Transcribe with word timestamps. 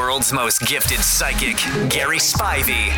World's 0.00 0.32
most 0.32 0.62
gifted 0.62 0.98
psychic, 1.00 1.56
Gary 1.90 2.16
Spivey. 2.16 2.88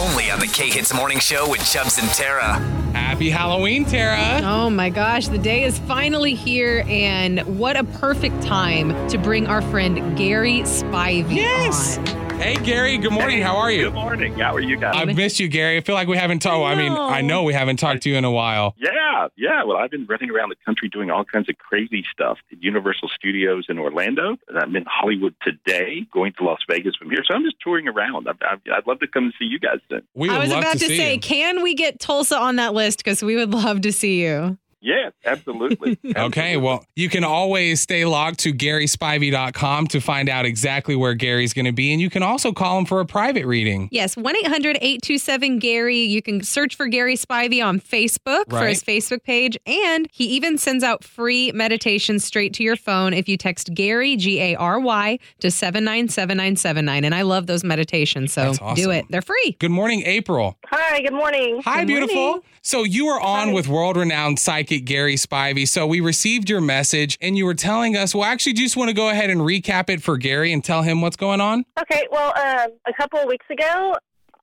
Only 0.00 0.30
on 0.30 0.38
the 0.40 0.46
K 0.46 0.70
Hits 0.70 0.94
Morning 0.94 1.18
Show 1.18 1.46
with 1.50 1.60
Chubbs 1.70 1.98
and 1.98 2.08
Tara. 2.08 2.54
Happy 2.94 3.28
Halloween, 3.28 3.84
Tara. 3.84 4.40
Oh 4.42 4.70
my 4.70 4.88
gosh, 4.88 5.28
the 5.28 5.36
day 5.36 5.64
is 5.64 5.78
finally 5.80 6.34
here, 6.34 6.82
and 6.88 7.40
what 7.58 7.76
a 7.76 7.84
perfect 7.84 8.40
time 8.42 9.06
to 9.10 9.18
bring 9.18 9.46
our 9.46 9.60
friend 9.60 10.16
Gary 10.16 10.60
Spivey 10.62 11.34
Yes. 11.36 11.98
on. 11.98 12.25
Hey, 12.38 12.54
Gary. 12.56 12.98
Good 12.98 13.12
morning. 13.12 13.40
How 13.42 13.56
are 13.56 13.70
you? 13.72 13.84
Good 13.84 13.94
morning. 13.94 14.38
How 14.38 14.54
are 14.54 14.60
you 14.60 14.76
guys? 14.76 14.94
I've 14.94 15.16
missed 15.16 15.40
you, 15.40 15.48
Gary. 15.48 15.78
I 15.78 15.80
feel 15.80 15.94
like 15.94 16.06
we 16.06 16.16
haven't 16.16 16.40
talked. 16.40 16.64
I 16.64 16.74
mean, 16.74 16.92
I 16.92 17.22
know 17.22 17.42
we 17.42 17.54
haven't 17.54 17.78
talked 17.78 18.02
to 18.02 18.10
you 18.10 18.16
in 18.16 18.24
a 18.24 18.30
while. 18.30 18.74
yeah, 18.78 19.28
yeah. 19.36 19.64
Well, 19.64 19.78
I've 19.78 19.90
been 19.90 20.06
running 20.06 20.30
around 20.30 20.50
the 20.50 20.56
country 20.64 20.88
doing 20.88 21.10
all 21.10 21.24
kinds 21.24 21.48
of 21.48 21.56
crazy 21.58 22.04
stuff 22.12 22.38
at 22.52 22.62
Universal 22.62 23.08
Studios 23.08 23.66
in 23.68 23.78
Orlando. 23.78 24.36
And 24.48 24.58
I'm 24.58 24.76
in 24.76 24.84
Hollywood 24.86 25.34
today, 25.42 26.06
going 26.12 26.34
to 26.34 26.44
Las 26.44 26.60
Vegas 26.68 26.94
from 26.94 27.10
here. 27.10 27.20
So 27.26 27.34
I'm 27.34 27.42
just 27.42 27.56
touring 27.60 27.88
around. 27.88 28.28
I'd, 28.28 28.36
I'd, 28.42 28.60
I'd 28.70 28.86
love 28.86 29.00
to 29.00 29.08
come 29.08 29.24
and 29.24 29.34
see 29.38 29.46
you 29.46 29.58
guys 29.58 29.78
then. 29.90 30.02
We 30.14 30.28
would 30.28 30.36
I 30.36 30.38
was 30.40 30.50
love 30.50 30.58
about 30.60 30.72
to, 30.74 30.78
to, 30.80 30.96
say, 30.96 31.14
you. 31.14 31.20
can 31.20 31.62
we 31.62 31.74
get 31.74 31.98
Tulsa 31.98 32.38
on 32.38 32.56
that 32.56 32.74
list? 32.74 32.98
Because 32.98 33.22
we 33.22 33.34
would 33.36 33.52
love 33.52 33.80
to 33.80 33.92
see 33.92 34.22
you. 34.22 34.58
Yes, 34.80 35.12
absolutely. 35.24 35.98
Okay, 36.16 36.56
well, 36.56 36.84
you 36.94 37.08
can 37.08 37.24
always 37.24 37.80
stay 37.80 38.04
logged 38.04 38.38
to 38.40 38.52
GarySpivey.com 38.52 39.86
to 39.88 40.00
find 40.00 40.28
out 40.28 40.44
exactly 40.44 40.94
where 40.96 41.14
Gary's 41.14 41.52
going 41.52 41.64
to 41.66 41.72
be. 41.72 41.92
And 41.92 42.00
you 42.00 42.10
can 42.10 42.22
also 42.22 42.52
call 42.52 42.78
him 42.78 42.84
for 42.84 43.00
a 43.00 43.06
private 43.06 43.44
reading. 43.46 43.88
Yes, 43.92 44.16
1 44.16 44.36
800 44.36 44.76
827 44.76 45.58
Gary. 45.58 45.98
You 45.98 46.22
can 46.22 46.42
search 46.42 46.74
for 46.74 46.86
Gary 46.86 47.16
Spivey 47.16 47.64
on 47.64 47.80
Facebook 47.80 48.50
for 48.50 48.66
his 48.66 48.82
Facebook 48.82 49.22
page. 49.24 49.58
And 49.66 50.08
he 50.12 50.24
even 50.28 50.58
sends 50.58 50.82
out 50.84 51.04
free 51.04 51.52
meditations 51.52 52.24
straight 52.24 52.52
to 52.54 52.62
your 52.62 52.76
phone 52.76 53.12
if 53.12 53.28
you 53.28 53.36
text 53.36 53.74
Gary, 53.74 54.16
G 54.16 54.40
A 54.40 54.54
R 54.56 54.78
Y, 54.80 55.18
to 55.40 55.50
797979. 55.50 57.04
And 57.04 57.14
I 57.14 57.22
love 57.22 57.46
those 57.46 57.64
meditations. 57.64 58.32
So 58.32 58.50
awesome. 58.50 58.74
do 58.74 58.90
it. 58.90 59.06
They're 59.10 59.22
free. 59.22 59.56
Good 59.58 59.70
morning, 59.70 60.02
April. 60.04 60.56
Hi, 60.66 61.00
good 61.02 61.12
morning. 61.12 61.60
Hi, 61.64 61.80
Good 61.80 61.86
beautiful. 61.88 62.16
morning. 62.16 62.42
So 62.62 62.82
you 62.82 63.06
are 63.08 63.20
on 63.20 63.52
with 63.52 63.68
world 63.68 63.96
renowned 63.96 64.38
psychic 64.40 64.65
Gary 64.66 65.14
Spivey. 65.16 65.66
So 65.66 65.86
we 65.86 66.00
received 66.00 66.50
your 66.50 66.60
message 66.60 67.16
and 67.20 67.36
you 67.36 67.44
were 67.46 67.54
telling 67.54 67.96
us, 67.96 68.14
well, 68.14 68.24
actually, 68.24 68.52
do 68.54 68.62
you 68.62 68.66
just 68.66 68.76
want 68.76 68.88
to 68.88 68.94
go 68.94 69.08
ahead 69.08 69.30
and 69.30 69.40
recap 69.40 69.88
it 69.90 70.02
for 70.02 70.16
Gary 70.16 70.52
and 70.52 70.62
tell 70.62 70.82
him 70.82 71.00
what's 71.00 71.16
going 71.16 71.40
on? 71.40 71.64
Okay, 71.80 72.06
well, 72.10 72.32
um, 72.36 72.70
a 72.86 72.92
couple 72.92 73.18
of 73.18 73.26
weeks 73.28 73.46
ago, 73.50 73.94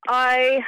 I 0.07 0.59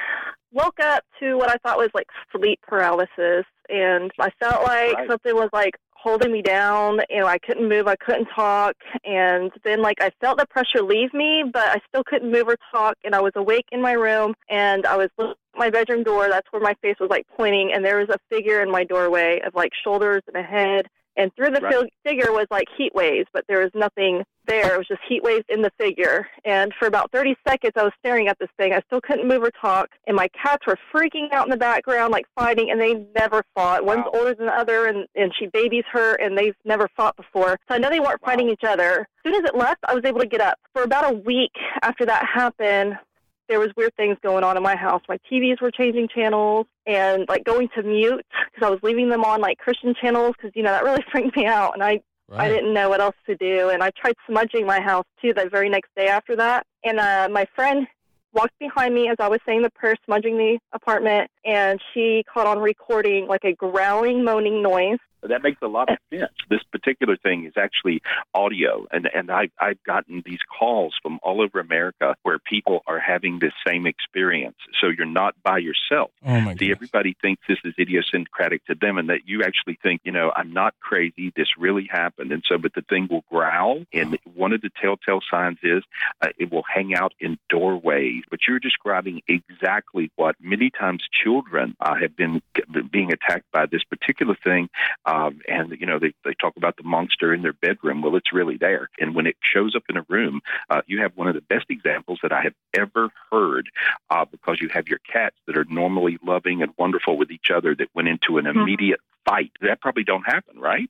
woke 0.51 0.79
up 0.81 1.03
to 1.19 1.35
what 1.37 1.49
I 1.49 1.55
thought 1.63 1.77
was 1.77 1.89
like 1.93 2.07
sleep 2.35 2.59
paralysis, 2.67 3.45
and 3.69 4.11
I 4.19 4.29
felt 4.39 4.63
like 4.63 4.95
Right. 4.95 5.07
something 5.09 5.35
was 5.35 5.49
like 5.51 5.73
holding 6.05 6.31
me 6.31 6.43
down, 6.43 6.99
You 7.09 7.21
know, 7.21 7.25
I 7.25 7.39
couldn't 7.39 7.67
move, 7.67 7.88
I 7.88 7.95
couldn't 7.95 8.27
talk, 8.27 8.75
and 9.03 9.51
then 9.63 9.81
like 9.81 9.97
I 9.99 10.11
felt 10.21 10.38
the 10.38 10.45
pressure 10.45 10.83
leave 10.83 11.11
me, 11.16 11.43
but 11.51 11.67
I 11.67 11.81
still 11.89 12.03
couldn't 12.05 12.31
move 12.31 12.47
or 12.47 12.57
talk, 12.71 12.95
and 13.03 13.16
I 13.16 13.21
was 13.21 13.31
awake 13.35 13.66
in 13.71 13.81
my 13.81 13.93
room, 13.93 14.35
and 14.47 14.85
I 14.85 14.97
was 14.97 15.09
looking 15.17 15.33
at 15.55 15.59
my 15.59 15.71
bedroom 15.71 16.03
door. 16.03 16.29
That's 16.29 16.45
where 16.51 16.61
my 16.61 16.75
face 16.79 16.97
was 16.99 17.09
like 17.09 17.25
pointing, 17.35 17.71
and 17.73 17.83
there 17.83 17.97
was 17.97 18.09
a 18.09 18.19
figure 18.29 18.61
in 18.61 18.69
my 18.69 18.83
doorway 18.83 19.41
of 19.44 19.55
like 19.55 19.71
shoulders 19.83 20.21
and 20.27 20.38
a 20.38 20.44
head. 20.44 20.85
And 21.17 21.33
through 21.35 21.51
the 21.51 21.61
Right. 21.61 21.89
figure 22.05 22.31
was 22.31 22.47
like 22.51 22.67
heat 22.77 22.93
waves, 22.93 23.27
but 23.33 23.45
there 23.47 23.59
was 23.59 23.71
nothing 23.73 24.23
there. 24.47 24.75
It 24.75 24.77
was 24.77 24.87
just 24.87 25.01
heat 25.07 25.23
waves 25.23 25.45
in 25.49 25.61
the 25.61 25.71
figure. 25.79 26.27
And 26.43 26.73
for 26.77 26.87
about 26.87 27.11
30 27.11 27.35
seconds, 27.47 27.73
I 27.75 27.83
was 27.83 27.93
staring 27.99 28.27
at 28.27 28.37
this 28.39 28.49
thing. 28.57 28.73
I 28.73 28.81
still 28.87 29.01
couldn't 29.01 29.27
move 29.27 29.41
or 29.41 29.51
talk. 29.51 29.89
And 30.07 30.15
my 30.15 30.27
cats 30.29 30.67
were 30.67 30.77
freaking 30.93 31.31
out 31.31 31.45
in 31.45 31.49
the 31.51 31.57
background, 31.57 32.11
like 32.11 32.25
fighting, 32.37 32.69
and 32.69 32.79
they 32.79 32.93
never 33.15 33.43
fought. 33.55 33.85
One's 33.85 34.05
older 34.13 34.35
than 34.35 34.45
the 34.47 34.53
other, 34.57 34.85
and, 34.87 35.07
and 35.15 35.31
she 35.39 35.47
babies 35.47 35.85
her, 35.91 36.15
and 36.15 36.37
they've 36.37 36.55
never 36.65 36.87
fought 36.95 37.15
before. 37.15 37.57
So 37.67 37.75
I 37.75 37.77
know 37.79 37.89
they 37.89 37.99
weren't 37.99 38.21
Wow. 38.21 38.27
fighting 38.31 38.49
each 38.49 38.63
other. 38.63 39.07
As 39.25 39.31
soon 39.31 39.35
as 39.43 39.49
it 39.49 39.55
left, 39.55 39.79
I 39.87 39.93
was 39.95 40.03
able 40.05 40.19
to 40.19 40.27
get 40.27 40.41
up. 40.41 40.59
For 40.73 40.83
about 40.83 41.11
a 41.11 41.15
week 41.17 41.53
after 41.81 42.05
that 42.05 42.25
happened, 42.25 42.97
there 43.47 43.59
was 43.59 43.69
weird 43.78 43.95
things 43.95 44.17
going 44.23 44.44
on 44.44 44.57
in 44.57 44.63
my 44.63 44.75
house. 44.75 45.01
My 45.07 45.19
TVs 45.31 45.61
were 45.61 45.72
changing 45.72 46.07
channels 46.07 46.67
and 46.85 47.25
like 47.29 47.44
going 47.44 47.69
to 47.75 47.83
mute 47.83 48.25
because 48.53 48.67
I 48.67 48.69
was 48.69 48.79
leaving 48.83 49.09
them 49.09 49.23
on 49.23 49.41
like 49.41 49.57
Christian 49.57 49.94
channels 50.00 50.35
because 50.38 50.51
you 50.56 50.63
know 50.63 50.72
that 50.72 50.83
really 50.83 51.03
freaked 51.11 51.35
me 51.35 51.45
out 51.45 51.73
and 51.73 51.83
I 51.83 52.01
I 52.31 52.50
didn't 52.50 52.73
know 52.73 52.89
what 52.89 53.01
else 53.01 53.16
to 53.28 53.35
do, 53.35 53.69
and 53.69 53.83
I 53.83 53.91
tried 53.91 54.16
smudging 54.28 54.66
my 54.66 54.81
house 54.81 55.06
too 55.22 55.33
the 55.33 55.47
very 55.50 55.69
next 55.69 55.89
day 55.95 56.07
after 56.07 56.35
that. 56.38 56.66
And 56.83 57.00
uh, 57.00 57.29
my 57.31 57.45
friend 57.56 57.88
walked 58.33 58.57
behind 58.59 58.94
me 58.94 59.09
as 59.09 59.16
I 59.19 59.29
was 59.29 59.39
saying 59.45 59.62
the 59.62 59.69
prayer, 59.69 59.95
smudging 60.06 60.38
the 60.38 60.59
apartment, 60.73 61.29
and 61.45 61.79
she 61.94 62.23
caught 62.31 62.47
on 62.47 62.59
recording 62.59 63.27
like 63.27 63.44
a 63.44 63.53
growling, 63.53 64.23
moaning 64.23 64.62
noise. 64.62 64.97
That 65.28 65.44
makes 65.44 65.62
a 65.62 65.68
lot 65.68 65.90
of 65.90 65.97
sense. 66.12 66.31
This 66.50 66.62
particular 66.72 67.18
thing 67.18 67.46
is 67.46 67.53
actually 67.58 68.02
audio, 68.34 68.86
and 68.91 69.09
and 69.13 69.31
I 69.31 69.50
I've 69.59 69.81
gotten 69.84 70.24
these 70.25 70.40
calls 70.59 70.96
from 71.02 71.19
all 71.24 71.41
over 71.41 71.59
America 71.59 72.16
where 72.24 72.40
people 72.40 72.84
are 72.88 73.00
having 73.00 73.40
this 73.40 73.53
same 73.66 73.86
experience. 73.88 74.58
So 74.81 74.88
you're 74.88 75.06
not 75.06 75.36
by 75.44 75.59
yourself. 75.59 76.12
Oh, 76.25 76.41
my 76.41 76.56
See, 76.56 76.72
everybody 76.72 77.16
thinks 77.22 77.41
this 77.47 77.58
is 77.63 77.74
idiosyncratic 77.80 78.66
to 78.66 78.75
them, 78.75 78.97
and 78.97 79.09
that 79.09 79.22
you 79.25 79.44
actually 79.44 79.78
think, 79.81 80.02
you 80.03 80.12
know, 80.12 80.31
I'm 80.36 80.53
not 80.53 80.74
crazy. 80.80 81.31
This 81.36 81.47
really 81.57 81.88
happened, 81.90 82.31
and 82.31 82.44
so, 82.47 82.57
but 82.57 82.74
the 82.74 82.84
thing 82.84 83.07
will 83.09 83.24
growl, 83.30 83.84
and 83.94 84.18
one 84.36 84.53
of 84.53 84.62
the 84.62 84.69
telltale 84.81 85.22
signs 85.30 85.57
is 85.63 85.84
uh, 86.22 86.30
it 86.38 86.52
will 86.52 86.63
hang 86.63 86.96
out 86.96 87.13
in 87.19 87.38
doorways. 87.50 88.24
But 88.30 88.40
you're 88.47 88.59
describing 88.59 89.22
exactly 89.28 90.12
what 90.16 90.36
many 90.40 90.69
times 90.69 91.03
children 91.24 91.75
uh, 91.80 91.96
have 91.96 92.16
been 92.16 92.42
being 92.92 93.12
attacked 93.12 93.52
by 93.52 93.66
this 93.66 93.84
particular 93.84 94.36
thing, 94.44 94.69
um, 95.15 95.39
and 95.47 95.71
you 95.79 95.85
know, 95.85 95.97
they 95.97 96.13
they 96.25 96.33
talk 96.33 96.57
about 96.57 96.75
the 96.75 96.83
monster 96.83 97.33
in 97.33 97.41
their 97.41 97.53
bedroom. 97.53 98.01
Well, 98.01 98.15
it's 98.17 98.33
really 98.33 98.57
there, 98.57 98.89
and 98.99 99.15
when 99.15 99.27
it 99.27 99.37
shows 99.41 99.75
up 99.75 99.83
in 99.89 99.95
a 99.95 100.05
room, 100.09 100.41
uh, 100.69 100.81
you 100.87 101.01
have 101.01 101.13
one 101.15 101.27
of 101.27 101.35
the 101.35 101.41
best 101.41 101.65
examples 101.69 102.19
that 102.21 102.33
I 102.33 102.41
have 102.41 102.53
ever 102.73 103.09
heard 103.31 103.69
uh, 104.09 104.25
because 104.25 104.57
you 104.59 104.69
have 104.69 104.87
your 104.87 104.99
cats 104.99 105.37
that 105.47 105.57
are 105.57 105.65
normally 105.69 106.17
loving 106.23 106.61
and 106.61 106.73
wonderful 106.77 107.17
with 107.17 107.31
each 107.31 107.49
other 107.49 107.73
that 107.75 107.87
went 107.93 108.09
into 108.09 108.37
an 108.37 108.45
immediate 108.45 108.99
fight. 109.25 109.51
That 109.61 109.79
probably 109.79 110.03
don't 110.03 110.23
happen, 110.25 110.59
right? 110.59 110.89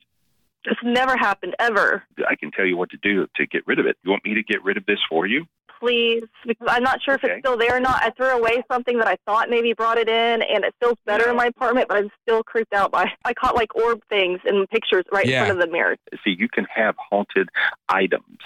This 0.66 0.78
never 0.84 1.16
happened 1.16 1.56
ever. 1.60 2.04
I 2.28 2.36
can 2.36 2.50
tell 2.50 2.66
you 2.66 2.76
what 2.76 2.90
to 2.90 2.98
do 2.98 3.28
to 3.36 3.46
get 3.46 3.68
rid 3.68 3.78
of 3.78 3.86
it. 3.86 3.98
You 4.04 4.10
want 4.10 4.26
me 4.26 4.34
to 4.34 4.44
get 4.44 4.64
rid 4.64 4.78
of 4.78 4.86
this 4.88 5.00
for 5.08 5.28
you? 5.28 5.46
Please, 5.80 6.24
because 6.46 6.68
I'm 6.70 6.84
not 6.84 7.02
sure 7.02 7.16
if 7.16 7.24
it's 7.24 7.40
still 7.40 7.58
there 7.58 7.76
or 7.76 7.80
not. 7.80 8.02
I 8.02 8.10
threw 8.12 8.28
away 8.30 8.64
something 8.72 8.98
that 8.98 9.08
I 9.08 9.18
thought 9.26 9.50
maybe 9.50 9.74
brought 9.74 9.98
it 9.98 10.08
in, 10.08 10.42
and 10.42 10.64
it 10.64 10.74
feels 10.80 10.98
better 11.06 11.30
in 11.30 11.36
my 11.36 11.48
apartment, 11.48 11.88
but 11.88 11.98
I'm 11.98 12.10
still 12.22 12.44
creeped 12.44 12.74
out 12.74 12.92
by. 12.92 13.12
I 13.26 13.34
caught 13.34 13.56
like 13.56 13.76
orb 13.76 14.02
things 14.10 14.40
in 14.46 14.66
pictures 14.68 15.06
right 15.12 15.26
Yeah. 15.26 15.42
in 15.42 15.46
front 15.48 15.62
of 15.62 15.68
the 15.68 15.72
mirror. 15.72 15.98
See, 16.24 16.36
you 16.38 16.48
can 16.48 16.66
have 16.74 16.96
haunted 16.98 17.50
items. 17.90 18.40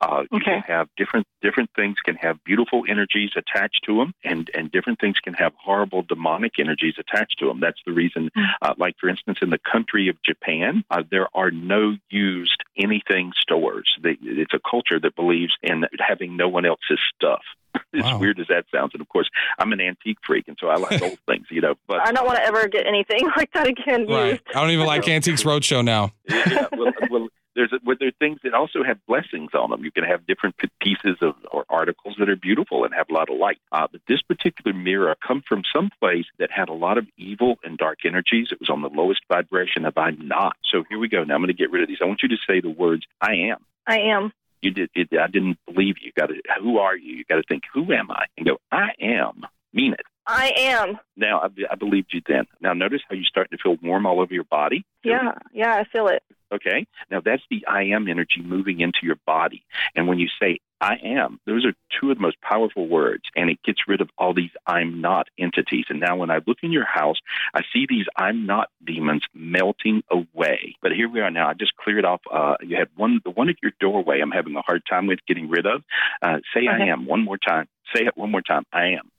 Uh, 0.00 0.22
you 0.30 0.38
Okay. 0.38 0.52
can 0.52 0.60
have 0.62 0.88
different 0.96 1.26
different 1.42 1.70
things 1.76 1.96
can 2.04 2.16
have 2.16 2.42
beautiful 2.44 2.84
energies 2.88 3.30
attached 3.36 3.80
to 3.86 3.96
them, 3.98 4.14
and 4.24 4.50
and 4.54 4.70
different 4.72 4.98
things 5.00 5.16
can 5.22 5.34
have 5.34 5.52
horrible 5.62 6.02
demonic 6.02 6.52
energies 6.58 6.94
attached 6.98 7.38
to 7.38 7.46
them. 7.46 7.60
That's 7.60 7.80
the 7.86 7.92
reason. 7.92 8.30
Uh, 8.62 8.74
like 8.78 8.96
for 8.98 9.08
instance, 9.08 9.38
in 9.42 9.50
the 9.50 9.58
country 9.58 10.08
of 10.08 10.16
Japan, 10.22 10.84
uh, 10.90 11.02
there 11.10 11.28
are 11.34 11.50
no 11.50 11.96
used 12.10 12.62
anything 12.76 13.32
stores. 13.40 13.88
They, 14.02 14.16
it's 14.22 14.54
a 14.54 14.60
culture 14.68 14.98
that 15.00 15.14
believes 15.16 15.52
in 15.62 15.84
having 15.98 16.36
no 16.36 16.48
one 16.48 16.64
else's 16.66 17.00
stuff. 17.14 17.42
as 17.94 18.02
Wow. 18.02 18.18
weird 18.18 18.40
as 18.40 18.46
that 18.48 18.64
sounds, 18.74 18.90
and 18.94 19.00
of 19.00 19.08
course, 19.08 19.30
I'm 19.58 19.72
an 19.72 19.80
antique 19.80 20.18
freak, 20.26 20.48
and 20.48 20.56
so 20.60 20.68
I 20.68 20.76
like 20.76 21.00
old 21.02 21.18
things, 21.28 21.46
you 21.52 21.60
know. 21.60 21.74
But 21.86 22.00
I 22.04 22.10
don't 22.10 22.26
want 22.26 22.38
to 22.38 22.44
ever 22.44 22.66
get 22.66 22.84
anything 22.86 23.28
like 23.36 23.52
that 23.52 23.68
again 23.68 24.06
Right. 24.08 24.40
I 24.54 24.60
don't 24.60 24.70
even 24.70 24.86
like 24.86 25.06
Antiques 25.08 25.44
Roadshow 25.44 25.84
now. 25.84 26.10
yeah, 26.28 26.66
well, 26.72 26.92
well, 27.08 27.28
there's 27.54 27.72
well, 27.84 27.96
there 27.98 28.08
are 28.08 28.18
things 28.18 28.38
that 28.44 28.54
also 28.54 28.82
have 28.84 28.98
blessings 29.06 29.50
on 29.54 29.70
them. 29.70 29.84
You 29.84 29.90
can 29.90 30.04
have 30.04 30.26
different 30.26 30.56
pieces 30.80 31.16
of 31.20 31.34
or 31.50 31.64
articles 31.68 32.16
that 32.18 32.28
are 32.28 32.36
beautiful 32.36 32.84
and 32.84 32.94
have 32.94 33.08
a 33.10 33.12
lot 33.12 33.30
of 33.30 33.36
light. 33.38 33.58
Uh, 33.72 33.86
but 33.90 34.00
this 34.08 34.22
particular 34.22 34.76
mirror 34.76 35.14
come 35.26 35.42
from 35.46 35.62
some 35.74 35.90
place 36.00 36.26
that 36.38 36.50
had 36.50 36.68
a 36.68 36.72
lot 36.72 36.98
of 36.98 37.06
evil 37.16 37.58
and 37.64 37.76
dark 37.78 38.00
energies. 38.04 38.48
It 38.50 38.60
was 38.60 38.70
on 38.70 38.82
the 38.82 38.88
lowest 38.88 39.22
vibration 39.28 39.84
of 39.84 39.96
I'm 39.98 40.26
not. 40.26 40.56
So 40.70 40.84
here 40.88 40.98
we 40.98 41.08
go. 41.08 41.24
Now 41.24 41.34
I'm 41.34 41.40
going 41.40 41.48
to 41.48 41.54
get 41.54 41.70
rid 41.70 41.82
of 41.82 41.88
these. 41.88 41.98
I 42.00 42.06
want 42.06 42.22
you 42.22 42.28
to 42.28 42.38
say 42.46 42.60
the 42.60 42.70
words 42.70 43.04
I 43.20 43.32
am. 43.50 43.58
I 43.86 43.98
am. 43.98 44.32
You 44.62 44.70
did. 44.70 44.90
It, 44.94 45.08
I 45.18 45.26
didn't 45.26 45.58
believe 45.66 45.96
you. 46.00 46.12
Got 46.16 46.26
to. 46.26 46.34
Who 46.62 46.78
are 46.78 46.96
you? 46.96 47.16
You 47.16 47.24
got 47.24 47.36
to 47.36 47.44
think. 47.48 47.64
Who 47.74 47.92
am 47.92 48.10
I? 48.10 48.26
And 48.36 48.46
go. 48.46 48.58
I 48.70 48.90
am. 49.00 49.42
Mean 49.72 49.92
it. 49.92 50.00
I 50.26 50.52
am. 50.56 50.98
Now 51.16 51.40
I, 51.40 51.48
I 51.70 51.74
believed 51.74 52.12
you 52.12 52.20
then. 52.26 52.44
Now 52.60 52.72
notice 52.72 53.00
how 53.08 53.16
you're 53.16 53.24
starting 53.24 53.56
to 53.56 53.62
feel 53.62 53.76
warm 53.82 54.06
all 54.06 54.20
over 54.20 54.32
your 54.32 54.44
body. 54.44 54.84
Feel 55.02 55.12
Yeah, 55.12 55.32
yeah, 55.52 55.74
I 55.74 55.84
feel 55.84 56.08
it. 56.08 56.22
Okay. 56.52 56.86
Now 57.10 57.20
that's 57.24 57.42
the 57.50 57.64
I 57.66 57.84
am 57.84 58.08
energy 58.08 58.42
moving 58.42 58.80
into 58.80 58.98
your 59.02 59.18
body. 59.26 59.62
And 59.94 60.08
when 60.08 60.18
you 60.18 60.28
say 60.40 60.60
I 60.80 60.94
am, 61.04 61.38
those 61.46 61.64
are 61.64 61.74
two 62.00 62.10
of 62.10 62.16
the 62.16 62.22
most 62.22 62.40
powerful 62.40 62.88
words. 62.88 63.24
And 63.36 63.50
it 63.50 63.62
gets 63.62 63.80
rid 63.86 64.00
of 64.00 64.08
all 64.18 64.34
these 64.34 64.50
I'm 64.66 65.00
not 65.00 65.28
entities. 65.38 65.84
And 65.88 66.00
now 66.00 66.16
when 66.16 66.30
I 66.30 66.40
look 66.46 66.58
in 66.62 66.72
your 66.72 66.86
house, 66.86 67.18
I 67.54 67.62
see 67.72 67.86
these 67.88 68.06
I'm 68.16 68.46
not 68.46 68.68
demons 68.84 69.24
melting 69.34 70.02
away. 70.10 70.76
But 70.82 70.92
here 70.92 71.08
we 71.08 71.20
are 71.20 71.30
now. 71.30 71.48
I 71.48 71.54
just 71.54 71.76
cleared 71.76 72.04
off. 72.04 72.22
Uh, 72.32 72.56
you 72.62 72.76
had 72.76 72.88
one, 72.96 73.20
the 73.24 73.30
one 73.30 73.48
at 73.48 73.56
your 73.62 73.72
doorway 73.78 74.20
I'm 74.20 74.30
having 74.30 74.56
a 74.56 74.62
hard 74.62 74.82
time 74.88 75.06
with 75.06 75.20
getting 75.26 75.48
rid 75.48 75.66
of. 75.66 75.82
Uh, 76.22 76.38
say 76.54 76.66
I 76.66 76.86
am 76.86 77.06
one 77.06 77.24
more 77.24 77.38
time. 77.38 77.68
Say 77.94 78.04
it 78.04 78.16
one 78.16 78.30
more 78.30 78.42
time. 78.42 78.64
I 78.72 78.86
am. 78.88 79.10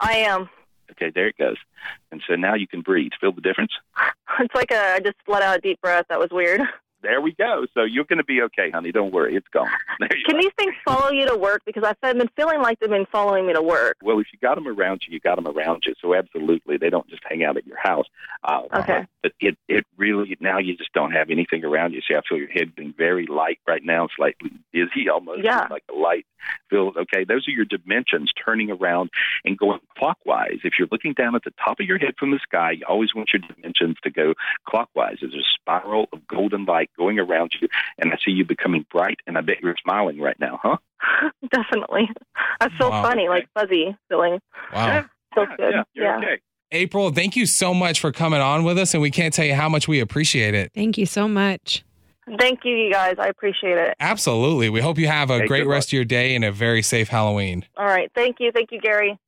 I 0.00 0.16
am. 0.18 0.48
Okay, 0.92 1.10
there 1.14 1.28
it 1.28 1.36
goes. 1.36 1.56
And 2.10 2.22
so 2.26 2.34
now 2.34 2.54
you 2.54 2.66
can 2.66 2.80
breathe. 2.80 3.12
Feel 3.20 3.32
the 3.32 3.40
difference? 3.40 3.72
It's 4.40 4.54
like 4.54 4.70
a, 4.70 4.94
I 4.94 5.00
just 5.00 5.16
let 5.26 5.42
out 5.42 5.56
a 5.56 5.60
deep 5.60 5.80
breath. 5.80 6.04
That 6.10 6.20
was 6.20 6.28
weird. 6.30 6.60
There 7.02 7.20
we 7.20 7.32
go. 7.32 7.66
So 7.74 7.84
you're 7.84 8.04
going 8.04 8.18
to 8.18 8.24
be 8.24 8.42
okay, 8.42 8.70
honey. 8.70 8.90
Don't 8.92 9.12
worry. 9.12 9.36
It's 9.36 9.46
gone. 9.48 9.68
Can 10.00 10.38
these 10.40 10.52
things 10.58 10.74
follow 10.84 11.10
you 11.10 11.28
to 11.28 11.36
work? 11.36 11.62
Because 11.64 11.84
I've 11.84 12.00
been 12.18 12.28
feeling 12.36 12.60
like 12.60 12.80
they've 12.80 12.90
been 12.90 13.06
following 13.12 13.46
me 13.46 13.52
to 13.52 13.62
work. 13.62 13.96
Well, 14.02 14.18
if 14.18 14.26
you 14.32 14.38
got 14.40 14.56
them 14.56 14.66
around 14.66 15.02
you, 15.06 15.14
you 15.14 15.20
got 15.20 15.36
them 15.36 15.46
around 15.46 15.84
you. 15.86 15.94
So 16.02 16.14
absolutely, 16.14 16.76
they 16.76 16.90
don't 16.90 17.08
just 17.08 17.22
hang 17.28 17.44
out 17.44 17.56
at 17.56 17.66
your 17.66 17.78
house. 17.78 18.06
Uh, 18.42 18.62
Okay. 18.74 19.06
But 19.22 19.32
it 19.40 19.56
it 19.68 19.84
really 19.96 20.36
now 20.40 20.58
you 20.58 20.76
just 20.76 20.92
don't 20.92 21.10
have 21.12 21.30
anything 21.30 21.64
around 21.64 21.92
you. 21.92 22.00
See, 22.08 22.14
I 22.14 22.20
feel 22.28 22.38
your 22.38 22.48
head 22.48 22.74
being 22.76 22.94
very 22.96 23.26
light 23.26 23.58
right 23.66 23.82
now, 23.84 24.08
slightly 24.16 24.50
dizzy, 24.72 25.08
almost 25.08 25.42
Yeah. 25.44 25.66
like 25.70 25.82
a 25.90 25.94
light 25.94 26.26
feels. 26.70 26.96
Okay, 26.96 27.24
those 27.24 27.46
are 27.48 27.50
your 27.50 27.64
dimensions 27.64 28.30
turning 28.44 28.70
around 28.70 29.10
and 29.44 29.58
going 29.58 29.80
clockwise. 29.98 30.58
If 30.64 30.74
you're 30.78 30.88
looking 30.90 31.14
down 31.14 31.34
at 31.34 31.42
the 31.44 31.52
top 31.62 31.80
of 31.80 31.86
your 31.86 31.98
head 31.98 32.14
from 32.18 32.30
the 32.30 32.38
sky, 32.38 32.72
you 32.72 32.84
always 32.88 33.14
want 33.14 33.30
your 33.32 33.40
dimensions 33.40 33.96
to 34.04 34.10
go 34.10 34.34
clockwise. 34.68 35.16
There's 35.20 35.34
a 35.34 35.42
spiral 35.60 36.08
of 36.12 36.26
golden 36.28 36.64
light 36.64 36.87
going 36.96 37.18
around 37.18 37.52
you, 37.60 37.68
and 37.98 38.12
I 38.12 38.16
see 38.24 38.30
you 38.32 38.44
becoming 38.44 38.86
bright. 38.90 39.18
And 39.26 39.36
I 39.38 39.40
bet 39.40 39.60
you're 39.62 39.74
smiling 39.82 40.20
right 40.20 40.38
now, 40.40 40.58
huh? 40.62 40.76
Definitely. 41.52 42.08
That's 42.60 42.74
so 42.80 42.90
Wow. 42.90 43.02
funny, 43.02 43.28
like 43.28 43.48
fuzzy 43.54 43.96
feeling. 44.08 44.40
Wow. 44.72 45.04
Feels 45.34 45.48
yeah, 45.50 45.56
good. 45.56 45.72
Yeah, 45.74 45.82
you're 45.94 46.04
Yeah. 46.06 46.16
okay. 46.18 46.38
April, 46.70 47.10
thank 47.12 47.34
you 47.36 47.46
so 47.46 47.72
much 47.72 47.98
for 48.00 48.12
coming 48.12 48.40
on 48.40 48.62
with 48.64 48.78
us. 48.78 48.92
And 48.92 49.02
we 49.02 49.10
can't 49.10 49.32
tell 49.32 49.44
you 49.46 49.54
how 49.54 49.68
much 49.70 49.88
we 49.88 50.00
appreciate 50.00 50.54
it. 50.54 50.70
Thank 50.74 50.98
you 50.98 51.06
so 51.06 51.26
much. 51.26 51.82
Thank 52.38 52.60
you, 52.64 52.76
you 52.76 52.92
guys. 52.92 53.14
I 53.18 53.28
appreciate 53.28 53.78
it. 53.78 53.94
Absolutely. 54.00 54.68
We 54.68 54.82
hope 54.82 54.98
you 54.98 55.06
have 55.06 55.30
a 55.30 55.38
Hey, 55.40 55.46
great 55.46 55.60
good 55.60 55.68
luck. 55.68 55.74
rest 55.76 55.88
of 55.88 55.92
your 55.94 56.04
day 56.04 56.34
and 56.34 56.44
a 56.44 56.52
very 56.52 56.82
safe 56.82 57.08
Halloween. 57.08 57.64
All 57.78 57.86
right. 57.86 58.10
Thank 58.14 58.36
you. 58.38 58.52
Thank 58.52 58.70
you, 58.70 58.80
Gary. 58.80 59.18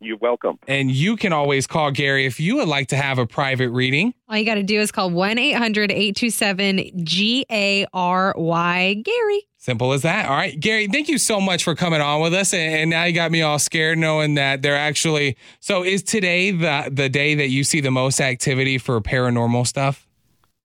You're 0.00 0.16
welcome. 0.16 0.58
And 0.66 0.90
you 0.90 1.16
can 1.16 1.32
always 1.32 1.66
call 1.66 1.90
Gary 1.90 2.24
if 2.24 2.40
you 2.40 2.56
would 2.56 2.68
like 2.68 2.88
to 2.88 2.96
have 2.96 3.18
a 3.18 3.26
private 3.26 3.68
reading. 3.68 4.14
All 4.28 4.36
you 4.36 4.46
got 4.46 4.54
to 4.54 4.62
do 4.62 4.80
is 4.80 4.90
call 4.90 5.10
1 5.10 5.38
800 5.38 5.92
827 5.92 7.04
G 7.04 7.44
A 7.50 7.86
R 7.92 8.34
Y 8.36 8.94
Gary. 9.04 9.42
Simple 9.58 9.92
as 9.92 10.00
that. 10.02 10.26
All 10.26 10.34
right. 10.36 10.58
Gary, 10.58 10.86
thank 10.86 11.10
you 11.10 11.18
so 11.18 11.38
much 11.38 11.64
for 11.64 11.74
coming 11.74 12.00
on 12.00 12.22
with 12.22 12.32
us. 12.32 12.54
And, 12.54 12.74
and 12.74 12.90
now 12.90 13.04
you 13.04 13.12
got 13.12 13.30
me 13.30 13.42
all 13.42 13.58
scared 13.58 13.98
knowing 13.98 14.36
that 14.36 14.62
they're 14.62 14.74
actually. 14.74 15.36
So 15.60 15.84
is 15.84 16.02
today 16.02 16.50
the, 16.50 16.88
the 16.90 17.10
day 17.10 17.34
that 17.34 17.48
you 17.48 17.62
see 17.62 17.82
the 17.82 17.90
most 17.90 18.22
activity 18.22 18.78
for 18.78 18.98
paranormal 19.02 19.66
stuff? 19.66 20.06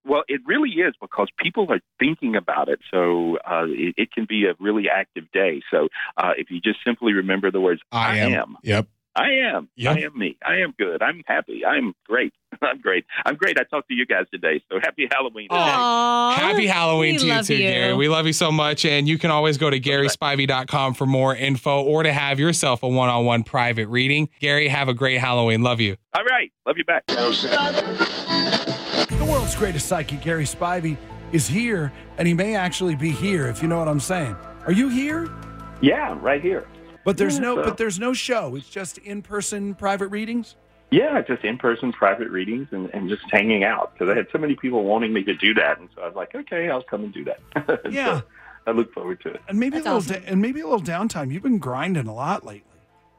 Well, 0.05 0.23
it 0.29 0.39
really 0.45 0.69
is 0.69 0.93
because 1.01 1.27
people 1.37 1.65
are 1.71 1.81
thinking 1.99 2.37
about 2.37 2.69
it. 2.69 2.79
So 2.89 3.37
uh, 3.39 3.65
it, 3.67 3.95
it 3.97 4.11
can 4.13 4.25
be 4.25 4.45
a 4.45 4.53
really 4.59 4.87
active 4.87 5.29
day. 5.33 5.61
So 5.71 5.89
uh, 6.15 6.31
if 6.37 6.49
you 6.49 6.61
just 6.61 6.79
simply 6.85 7.11
remember 7.13 7.51
the 7.51 7.59
words, 7.59 7.81
I, 7.91 8.19
am. 8.19 8.55
Yep. 8.63 8.87
I 9.15 9.29
am. 9.53 9.69
Yep. 9.77 9.95
I 9.95 9.99
am 10.01 10.17
me. 10.17 10.37
I 10.45 10.55
am 10.57 10.73
good. 10.77 11.01
I'm 11.01 11.21
happy. 11.25 11.65
I'm 11.65 11.93
great. 12.05 12.33
I'm 12.61 12.81
great. 12.81 13.05
I'm 13.25 13.35
great. 13.35 13.57
I 13.57 13.63
talked 13.63 13.87
to 13.87 13.93
you 13.95 14.05
guys 14.05 14.25
today. 14.31 14.61
So 14.69 14.79
happy 14.81 15.07
Halloween. 15.09 15.47
today. 15.49 15.61
Aw, 15.61 16.35
Happy 16.35 16.67
Halloween 16.67 17.13
we 17.13 17.19
to 17.19 17.25
you 17.25 17.31
love 17.33 17.45
too, 17.45 17.57
Gary. 17.57 17.93
We 17.93 18.09
love 18.09 18.27
you 18.27 18.33
so 18.33 18.51
much. 18.51 18.83
And 18.85 19.07
you 19.07 19.17
can 19.17 19.31
always 19.31 19.57
go 19.57 19.69
to 19.69 19.79
GarySpivey.com 19.79 20.95
for 20.95 21.05
more 21.05 21.33
info 21.35 21.81
or 21.81 22.03
to 22.03 22.11
have 22.11 22.39
yourself 22.39 22.83
a 22.83 22.87
one 22.89 23.07
on 23.09 23.23
one 23.25 23.43
private 23.43 23.87
reading. 23.87 24.27
Gary, 24.39 24.67
have 24.67 24.89
a 24.89 24.93
great 24.93 25.19
Halloween. 25.19 25.63
Love 25.63 25.79
you. 25.79 25.95
All 26.13 26.23
right. 26.25 26.51
Love 26.65 26.77
you 26.77 26.83
back. 26.83 27.05
The 27.07 27.15
world's 29.29 29.55
greatest 29.55 29.87
psychic, 29.87 30.21
Gary 30.21 30.45
Spivey, 30.45 30.97
is 31.31 31.47
here, 31.47 31.91
and 32.17 32.27
he 32.27 32.33
may 32.33 32.55
actually 32.55 32.95
be 32.95 33.11
here, 33.11 33.47
if 33.47 33.61
you 33.61 33.67
know 33.67 33.77
what 33.79 33.87
I'm 33.87 33.99
saying. 33.99 34.35
Are 34.65 34.71
you 34.71 34.89
here? 34.89 35.29
Yeah, 35.81 36.17
right 36.21 36.41
here. 36.41 36.65
But 37.05 37.15
there's 37.17 37.35
Yeah, 37.35 37.41
no, 37.41 37.55
so- 37.55 37.63
but 37.63 37.77
there's 37.77 37.99
no 37.99 38.11
show. 38.13 38.55
It's 38.55 38.67
just 38.69 38.97
in-person 38.97 39.75
private 39.75 40.07
readings. 40.09 40.55
Yeah, 40.91 41.21
just 41.21 41.43
in 41.43 41.57
person 41.57 41.91
private 41.91 42.29
readings 42.29 42.67
and, 42.71 42.89
and 42.93 43.09
just 43.09 43.23
hanging 43.31 43.63
out 43.63 43.93
because 43.93 44.09
I 44.09 44.15
had 44.15 44.27
so 44.31 44.37
many 44.37 44.55
people 44.55 44.83
wanting 44.83 45.13
me 45.13 45.23
to 45.23 45.33
do 45.35 45.53
that. 45.55 45.79
And 45.79 45.89
so 45.95 46.01
I 46.01 46.07
was 46.07 46.15
like, 46.15 46.35
okay, 46.35 46.69
I'll 46.69 46.83
come 46.83 47.03
and 47.05 47.13
do 47.13 47.23
that. 47.25 47.39
And 47.85 47.93
Yeah. 47.93 48.19
so 48.19 48.25
I 48.67 48.71
look 48.71 48.93
forward 48.93 49.19
to 49.21 49.29
it. 49.29 49.41
And 49.47 49.59
maybe 49.59 49.77
That's 49.79 49.87
a 49.87 49.93
little, 49.95 50.11
awesome. 50.15 50.23
da- 50.23 50.31
and 50.31 50.41
maybe 50.41 50.59
a 50.61 50.67
little 50.67 50.81
downtime. 50.85 51.31
You've 51.31 51.43
been 51.43 51.57
grinding 51.59 52.07
a 52.07 52.13
lot 52.13 52.45
lately, 52.45 52.63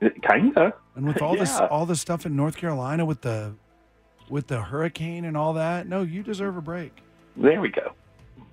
eh, 0.03 0.11
Kind 0.23 0.57
of. 0.57 0.73
and 0.95 1.07
with 1.07 1.21
all 1.23 1.37
this, 1.37 1.59
all 1.59 1.87
this 1.87 2.01
stuff 2.01 2.25
in 2.27 2.37
North 2.37 2.57
Carolina 2.57 3.05
with 3.05 3.23
the, 3.23 3.55
with 4.29 4.47
the 4.49 4.63
hurricane 4.63 5.25
and 5.25 5.37
all 5.37 5.53
that. 5.55 5.89
No, 5.89 6.03
you 6.03 6.23
deserve 6.23 6.57
a 6.57 6.63
break. 6.63 6.93
There 7.37 7.61
we 7.61 7.69
go. 7.71 7.93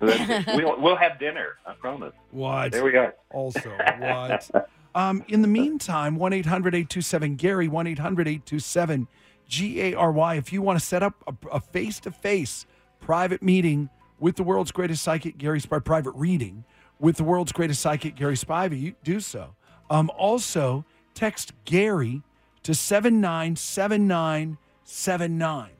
We'll, 0.00 0.80
we'll 0.80 0.96
have 0.96 1.18
dinner. 1.18 1.56
I 1.66 1.72
promise. 1.74 2.12
What? 2.30 2.72
There 2.72 2.84
we 2.84 2.90
go. 2.92 3.12
Also, 3.30 3.70
what? 3.98 4.50
Um, 4.94 5.24
in 5.28 5.42
the 5.42 5.48
meantime, 5.48 6.16
1 6.16 6.32
800 6.32 6.74
827 6.74 7.36
Gary, 7.36 7.68
1 7.68 7.86
800 7.86 8.28
827 8.28 9.08
G 9.48 9.80
A 9.80 9.94
R 9.94 10.12
Y. 10.12 10.34
If 10.36 10.52
you 10.52 10.62
want 10.62 10.78
to 10.78 10.84
set 10.84 11.02
up 11.02 11.14
a 11.50 11.60
face 11.60 11.98
to 12.00 12.10
face 12.10 12.66
private 13.00 13.42
meeting 13.42 13.88
with 14.18 14.36
the 14.36 14.42
world's 14.42 14.72
greatest 14.72 15.02
psychic, 15.02 15.36
Gary 15.36 15.60
Spivey, 15.60 15.84
private 15.84 16.12
reading 16.12 16.64
with 16.98 17.16
the 17.16 17.24
world's 17.24 17.52
greatest 17.52 17.82
psychic, 17.82 18.16
Gary 18.16 18.36
Spivey, 18.36 18.80
you 18.80 18.94
do 19.02 19.20
so. 19.20 19.54
Um, 19.90 20.10
also, 20.16 20.86
text 21.14 21.52
Gary 21.64 22.22
to 22.62 22.74
797979 22.74 25.70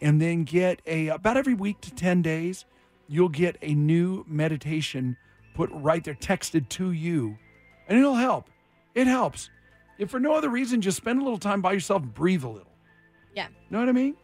and 0.00 0.20
then 0.20 0.42
get 0.44 0.82
a, 0.86 1.08
about 1.08 1.36
every 1.36 1.54
week 1.54 1.80
to 1.82 1.94
10 1.94 2.22
days, 2.22 2.64
you'll 3.08 3.28
get 3.28 3.56
a 3.62 3.74
new 3.74 4.24
meditation 4.26 5.16
put 5.54 5.70
right 5.72 6.02
there, 6.02 6.14
texted 6.14 6.68
to 6.68 6.90
you, 6.90 7.38
and 7.88 7.96
it'll 7.98 8.14
help. 8.14 8.50
It 8.94 9.06
helps. 9.06 9.50
If 9.98 10.10
for 10.10 10.18
no 10.20 10.34
other 10.34 10.48
reason, 10.48 10.80
just 10.80 10.96
spend 10.96 11.20
a 11.20 11.24
little 11.24 11.38
time 11.38 11.60
by 11.60 11.72
yourself 11.72 12.02
and 12.02 12.12
breathe 12.14 12.44
a 12.44 12.48
little. 12.48 12.72
Yeah. 13.34 13.48
Know 13.70 13.78
what 13.80 13.88
I 13.88 13.92
mean? 13.92 14.16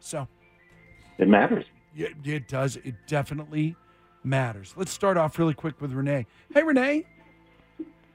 So 0.00 0.26
It 1.18 1.28
matters. 1.28 1.64
yeah, 1.94 2.08
it 2.24 2.48
does. 2.48 2.76
It 2.76 2.94
definitely 3.06 3.76
matters. 4.24 4.74
Let's 4.76 4.92
start 4.92 5.16
off 5.16 5.38
really 5.38 5.54
quick 5.54 5.80
with 5.80 5.92
Renee. 5.92 6.26
Hey, 6.52 6.62
Renee, 6.62 7.04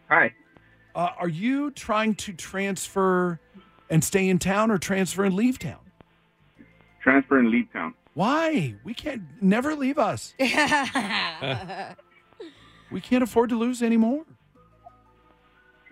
Hi. 0.10 0.34
uh, 0.96 1.10
are 1.18 1.28
you 1.30 1.72
trying 1.72 2.16
to 2.16 2.34
transfer 2.34 3.40
and 3.90 4.04
stay 4.04 4.28
in 4.30 4.40
town 4.40 4.72
or 4.72 4.78
transfer 4.78 5.24
and 5.24 5.36
leave 5.36 5.58
town? 5.60 5.80
Transfer 7.02 7.40
and 7.40 7.50
leave 7.50 7.72
town. 7.74 7.94
Why? 8.14 8.76
We 8.84 8.94
can't 8.94 9.24
never 9.42 9.74
leave 9.76 9.98
us. 9.98 10.34
We 12.92 13.00
can't 13.00 13.24
afford 13.24 13.50
to 13.52 13.56
lose 13.58 13.82
anymore. 13.82 14.26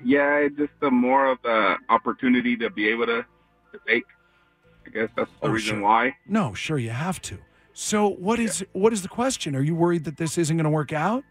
Yeah, 0.03 0.37
it's 0.37 0.57
just 0.57 0.71
a 0.81 0.89
more 0.91 1.27
of 1.31 1.39
the 1.43 1.75
opportunity 1.89 2.55
to 2.57 2.69
be 2.69 2.87
able 2.89 3.05
to, 3.07 3.25
to 3.73 3.79
take. 3.87 4.03
I 4.85 4.89
guess 4.91 5.09
that's 5.15 5.29
the 5.41 5.47
Oh, 5.47 5.51
reason 5.51 5.75
sure. 5.75 5.83
why. 5.83 6.15
No, 6.27 6.53
sure 6.53 6.77
you 6.77 6.89
have 6.89 7.21
to. 7.23 7.37
So 7.73 8.07
what 8.09 8.39
is 8.39 8.65
what 8.73 8.91
is 8.93 9.01
the 9.03 9.07
question? 9.09 9.55
Are 9.55 9.61
you 9.61 9.75
worried 9.75 10.03
that 10.05 10.17
this 10.17 10.37
isn't 10.37 10.55
going 10.57 10.63
to 10.65 10.69
work 10.69 10.91
out? 10.93 11.23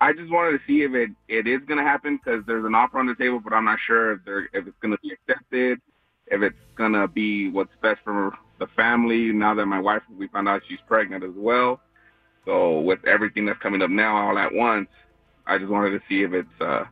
I 0.00 0.12
just 0.12 0.30
wanted 0.30 0.58
to 0.58 0.64
see 0.66 0.82
if 0.82 0.92
it, 0.94 1.10
it 1.28 1.46
is 1.46 1.60
going 1.66 1.78
to 1.78 1.84
happen 1.84 2.18
because 2.22 2.44
there's 2.46 2.64
an 2.64 2.74
offer 2.74 2.98
on 2.98 3.06
the 3.06 3.14
table, 3.14 3.40
but 3.40 3.52
I'm 3.52 3.64
not 3.64 3.78
sure 3.86 4.12
if 4.12 4.20
they're 4.24 4.44
if 4.52 4.66
it's 4.66 4.76
going 4.80 4.92
to 4.92 4.98
be 5.02 5.12
accepted, 5.12 5.80
if 6.28 6.42
it's 6.42 6.56
going 6.76 6.92
to 6.92 7.06
be 7.08 7.50
what's 7.50 7.72
best 7.82 8.00
for 8.04 8.32
the 8.58 8.66
family. 8.68 9.32
Now 9.32 9.54
that 9.54 9.66
my 9.66 9.80
wife, 9.80 10.02
we 10.16 10.28
found 10.28 10.48
out 10.48 10.62
she's 10.68 10.78
pregnant 10.88 11.22
as 11.24 11.32
well. 11.36 11.80
So 12.46 12.80
with 12.80 13.04
everything 13.06 13.46
that's 13.46 13.60
coming 13.60 13.82
up 13.82 13.90
now 13.90 14.16
all 14.16 14.38
at 14.38 14.52
once, 14.52 14.88
I 15.46 15.58
just 15.58 15.70
wanted 15.70 15.90
to 15.90 16.00
see 16.08 16.22
if 16.22 16.32
it's 16.32 16.60
uh, 16.60 16.84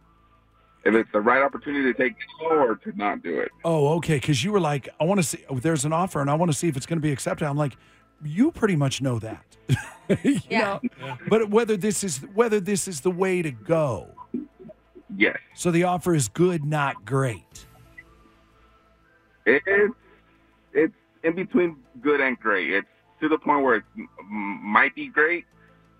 if 0.85 0.95
it's 0.95 1.11
the 1.13 1.21
right 1.21 1.43
opportunity 1.43 1.93
to 1.93 1.99
take 1.99 2.13
it 2.13 2.45
or 2.45 2.77
to 2.77 2.93
not 2.97 3.23
do 3.23 3.39
it. 3.41 3.51
Oh, 3.65 3.95
okay. 3.97 4.17
Because 4.17 4.43
you 4.43 4.53
were 4.53 4.61
like, 4.61 4.89
I 5.01 5.05
want 5.05 5.19
to 5.19 5.23
see. 5.27 5.45
oh, 5.49 5.59
There's 5.59 5.85
an 5.85 5.93
offer, 5.93 6.21
and 6.21 6.29
I 6.31 6.35
want 6.35 6.51
to 6.51 6.57
see 6.57 6.69
if 6.69 6.77
it's 6.77 6.87
going 6.87 6.99
to 6.99 7.03
be 7.03 7.13
accepted. 7.13 7.47
I'm 7.47 7.57
like, 7.57 7.77
you 8.25 8.51
pretty 8.53 8.77
much 8.77 9.01
know 9.01 9.19
that. 9.19 9.45
You 10.25 10.41
Yeah. 10.51 10.79
know? 11.01 11.17
But 11.29 11.49
whether 11.49 11.77
this 11.77 12.05
is 12.05 12.19
whether 12.35 12.61
this 12.61 12.87
is 12.89 13.01
the 13.01 13.11
way 13.11 13.41
to 13.41 13.51
go. 13.51 14.09
Yes. 15.17 15.39
So 15.55 15.71
the 15.71 15.85
offer 15.85 16.15
is 16.15 16.29
good, 16.29 16.65
not 16.65 17.05
great. 17.05 17.67
It's 19.47 19.95
it's 20.75 20.95
in 21.23 21.35
between 21.35 21.77
good 22.01 22.21
and 22.21 22.39
great. 22.39 22.71
It's 22.73 22.87
to 23.21 23.29
the 23.29 23.39
point 23.39 23.63
where 23.65 23.77
it 23.77 23.85
might 24.29 24.95
be 24.95 25.09
great, 25.09 25.45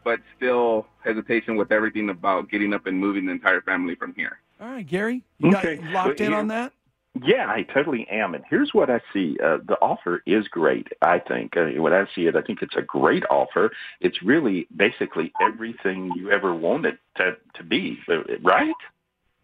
but 0.05 0.21
still 0.37 0.87
hesitation 1.05 1.57
with 1.57 1.73
everything 1.73 2.11
about 2.11 2.51
getting 2.51 2.75
up 2.75 2.87
and 2.87 2.99
moving 2.99 3.27
the 3.27 3.33
entire 3.33 3.63
family 3.63 3.95
from 3.95 4.15
here. 4.15 4.39
All 4.63 4.69
right, 4.69 4.87
Gary, 4.87 5.25
you 5.39 5.57
Okay. 5.57 5.77
got 5.77 5.93
locked 5.93 6.21
in 6.21 6.33
on 6.33 6.47
that? 6.49 6.73
Yeah, 7.21 7.51
I 7.51 7.65
totally 7.65 8.07
am. 8.09 8.35
And 8.35 8.45
here's 8.49 8.73
what 8.73 8.89
I 8.89 9.01
see. 9.13 9.37
Uh, 9.43 9.59
the 9.67 9.77
offer 9.83 10.23
is 10.25 10.47
great, 10.49 10.87
I 11.03 11.19
think. 11.19 11.57
Uh, 11.57 11.67
when 11.83 11.93
I 11.93 12.07
see 12.15 12.27
it, 12.27 12.37
I 12.37 12.43
think 12.43 12.63
it's 12.63 12.77
a 12.77 12.83
great 12.83 13.25
offer. 13.29 13.73
It's 14.01 14.23
really 14.23 14.69
basically 14.75 15.33
everything 15.43 16.13
you 16.17 16.31
ever 16.31 16.55
wanted 16.55 16.99
to, 17.17 17.37
to 17.55 17.65
be, 17.65 17.99
uh, 18.09 18.23
right? 18.43 18.73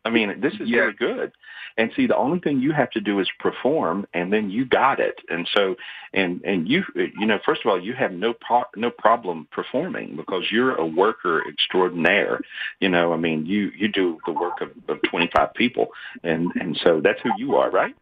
I 0.08 0.10
mean, 0.10 0.40
this 0.40 0.54
is 0.54 0.68
Yeah. 0.68 0.80
really 0.80 0.94
good. 0.94 1.32
And 1.76 1.92
see, 1.94 2.06
the 2.06 2.16
only 2.16 2.40
thing 2.40 2.60
you 2.60 2.72
have 2.72 2.90
to 2.92 3.00
do 3.00 3.20
is 3.20 3.30
perform, 3.38 4.06
and 4.12 4.32
then 4.32 4.50
you 4.50 4.64
got 4.64 4.98
it. 4.98 5.20
And 5.28 5.46
so, 5.54 5.76
and 6.12 6.40
and 6.44 6.68
you, 6.68 6.82
you 6.96 7.26
know, 7.26 7.38
first 7.44 7.60
of 7.64 7.70
all, 7.70 7.80
you 7.80 7.92
have 7.92 8.12
no 8.12 8.32
pro- 8.32 8.72
no 8.74 8.90
problem 8.90 9.46
performing 9.52 10.16
because 10.16 10.50
you're 10.50 10.74
a 10.74 10.86
worker 10.86 11.46
extraordinaire. 11.46 12.40
You 12.80 12.88
know, 12.88 13.12
I 13.12 13.16
mean, 13.16 13.46
you 13.46 13.70
you 13.76 13.86
do 13.86 14.18
the 14.26 14.32
work 14.32 14.60
of, 14.60 14.70
of 14.88 15.00
25 15.02 15.54
people, 15.54 15.92
and 16.24 16.50
and 16.58 16.76
so 16.82 17.00
that's 17.00 17.20
who 17.20 17.30
you 17.38 17.54
are, 17.56 17.70
right? 17.70 17.94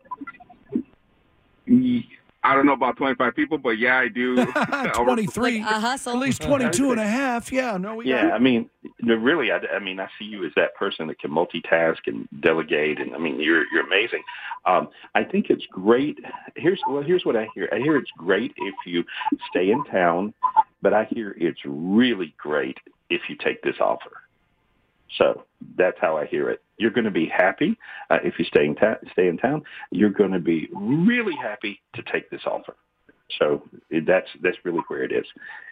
I 2.47 2.55
don't 2.55 2.65
know 2.65 2.75
about 2.75 2.97
25 2.97 3.35
people, 3.35 3.59
but 3.59 3.79
yeah, 3.79 3.99
I 3.99 4.09
do. 4.09 4.39
Over- 4.95 5.05
23. 5.05 5.59
Like 5.63 5.71
a 5.71 5.81
hustle. 5.81 6.13
At 6.13 6.19
least 6.19 6.43
22 6.43 6.93
and 6.93 7.01
a 7.01 7.07
half. 7.07 7.51
Yeah, 7.51 7.77
no, 7.77 7.97
we 7.97 8.07
Yeah, 8.07 8.29
got 8.29 8.35
I 8.35 8.39
mean, 8.39 8.71
no, 9.03 9.15
really, 9.17 9.51
I, 9.51 9.59
I 9.75 9.79
mean, 9.81 9.99
I 9.99 10.09
see 10.19 10.25
you 10.27 10.45
as 10.47 10.53
that 10.57 10.75
person 10.77 11.09
that 11.09 11.19
can 11.19 11.31
multitask 11.31 11.99
and 12.07 12.29
delegate, 12.41 13.01
and 13.01 13.15
I 13.15 13.19
mean, 13.19 13.41
you're 13.41 13.65
you're 13.73 13.87
amazing. 13.87 14.23
Um, 14.65 14.89
I 15.15 15.25
think 15.25 15.51
it's 15.51 15.67
great. 15.71 16.19
Here's 16.57 16.81
well, 16.89 17.03
here's 17.03 17.25
what 17.25 17.37
I 17.37 17.49
hear. 17.55 17.69
I 17.73 17.79
hear 17.79 17.97
it's 17.97 18.11
great 18.17 18.53
if 18.57 18.75
you 18.87 19.05
stay 19.51 19.71
in 19.71 19.85
town, 19.85 20.33
but 20.83 20.93
I 20.95 21.05
hear 21.05 21.35
it's 21.39 21.61
really 21.65 22.35
great 22.39 22.79
if 23.11 23.23
you 23.29 23.37
take 23.37 23.63
this 23.63 23.77
offer. 23.81 24.13
So 25.19 25.45
that's 25.77 25.97
how 26.01 26.17
I 26.17 26.27
hear 26.27 26.51
it. 26.51 26.63
You're 26.79 26.91
going 26.91 27.05
to 27.05 27.11
be 27.11 27.27
happy 27.27 27.77
uh, 28.11 28.19
if 28.23 28.39
you 28.39 28.45
stay 28.45 28.67
in 28.67 28.75
ta- 28.75 28.99
stay 29.13 29.29
in 29.29 29.39
town. 29.39 29.63
You're 29.91 30.11
going 30.11 30.33
to 30.33 30.39
be 30.39 30.69
really 30.73 31.37
happy 31.37 31.81
to 31.95 32.03
take 32.03 32.31
this 32.31 32.43
offer. 32.47 32.77
So 33.39 33.63
that's 34.07 34.29
that's 34.43 34.57
really 34.65 34.83
where 34.89 35.03
it 35.03 35.13
is. 35.13 35.27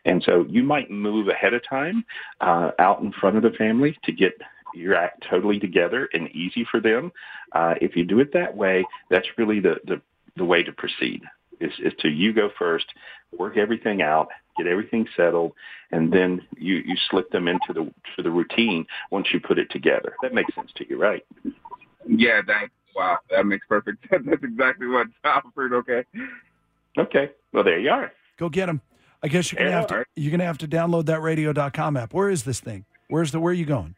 And 0.05 0.23
so 0.25 0.45
you 0.49 0.63
might 0.63 0.91
move 0.91 1.29
ahead 1.29 1.55
of 1.55 1.63
time 1.69 2.05
uh, 2.41 2.71
out 2.79 3.01
in 3.01 3.13
front 3.13 3.37
of 3.37 3.43
the 3.43 3.57
family 3.57 3.97
to 4.05 4.13
get 4.13 4.33
your 4.75 4.95
act 4.95 5.25
totally 5.31 5.59
together 5.59 6.09
and 6.13 6.29
easy 6.31 6.67
for 6.71 6.81
them. 6.81 7.13
Uh, 7.53 7.75
if 7.81 7.97
you 7.97 8.05
do 8.05 8.19
it 8.21 8.33
that 8.33 8.55
way, 8.57 8.85
that's 9.09 9.27
really 9.39 9.61
the, 9.61 9.77
the, 9.87 10.01
the 10.37 10.45
way 10.45 10.63
to 10.63 10.73
proceed. 10.73 11.23
Is, 11.61 11.71
is 11.79 11.93
to 12.01 12.09
you 12.09 12.33
go 12.33 12.51
first, 12.59 12.87
work 13.39 13.57
everything 13.57 14.03
out, 14.03 14.29
get 14.57 14.67
everything 14.67 15.07
settled, 15.17 15.53
and 15.91 16.13
then 16.13 16.41
you, 16.57 16.77
you 16.77 16.97
slip 17.11 17.31
them 17.31 17.49
into 17.49 17.73
the 17.73 17.91
to 18.17 18.23
the 18.23 18.31
routine 18.31 18.87
once 19.11 19.29
you 19.33 19.41
put 19.41 19.59
it 19.59 19.71
together. 19.71 20.15
That 20.23 20.35
makes 20.35 20.55
sense 20.55 20.71
to 20.77 20.89
you, 20.89 21.01
right? 21.01 21.25
yeah, 22.09 22.41
that 22.47 22.69
wow, 22.95 23.19
that 23.31 23.47
makes 23.47 23.67
perfect 23.67 24.09
sense. 24.11 24.25
That's 24.29 24.43
exactly 24.45 24.87
what 24.87 25.07
I 25.25 25.29
offered. 25.45 25.73
Okay. 25.73 26.05
Okay. 26.99 27.31
Well, 27.53 27.65
there 27.65 27.79
you 27.79 27.91
are. 27.91 28.13
Go 28.39 28.49
get 28.49 28.67
them. 28.67 28.81
I 29.23 29.29
guess 29.29 29.51
you're 29.51 29.59
gonna 29.59 29.71
Yeah, 29.71 29.77
have 29.79 29.87
to 29.89 29.95
all 29.95 29.99
right. 29.99 30.07
you're 30.17 30.31
gonna 30.31 30.45
have 30.45 30.59
to 30.59 30.69
download 30.69 31.07
that 31.07 31.21
radio.com 31.23 31.97
app. 31.97 32.13
Where 32.13 32.29
is 32.29 32.43
this 32.45 32.61
thing? 32.61 32.85
Where's 33.09 33.33
the 33.33 33.41
where 33.41 33.51
are 33.51 33.55
you 33.55 33.65
going? 33.67 33.95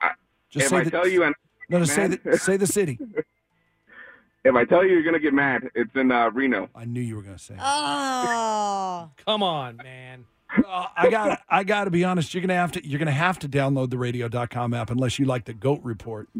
I- 0.00 0.10
Just 0.50 0.64
if 0.66 0.70
say 0.70 0.76
I 0.78 0.84
the, 0.84 0.90
tell 0.90 1.08
you, 1.08 1.22
and 1.24 1.34
no, 1.70 1.78
no, 1.78 1.84
say 1.84 2.08
the 2.08 2.38
say 2.38 2.56
the 2.56 2.66
city. 2.66 2.98
if 4.44 4.54
I 4.54 4.64
tell 4.64 4.84
you, 4.84 4.92
you're 4.92 5.02
gonna 5.02 5.18
get 5.18 5.34
mad. 5.34 5.70
It's 5.74 5.90
in 5.94 6.10
uh, 6.12 6.30
Reno. 6.30 6.68
I 6.74 6.84
knew 6.84 7.00
you 7.00 7.16
were 7.16 7.22
gonna 7.22 7.38
say. 7.38 7.54
it. 7.54 7.60
Oh. 7.62 9.10
Come 9.26 9.42
on, 9.42 9.76
man. 9.78 10.24
Uh, 10.68 10.86
I 10.96 11.10
got 11.10 11.40
I 11.48 11.64
got 11.64 11.84
to 11.84 11.90
be 11.90 12.04
honest. 12.04 12.32
You're 12.32 12.40
gonna 12.42 12.54
have 12.54 12.72
to 12.72 12.86
you're 12.86 12.98
gonna 13.00 13.10
have 13.10 13.38
to 13.40 13.48
download 13.48 13.90
the 13.90 13.98
radio.com 13.98 14.72
app 14.74 14.90
unless 14.90 15.18
you 15.18 15.24
like 15.24 15.44
the 15.46 15.54
goat 15.54 15.80
report. 15.82 16.28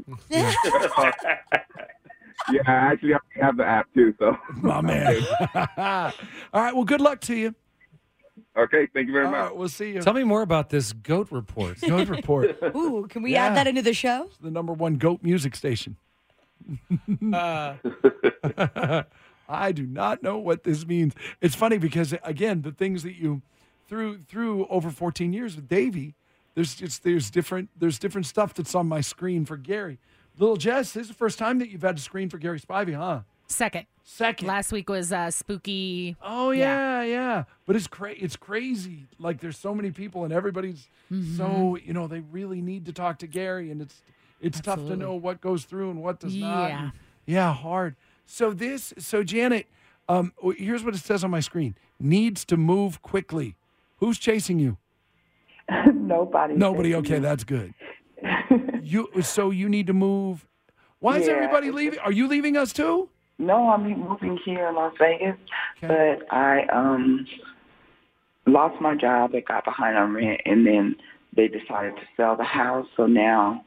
Yeah, 2.52 2.61
I 2.66 2.73
actually 2.73 3.14
have 3.40 3.56
the 3.56 3.64
app 3.64 3.87
too. 3.94 4.14
So 4.18 4.37
My 4.56 4.80
man. 4.82 5.23
All 5.78 6.12
right. 6.52 6.75
Well, 6.75 6.84
good 6.84 7.00
luck 7.00 7.20
to 7.23 7.34
you. 7.34 7.54
okay, 8.58 8.87
thank 8.92 9.06
you 9.06 9.14
very 9.14 9.25
All 9.25 9.30
much. 9.30 9.40
right. 9.50 9.56
We'll 9.56 9.68
see 9.70 9.92
you. 9.92 10.02
Tell 10.02 10.12
me 10.12 10.25
more 10.25 10.42
about 10.42 10.68
this 10.68 10.92
goat 10.92 11.28
report. 11.30 11.80
Goat 11.80 12.08
report. 12.08 12.58
Ooh, 12.76 13.06
can 13.08 13.23
we 13.23 13.32
Yeah. 13.32 13.46
add 13.46 13.56
that 13.56 13.66
into 13.66 13.80
the 13.80 13.94
show? 13.94 14.28
the 14.42 14.50
number 14.50 14.75
one 14.75 14.96
goat 14.96 15.20
music 15.23 15.56
station. 15.56 15.96
Uh, 17.33 17.75
I 19.49 19.73
do 19.73 19.87
not 19.87 20.23
know 20.23 20.38
what 20.38 20.64
this 20.64 20.87
means. 20.87 21.14
It's 21.40 21.54
funny 21.54 21.78
because 21.78 22.14
again, 22.23 22.62
the 22.62 22.73
things 22.73 23.02
that 23.02 23.14
you 23.14 23.42
through 23.88 24.18
through 24.18 24.66
over 24.68 24.90
14 24.90 25.33
years 25.33 25.56
with 25.56 25.68
Davey, 25.68 26.14
there's 26.54 26.75
just 26.75 27.02
there's 27.02 27.30
different 27.30 27.68
there's 27.76 27.99
different 27.99 28.26
stuff 28.26 28.54
that's 28.54 28.75
on 28.75 28.87
my 28.88 29.00
screen 29.00 29.44
for 29.44 29.56
Gary. 29.56 29.99
Little 30.38 30.56
Jess, 30.56 30.92
this 30.92 31.02
is 31.02 31.09
the 31.09 31.14
first 31.14 31.38
time 31.38 31.59
that 31.59 31.68
you've 31.68 31.83
had 31.83 31.97
a 31.97 32.00
screen 32.00 32.28
for 32.28 32.38
Gary 32.38 32.59
Spivey, 32.59 32.94
huh? 32.97 33.21
Second. 33.47 33.87
Second. 34.06 34.49
Last 34.49 34.73
week 34.73 34.88
was 34.88 35.12
uh, 35.12 35.30
spooky. 35.30 36.16
Oh 36.23 36.50
yeah, 36.50 37.02
yeah. 37.02 37.44
But 37.66 37.76
it's 37.76 37.87
cra- 37.87 38.14
it's 38.18 38.37
crazy. 38.37 39.06
Like 39.18 39.40
there's 39.40 39.59
so 39.59 39.75
many 39.75 39.90
people 39.90 40.25
and 40.25 40.33
everybody's 40.33 40.88
Mm-hmm. 41.12 41.37
so 41.37 41.76
you 41.76 41.92
know 41.92 42.06
they 42.06 42.21
really 42.21 42.62
need 42.62 42.87
to 42.87 42.92
talk 42.92 43.18
to 43.18 43.26
Gary 43.26 43.71
and 43.71 43.83
it's 43.83 44.00
it's 44.44 44.60
tough 44.60 44.86
to 44.86 44.96
know 44.96 45.14
what 45.14 45.40
goes 45.40 45.64
through 45.64 45.90
and 45.90 46.02
what 46.02 46.20
does 46.20 46.34
not. 46.34 46.68
Yeah. 46.68 46.90
yeah, 47.26 47.52
hard. 47.54 47.96
So 48.26 48.52
this 48.52 48.92
so 48.98 49.22
Janet, 49.22 49.66
um 50.08 50.32
here's 50.56 50.84
what 50.84 50.94
it 50.94 51.00
says 51.00 51.24
on 51.24 51.30
my 51.30 51.40
screen. 51.40 51.76
Needs 51.98 52.44
to 52.46 52.56
move 52.56 53.02
quickly. 53.02 53.56
Who's 53.98 54.18
chasing 54.18 54.58
you? 54.58 54.76
Nobody. 55.92 56.54
Nobody. 56.54 56.94
Okay, 56.96 57.14
no. 57.14 57.20
that's 57.20 57.44
good. 57.44 57.74
You 58.82 59.08
so 59.22 59.50
you 59.50 59.68
need 59.70 59.86
to 59.86 59.94
move. 59.94 60.46
Why 61.00 61.18
is 61.18 61.26
everybody 61.26 61.70
leaving? 61.70 61.98
Are 62.00 62.12
you 62.12 62.28
leaving 62.28 62.54
us 62.56 62.72
too? 62.72 63.08
No, 63.38 63.70
I'm 63.70 63.82
moving 63.98 64.38
here 64.44 64.68
in 64.68 64.74
Las 64.74 64.92
Vegas, 64.98 65.36
Okay. 65.82 65.88
but 66.20 66.32
I 66.32 66.64
um 66.66 67.26
lost 68.46 68.80
my 68.82 68.94
job. 68.94 69.30
I 69.34 69.40
got 69.40 69.64
behind 69.64 69.96
on 69.96 70.12
rent, 70.12 70.40
and 70.44 70.66
then 70.66 70.96
they 71.34 71.48
decided 71.48 71.96
to 71.96 72.02
sell 72.16 72.36
the 72.36 72.44
house. 72.44 72.86
So 72.96 73.06
now 73.06 73.64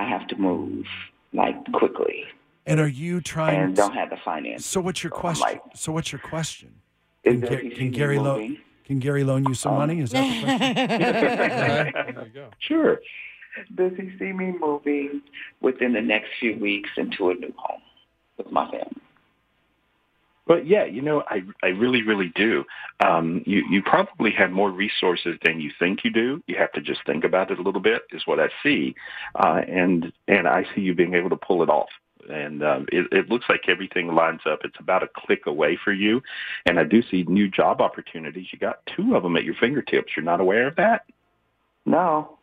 I 0.00 0.04
have 0.08 0.26
to 0.28 0.36
move 0.36 0.86
like 1.32 1.56
quickly, 1.72 2.24
And 2.66 2.80
are 2.80 2.88
you 2.88 3.20
trying? 3.20 3.58
and 3.60 3.76
don't 3.76 3.92
have 3.94 4.08
the 4.10 4.16
finance. 4.24 4.64
So 4.64 4.80
what's 4.80 5.02
your 5.04 5.10
So 5.12 5.18
question? 5.18 5.42
like- 5.42 5.62
so 5.74 5.92
what's 5.92 6.10
your 6.10 6.20
question? 6.20 6.70
Can, 7.24 7.40
there 7.40 7.60
Ga- 7.62 7.70
can 7.70 7.90
Gary 7.90 8.18
loan? 8.18 8.56
Can 8.86 8.98
Gary 8.98 9.24
loan 9.24 9.44
you 9.44 9.54
some 9.54 9.72
Um, 9.74 9.78
money? 9.78 10.00
Is 10.00 10.10
that 10.12 10.22
the 10.22 10.40
question? 10.42 10.74
there 12.14 12.24
you 12.24 12.30
go. 12.34 12.48
Sure. 12.58 13.00
Does 13.74 13.92
he 13.96 14.10
see 14.18 14.32
me 14.32 14.54
moving 14.58 15.20
within 15.60 15.92
the 15.92 16.00
next 16.00 16.30
few 16.40 16.56
weeks 16.56 16.88
into 16.96 17.30
a 17.30 17.34
new 17.34 17.52
home 17.56 17.82
with 18.38 18.50
my 18.50 18.64
family? 18.70 19.02
But 20.50 20.66
yeah, 20.66 20.84
you 20.84 21.00
know, 21.00 21.22
I 21.28 21.44
I 21.62 21.68
really 21.68 22.02
really 22.02 22.32
do. 22.34 22.64
Um, 22.98 23.44
you 23.46 23.62
you 23.70 23.80
probably 23.84 24.32
have 24.32 24.50
more 24.50 24.72
resources 24.72 25.38
than 25.44 25.60
you 25.60 25.70
think 25.78 26.02
you 26.02 26.10
do. 26.10 26.42
You 26.48 26.56
have 26.56 26.72
to 26.72 26.80
just 26.80 27.06
think 27.06 27.22
about 27.22 27.52
it 27.52 27.60
a 27.60 27.62
little 27.62 27.80
bit, 27.80 28.02
is 28.10 28.26
what 28.26 28.40
I 28.40 28.48
see, 28.60 28.96
uh, 29.36 29.60
and 29.68 30.12
and 30.26 30.48
I 30.48 30.64
see 30.74 30.80
you 30.80 30.92
being 30.92 31.14
able 31.14 31.30
to 31.30 31.36
pull 31.36 31.62
it 31.62 31.68
off. 31.68 31.90
And 32.28 32.64
um, 32.64 32.86
it, 32.90 33.06
it 33.12 33.28
looks 33.28 33.44
like 33.48 33.68
everything 33.68 34.08
lines 34.08 34.40
up. 34.44 34.62
It's 34.64 34.74
about 34.80 35.04
a 35.04 35.08
click 35.14 35.46
away 35.46 35.78
for 35.84 35.92
you, 35.92 36.20
and 36.66 36.80
I 36.80 36.82
do 36.82 37.00
see 37.00 37.22
new 37.28 37.48
job 37.48 37.80
opportunities. 37.80 38.48
You 38.52 38.58
got 38.58 38.80
two 38.96 39.14
of 39.14 39.22
them 39.22 39.36
at 39.36 39.44
your 39.44 39.54
fingertips. 39.54 40.14
You're 40.16 40.24
not 40.24 40.40
aware 40.40 40.66
of 40.66 40.74
that? 40.74 41.04
No. 41.86 42.38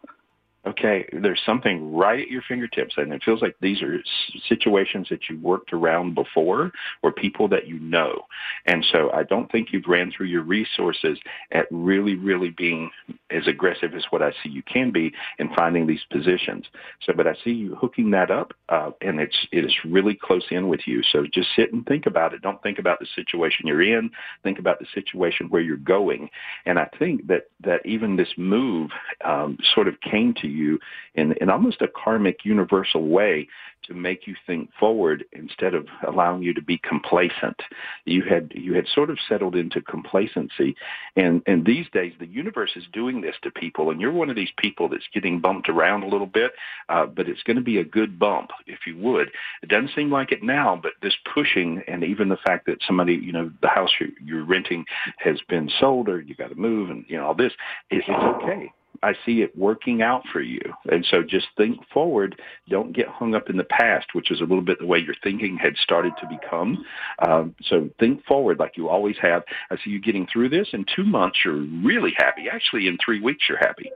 Okay, 0.68 1.08
there's 1.14 1.42
something 1.46 1.94
right 1.96 2.20
at 2.20 2.30
your 2.30 2.42
fingertips, 2.48 2.96
and 2.98 3.14
it 3.14 3.24
feels 3.24 3.42
like 3.42 3.56
these 3.62 3.82
are 3.82 4.00
situations 4.48 5.08
that 5.10 5.30
you 5.30 5.40
worked 5.40 5.74
around 5.74 6.14
before 6.14 6.72
or 7.02 7.12
people 7.12 7.48
that 7.48 7.68
you 7.68 7.80
know. 7.80 8.26
And 8.66 8.86
so 8.92 9.10
I 9.14 9.24
don't 9.24 9.52
think 9.52 9.70
you've 9.72 9.88
ran 9.88 10.12
through 10.12 10.28
your 10.28 10.44
resources 10.44 11.18
at 11.52 11.68
really, 11.72 12.16
really 12.16 12.50
being 12.50 12.92
as 13.32 13.48
aggressive 13.48 13.94
as 13.96 14.04
what 14.10 14.22
I 14.22 14.32
see 14.44 14.50
you 14.50 14.64
can 14.64 14.92
be 14.92 15.14
in 15.40 15.54
finding 15.56 15.88
these 15.88 16.04
positions. 16.12 16.66
So, 17.02 17.14
but 17.14 17.28
I 17.28 17.36
see 17.44 17.52
you 17.52 17.76
hooking 17.76 18.12
that 18.12 18.30
up, 18.30 18.54
uh, 18.70 18.92
and 19.02 19.20
it's 19.20 19.38
it 19.52 19.64
is 19.64 19.74
really 19.86 20.16
close 20.16 20.46
in 20.52 20.68
with 20.68 20.82
you. 20.86 21.02
So 21.12 21.26
just 21.32 21.50
sit 21.56 21.74
and 21.74 21.86
think 21.86 22.06
about 22.06 22.34
it. 22.34 22.42
Don't 22.42 22.62
think 22.62 22.80
about 22.80 23.00
the 23.00 23.08
situation 23.16 23.68
you're 23.68 23.82
in. 23.82 24.12
Think 24.44 24.60
about 24.60 24.80
the 24.80 24.88
situation 24.94 25.48
where 25.50 25.62
you're 25.62 25.78
going. 25.78 26.30
And 26.66 26.78
I 26.78 26.90
think 27.00 27.28
that 27.28 27.44
that 27.62 27.86
even 27.86 28.18
this 28.18 28.34
move 28.38 28.92
um, 29.24 29.58
sort 29.74 29.88
of 29.88 30.00
came 30.02 30.34
to 30.42 30.48
you 30.48 30.57
you 30.58 30.80
in, 31.16 31.34
in 31.42 31.50
almost 31.50 31.82
a 31.82 31.88
karmic 31.88 32.44
universal 32.44 33.08
way 33.08 33.48
to 33.88 33.94
make 33.94 34.28
you 34.28 34.36
think 34.46 34.70
forward 34.80 35.24
instead 35.32 35.74
of 35.74 35.88
allowing 36.08 36.44
you 36.44 36.54
to 36.54 36.62
be 36.62 36.78
complacent. 36.78 37.60
You 38.06 38.24
had 38.24 38.52
you 38.54 38.74
had 38.74 38.88
sort 38.88 39.10
of 39.10 39.18
settled 39.28 39.56
into 39.56 39.82
complacency, 39.82 40.76
and 41.16 41.42
and 41.48 41.66
these 41.66 41.86
days 41.94 42.14
the 42.20 42.28
universe 42.28 42.72
is 42.76 42.84
doing 42.92 43.22
this 43.22 43.36
to 43.44 43.52
people, 43.52 43.90
and 43.90 44.02
you're 44.02 44.12
one 44.12 44.30
of 44.30 44.36
these 44.36 44.52
people 44.58 44.90
that's 44.90 45.08
getting 45.14 45.40
bumped 45.40 45.70
around 45.70 46.04
a 46.04 46.08
little 46.08 46.28
bit, 46.28 46.52
uh, 46.90 47.06
but 47.06 47.30
it's 47.30 47.44
going 47.44 47.58
to 47.58 47.64
be 47.64 47.78
a 47.78 47.84
good 47.84 48.20
bump 48.20 48.52
if 48.66 48.80
you 48.86 48.98
would. 48.98 49.32
It 49.64 49.70
doesn't 49.70 49.96
seem 49.96 50.12
like 50.12 50.32
it 50.32 50.44
now, 50.44 50.80
but 50.82 50.94
this 51.02 51.16
pushing 51.34 51.84
and 51.88 52.04
even 52.04 52.30
the 52.30 52.38
fact 52.46 52.66
that 52.66 52.80
somebody 52.86 53.14
you 53.14 53.32
know 53.32 53.52
the 53.62 53.70
house 53.70 53.92
you're, 54.00 54.10
you're 54.24 54.46
renting 54.46 54.86
has 55.18 55.40
been 55.48 55.70
sold 55.80 56.10
or 56.10 56.22
you 56.22 56.36
got 56.36 56.50
to 56.50 56.56
move 56.56 56.90
and 56.90 57.06
you 57.08 57.18
know 57.18 57.28
all 57.28 57.36
this, 57.36 57.54
it, 57.90 58.04
it's 58.08 58.44
okay. 58.44 58.72
I 59.04 59.14
see 59.26 59.42
it 59.42 59.58
working 59.58 60.02
out 60.02 60.24
for 60.32 60.42
you. 60.42 60.62
And 60.92 61.06
so 61.10 61.24
just 61.24 61.48
think 61.58 61.80
forward. 61.94 62.40
Don't 62.70 62.94
get 62.94 63.08
hung 63.08 63.36
up 63.36 63.50
in 63.50 63.58
the 63.58 63.64
past, 63.64 64.08
which 64.14 64.32
is 64.32 64.40
a 64.40 64.44
little 64.44 64.62
bit 64.62 64.80
the 64.80 64.86
way 64.86 65.00
your 65.00 65.16
thinking 65.24 65.58
had 65.58 65.76
started 65.78 66.14
to 66.22 66.28
become. 66.28 66.86
Um, 67.28 67.56
so 67.64 67.90
think 68.00 68.26
forward 68.26 68.60
like 68.60 68.78
you 68.78 68.90
always 68.90 69.16
have. 69.22 69.44
I 69.72 69.76
see 69.78 69.92
you 69.92 70.02
getting 70.02 70.28
through 70.32 70.50
this. 70.50 70.68
In 70.74 70.86
two 70.96 71.04
months, 71.04 71.40
you're 71.44 71.66
really 71.84 72.14
happy. 72.18 72.46
Actually, 72.52 72.88
in 72.88 72.98
three 73.04 73.22
weeks, 73.22 73.46
you're 73.48 73.58
happy. 73.58 73.92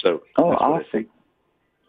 So 0.00 0.22
Oh, 0.36 0.50
that's 0.50 0.60
what 0.60 0.62
I 0.62 0.78
awesome. 0.78 0.90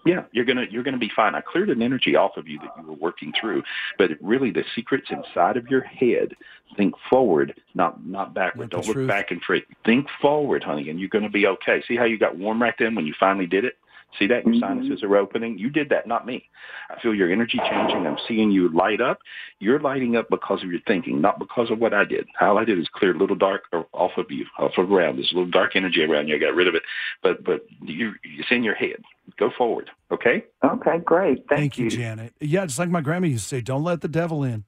Yeah, 0.06 0.24
you're 0.34 0.46
gonna 0.46 0.66
you're 0.70 0.84
gonna 0.84 0.98
be 0.98 1.12
fine. 1.16 1.34
I 1.34 1.42
cleared 1.42 1.70
an 1.70 1.82
energy 1.82 2.16
off 2.16 2.36
of 2.36 2.48
you 2.48 2.60
that 2.60 2.72
you 2.78 2.84
were 2.86 2.94
working 2.94 3.32
through, 3.40 3.64
but 3.98 4.12
really 4.22 4.52
the 4.52 4.66
secrets 4.76 5.08
inside 5.10 5.56
of 5.56 5.68
your 5.68 5.82
head. 5.82 6.36
Think 6.76 6.96
forward, 7.10 7.56
not 7.74 8.06
not 8.06 8.34
backward. 8.34 8.72
Don't 8.72 8.86
look 8.86 8.96
truth. 8.96 9.08
back 9.08 9.32
and 9.32 9.42
forth. 9.42 9.64
Think 9.86 10.08
forward, 10.22 10.64
honey, 10.64 10.90
and 10.90 11.00
you're 11.00 11.10
gonna 11.10 11.30
be 11.30 11.48
okay. 11.48 11.82
See 11.88 11.96
how 11.96 12.04
you 12.04 12.18
got 12.18 12.38
warm 12.38 12.62
right 12.62 12.74
then 12.78 12.96
when 12.96 13.06
you 13.06 13.14
finally 13.18 13.46
did 13.46 13.64
it. 13.64 13.78
See 14.20 14.28
that 14.28 14.46
your 14.46 14.56
mm-hmm. 14.56 14.60
sinuses 14.60 15.04
are 15.04 15.16
opening. 15.18 15.58
You 15.58 15.70
did 15.70 15.90
that, 15.90 16.08
not 16.08 16.26
me. 16.26 16.50
I 16.90 17.00
feel 17.02 17.16
your 17.16 17.32
energy 17.32 17.58
changing. 17.58 18.06
I'm 18.06 18.18
seeing 18.28 18.52
you 18.52 18.70
light 18.70 19.02
up. 19.02 19.20
You're 19.60 19.80
lighting 19.80 20.16
up 20.16 20.28
because 20.30 20.64
of 20.64 20.70
your 20.70 20.82
thinking, 20.86 21.20
not 21.20 21.40
because 21.40 21.72
of 21.72 21.80
what 21.80 21.94
I 21.94 22.06
did. 22.06 22.28
All 22.40 22.58
I 22.58 22.66
did 22.66 22.78
is 22.78 22.88
clear 22.94 23.16
a 23.16 23.18
little 23.18 23.36
dark 23.36 23.64
off 23.94 24.12
of 24.18 24.30
you, 24.30 24.46
off 24.60 24.78
of 24.78 24.92
around. 24.92 25.18
There's 25.18 25.32
a 25.32 25.36
little 25.36 25.50
dark 25.50 25.76
energy 25.76 26.04
around 26.04 26.28
you. 26.28 26.36
I 26.36 26.40
got 26.40 26.54
rid 26.54 26.68
of 26.68 26.76
it, 26.76 26.84
but 27.22 27.44
but 27.44 27.66
you 27.82 28.14
it's 28.24 28.52
in 28.52 28.64
your 28.64 28.76
head. 28.76 29.02
Go 29.40 29.50
forward, 29.58 29.90
okay? 30.12 30.44
Okay, 30.64 31.00
great. 31.00 31.46
Thank, 31.48 31.60
Thank 31.60 31.78
you, 31.78 31.90
Janet. 31.90 32.34
Yeah, 32.40 32.64
it's 32.64 32.78
like 32.78 32.90
my 32.90 33.02
grandma 33.02 33.28
used 33.28 33.46
to 33.46 33.50
say, 33.50 33.62
"Don't 33.62 33.84
let 33.84 34.02
the 34.02 34.08
devil 34.08 34.44
in." 34.44 34.66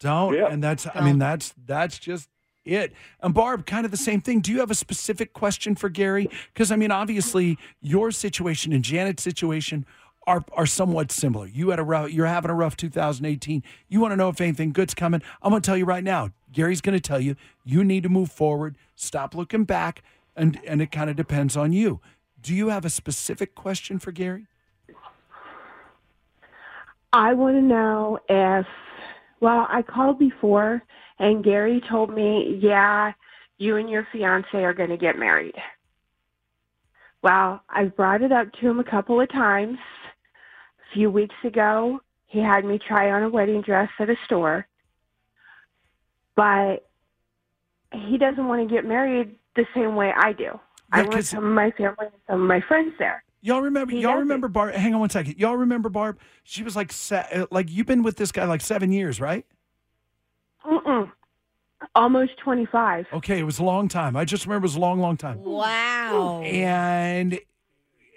Don't. 0.00 0.34
Yeah. 0.34 0.48
And 0.48 0.62
that's. 0.62 0.86
I 0.94 1.04
mean, 1.04 1.18
that's 1.18 1.52
that's 1.66 1.98
just 1.98 2.28
it. 2.68 2.92
And 3.20 3.34
Barb, 3.34 3.66
kind 3.66 3.84
of 3.84 3.90
the 3.90 3.96
same 3.96 4.20
thing. 4.20 4.40
Do 4.40 4.52
you 4.52 4.60
have 4.60 4.70
a 4.70 4.74
specific 4.74 5.32
question 5.32 5.74
for 5.74 5.88
Gary? 5.88 6.28
Because 6.52 6.70
I 6.70 6.76
mean, 6.76 6.90
obviously, 6.90 7.58
your 7.80 8.10
situation 8.10 8.72
and 8.72 8.84
Janet's 8.84 9.22
situation 9.22 9.86
are 10.26 10.44
are 10.52 10.66
somewhat 10.66 11.10
similar. 11.10 11.46
You 11.46 11.70
had 11.70 11.78
a 11.78 11.84
rough. 11.84 12.10
You're 12.10 12.26
having 12.26 12.50
a 12.50 12.54
rough 12.54 12.76
2018. 12.76 13.62
You 13.88 14.00
want 14.00 14.12
to 14.12 14.16
know 14.16 14.28
if 14.28 14.40
anything 14.40 14.72
good's 14.72 14.94
coming. 14.94 15.22
I'm 15.42 15.50
going 15.50 15.62
to 15.62 15.66
tell 15.66 15.76
you 15.76 15.84
right 15.84 16.04
now. 16.04 16.30
Gary's 16.52 16.80
going 16.80 16.96
to 16.96 17.00
tell 17.00 17.20
you 17.20 17.36
you 17.64 17.82
need 17.84 18.02
to 18.04 18.08
move 18.08 18.30
forward. 18.30 18.76
Stop 18.94 19.34
looking 19.34 19.64
back, 19.64 20.02
and 20.36 20.60
and 20.66 20.82
it 20.82 20.92
kind 20.92 21.10
of 21.10 21.16
depends 21.16 21.56
on 21.56 21.72
you. 21.72 22.00
Do 22.40 22.54
you 22.54 22.68
have 22.68 22.84
a 22.84 22.90
specific 22.90 23.54
question 23.54 23.98
for 23.98 24.12
Gary? 24.12 24.46
I 27.12 27.32
want 27.32 27.56
to 27.56 27.62
know 27.62 28.18
if, 28.28 28.66
well, 29.40 29.66
I 29.68 29.82
called 29.82 30.18
before 30.18 30.82
and 31.18 31.42
Gary 31.44 31.82
told 31.88 32.14
me, 32.14 32.58
yeah, 32.62 33.12
you 33.58 33.76
and 33.76 33.90
your 33.90 34.06
fiance 34.12 34.48
are 34.56 34.74
going 34.74 34.90
to 34.90 34.96
get 34.96 35.18
married. 35.18 35.54
Well, 37.22 37.60
I've 37.68 37.96
brought 37.96 38.22
it 38.22 38.30
up 38.32 38.52
to 38.52 38.58
him 38.68 38.78
a 38.78 38.84
couple 38.84 39.20
of 39.20 39.28
times. 39.30 39.78
A 40.90 40.94
few 40.94 41.10
weeks 41.10 41.34
ago, 41.44 42.00
he 42.26 42.38
had 42.40 42.64
me 42.64 42.78
try 42.78 43.10
on 43.10 43.22
a 43.24 43.28
wedding 43.28 43.62
dress 43.62 43.88
at 43.98 44.08
a 44.08 44.14
store. 44.24 44.66
But 46.36 46.88
he 47.92 48.16
doesn't 48.18 48.46
want 48.46 48.66
to 48.68 48.72
get 48.72 48.84
married 48.84 49.34
the 49.56 49.66
same 49.74 49.96
way 49.96 50.12
I 50.16 50.32
do. 50.32 50.58
I 50.92 50.98
Yeah, 50.98 51.02
want 51.02 51.12
'cause- 51.14 51.28
some 51.30 51.44
of 51.44 51.52
my 51.52 51.70
family 51.72 51.96
and 52.06 52.12
some 52.28 52.42
of 52.42 52.46
my 52.48 52.60
friends 52.60 52.94
there. 52.98 53.24
Y'all 53.40 53.62
remember? 53.62 53.92
He 53.92 54.00
y'all 54.00 54.16
remember 54.16 54.48
Barb? 54.48 54.74
Hang 54.74 54.94
on 54.94 55.00
one 55.00 55.10
second. 55.10 55.36
Y'all 55.38 55.56
remember 55.56 55.88
Barb? 55.88 56.18
She 56.42 56.62
was 56.62 56.74
like, 56.74 56.90
se- 56.92 57.46
like 57.50 57.70
you've 57.70 57.86
been 57.86 58.02
with 58.02 58.16
this 58.16 58.32
guy 58.32 58.44
like 58.44 58.60
seven 58.60 58.90
years, 58.92 59.20
right? 59.20 59.46
Mm-mm. 60.64 61.10
Almost 61.94 62.32
25. 62.38 63.06
Okay, 63.12 63.38
it 63.38 63.44
was 63.44 63.58
a 63.58 63.64
long 63.64 63.88
time. 63.88 64.16
I 64.16 64.24
just 64.24 64.46
remember 64.46 64.64
it 64.64 64.68
was 64.68 64.76
a 64.76 64.80
long, 64.80 64.98
long 65.00 65.16
time. 65.16 65.42
Wow. 65.42 66.42
And 66.42 67.38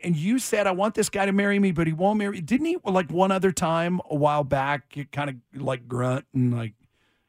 and 0.03 0.15
you 0.15 0.39
said 0.39 0.65
I 0.65 0.71
want 0.71 0.95
this 0.95 1.10
guy 1.10 1.27
to 1.27 1.31
marry 1.31 1.60
me, 1.60 1.71
but 1.71 1.86
he 1.86 1.93
won't 1.93 2.17
marry. 2.17 2.41
Didn't 2.41 2.65
he? 2.65 2.77
Like 2.83 3.12
one 3.12 3.31
other 3.31 3.51
time 3.51 4.01
a 4.10 4.15
while 4.15 4.43
back, 4.43 4.95
you 4.98 5.05
kind 5.05 5.29
of 5.29 5.36
like 5.62 5.88
grunt 5.88 6.25
and 6.33 6.51
like, 6.55 6.74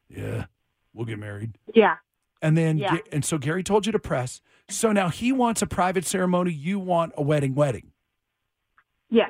yeah, 0.09 0.45
we'll 0.93 1.05
get 1.05 1.19
married. 1.19 1.57
Yeah. 1.73 1.97
And 2.41 2.57
then 2.57 2.77
Yeah. 2.77 2.97
And 3.11 3.23
so 3.23 3.37
Gary 3.37 3.61
told 3.63 3.85
you 3.85 3.91
to 3.91 3.99
press. 3.99 4.41
So 4.69 4.91
now 4.91 5.09
he 5.09 5.31
wants 5.31 5.61
a 5.61 5.67
private 5.67 6.05
ceremony. 6.05 6.51
You 6.51 6.79
want 6.79 7.13
a 7.15 7.21
wedding, 7.21 7.53
wedding. 7.53 7.91
Yes. 9.09 9.29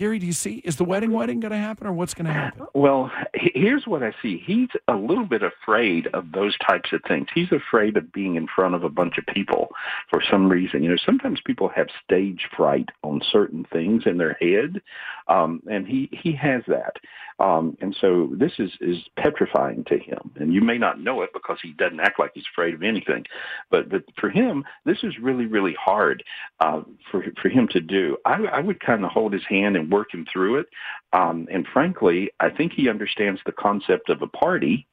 Gary, 0.00 0.18
do 0.18 0.24
you 0.24 0.32
see? 0.32 0.62
Is 0.64 0.76
the 0.76 0.84
wedding 0.84 1.12
wedding 1.12 1.40
going 1.40 1.52
to 1.52 1.58
happen, 1.58 1.86
or 1.86 1.92
what's 1.92 2.14
going 2.14 2.24
to 2.24 2.32
happen? 2.32 2.66
Well, 2.72 3.12
here's 3.34 3.86
what 3.86 4.02
I 4.02 4.14
see. 4.22 4.42
He's 4.42 4.70
a 4.88 4.94
little 4.94 5.26
bit 5.26 5.42
afraid 5.42 6.06
of 6.14 6.32
those 6.32 6.56
types 6.66 6.90
of 6.94 7.02
things. 7.06 7.26
He's 7.34 7.52
afraid 7.52 7.98
of 7.98 8.10
being 8.10 8.36
in 8.36 8.46
front 8.46 8.74
of 8.74 8.82
a 8.82 8.88
bunch 8.88 9.18
of 9.18 9.26
people 9.26 9.68
for 10.08 10.22
some 10.30 10.48
reason. 10.48 10.82
You 10.82 10.88
know, 10.88 10.96
sometimes 11.04 11.42
people 11.44 11.68
have 11.76 11.88
stage 12.02 12.48
fright 12.56 12.88
on 13.02 13.20
certain 13.30 13.66
things 13.70 14.04
in 14.06 14.16
their 14.16 14.38
head, 14.40 14.80
um, 15.28 15.62
and 15.70 15.86
he 15.86 16.08
he 16.12 16.32
has 16.32 16.62
that. 16.66 16.96
Um, 17.40 17.76
and 17.80 17.96
so 18.00 18.30
this 18.32 18.52
is 18.58 18.70
is 18.80 18.98
petrifying 19.16 19.84
to 19.84 19.98
him. 19.98 20.30
And 20.36 20.52
you 20.52 20.60
may 20.60 20.78
not 20.78 21.00
know 21.00 21.22
it 21.22 21.30
because 21.32 21.58
he 21.62 21.72
doesn't 21.72 22.00
act 22.00 22.18
like 22.18 22.32
he's 22.34 22.44
afraid 22.52 22.74
of 22.74 22.82
anything. 22.82 23.24
But 23.70 23.88
but 23.88 24.04
for 24.18 24.28
him, 24.28 24.64
this 24.84 24.98
is 25.02 25.18
really 25.18 25.46
really 25.46 25.74
hard 25.82 26.22
uh, 26.60 26.82
for 27.10 27.24
for 27.40 27.48
him 27.48 27.66
to 27.68 27.80
do. 27.80 28.18
I, 28.26 28.34
I 28.44 28.60
would 28.60 28.80
kind 28.80 29.04
of 29.04 29.10
hold 29.10 29.32
his 29.32 29.44
hand 29.48 29.76
and 29.76 29.90
work 29.90 30.12
him 30.12 30.26
through 30.30 30.60
it. 30.60 30.66
Um, 31.12 31.48
and 31.50 31.66
frankly, 31.72 32.30
I 32.38 32.50
think 32.50 32.72
he 32.72 32.88
understands 32.88 33.40
the 33.46 33.52
concept 33.52 34.10
of 34.10 34.22
a 34.22 34.26
party, 34.26 34.86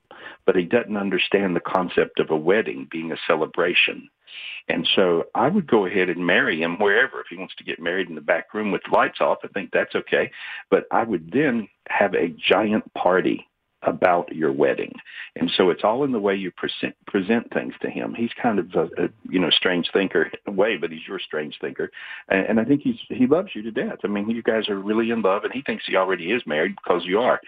but 0.45 0.55
he 0.55 0.63
doesn't 0.63 0.97
understand 0.97 1.55
the 1.55 1.59
concept 1.59 2.19
of 2.19 2.31
a 2.31 2.37
wedding 2.37 2.87
being 2.89 3.11
a 3.11 3.17
celebration. 3.27 4.09
And 4.67 4.87
so 4.95 5.25
I 5.35 5.47
would 5.47 5.67
go 5.67 5.85
ahead 5.85 6.09
and 6.09 6.25
marry 6.25 6.61
him 6.61 6.77
wherever. 6.77 7.21
If 7.21 7.27
he 7.29 7.37
wants 7.37 7.55
to 7.55 7.63
get 7.63 7.79
married 7.79 8.09
in 8.09 8.15
the 8.15 8.21
back 8.21 8.53
room 8.53 8.71
with 8.71 8.81
the 8.83 8.95
lights 8.95 9.21
off, 9.21 9.39
I 9.43 9.47
think 9.47 9.71
that's 9.71 9.95
okay. 9.95 10.31
But 10.69 10.85
I 10.91 11.03
would 11.03 11.31
then 11.31 11.67
have 11.89 12.13
a 12.13 12.29
giant 12.29 12.93
party 12.93 13.47
about 13.83 14.33
your 14.35 14.51
wedding. 14.51 14.91
And 15.35 15.51
so 15.55 15.69
it's 15.69 15.83
all 15.83 16.03
in 16.03 16.11
the 16.11 16.19
way 16.19 16.35
you 16.35 16.51
present, 16.51 16.95
present 17.05 17.51
things 17.53 17.73
to 17.81 17.89
him. 17.89 18.15
He's 18.15 18.31
kind 18.41 18.59
of 18.59 18.73
a, 18.73 19.03
a 19.03 19.09
you 19.29 19.39
know 19.39 19.51
strange 19.51 19.89
thinker 19.93 20.23
in 20.23 20.31
a 20.47 20.51
way, 20.51 20.77
but 20.77 20.91
he's 20.91 21.07
your 21.07 21.19
strange 21.19 21.57
thinker. 21.61 21.91
And, 22.29 22.45
and 22.47 22.59
I 22.59 22.65
think 22.65 22.81
he's 22.81 22.99
he 23.09 23.27
loves 23.27 23.49
you 23.53 23.61
to 23.63 23.71
death. 23.71 23.99
I 24.03 24.07
mean, 24.07 24.29
you 24.29 24.41
guys 24.41 24.67
are 24.69 24.79
really 24.79 25.11
in 25.11 25.21
love, 25.21 25.43
and 25.43 25.53
he 25.53 25.61
thinks 25.61 25.83
he 25.85 25.95
already 25.95 26.31
is 26.31 26.41
married 26.45 26.75
because 26.75 27.03
you 27.05 27.19
are. 27.19 27.39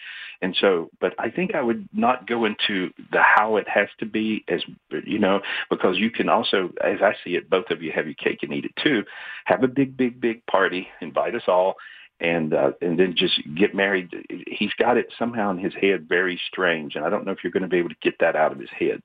And 0.41 0.55
so, 0.61 0.89
but 1.01 1.13
I 1.19 1.29
think 1.29 1.55
I 1.55 1.61
would 1.61 1.89
not 1.93 2.27
go 2.27 2.45
into 2.45 2.91
the 3.11 3.21
how 3.21 3.57
it 3.57 3.67
has 3.67 3.89
to 3.99 4.05
be 4.05 4.45
as 4.47 4.61
you 5.05 5.19
know 5.19 5.41
because 5.69 5.97
you 5.97 6.11
can 6.11 6.29
also, 6.29 6.69
as 6.83 7.01
I 7.01 7.13
see 7.23 7.35
it, 7.35 7.49
both 7.49 7.71
of 7.71 7.81
you 7.81 7.91
have 7.93 8.05
your 8.05 8.15
cake 8.15 8.39
and 8.43 8.53
eat 8.53 8.65
it 8.65 8.75
too. 8.81 9.03
Have 9.45 9.63
a 9.63 9.67
big, 9.67 9.97
big, 9.97 10.21
big 10.21 10.45
party. 10.45 10.87
Invite 11.01 11.35
us 11.35 11.43
all 11.47 11.75
and 12.21 12.53
uh, 12.53 12.71
and 12.81 12.99
then 12.99 13.15
just 13.17 13.39
get 13.55 13.73
married. 13.73 14.09
He's 14.47 14.73
got 14.73 14.97
it 14.97 15.07
somehow 15.17 15.51
in 15.51 15.57
his 15.57 15.73
head 15.73 16.07
very 16.09 16.39
strange, 16.51 16.95
and 16.95 17.05
I 17.05 17.09
don't 17.09 17.25
know 17.25 17.31
if 17.31 17.39
you're 17.43 17.51
going 17.51 17.63
to 17.63 17.69
be 17.69 17.77
able 17.77 17.89
to 17.89 17.95
get 18.01 18.15
that 18.19 18.35
out 18.35 18.51
of 18.51 18.59
his 18.59 18.69
head. 18.77 19.01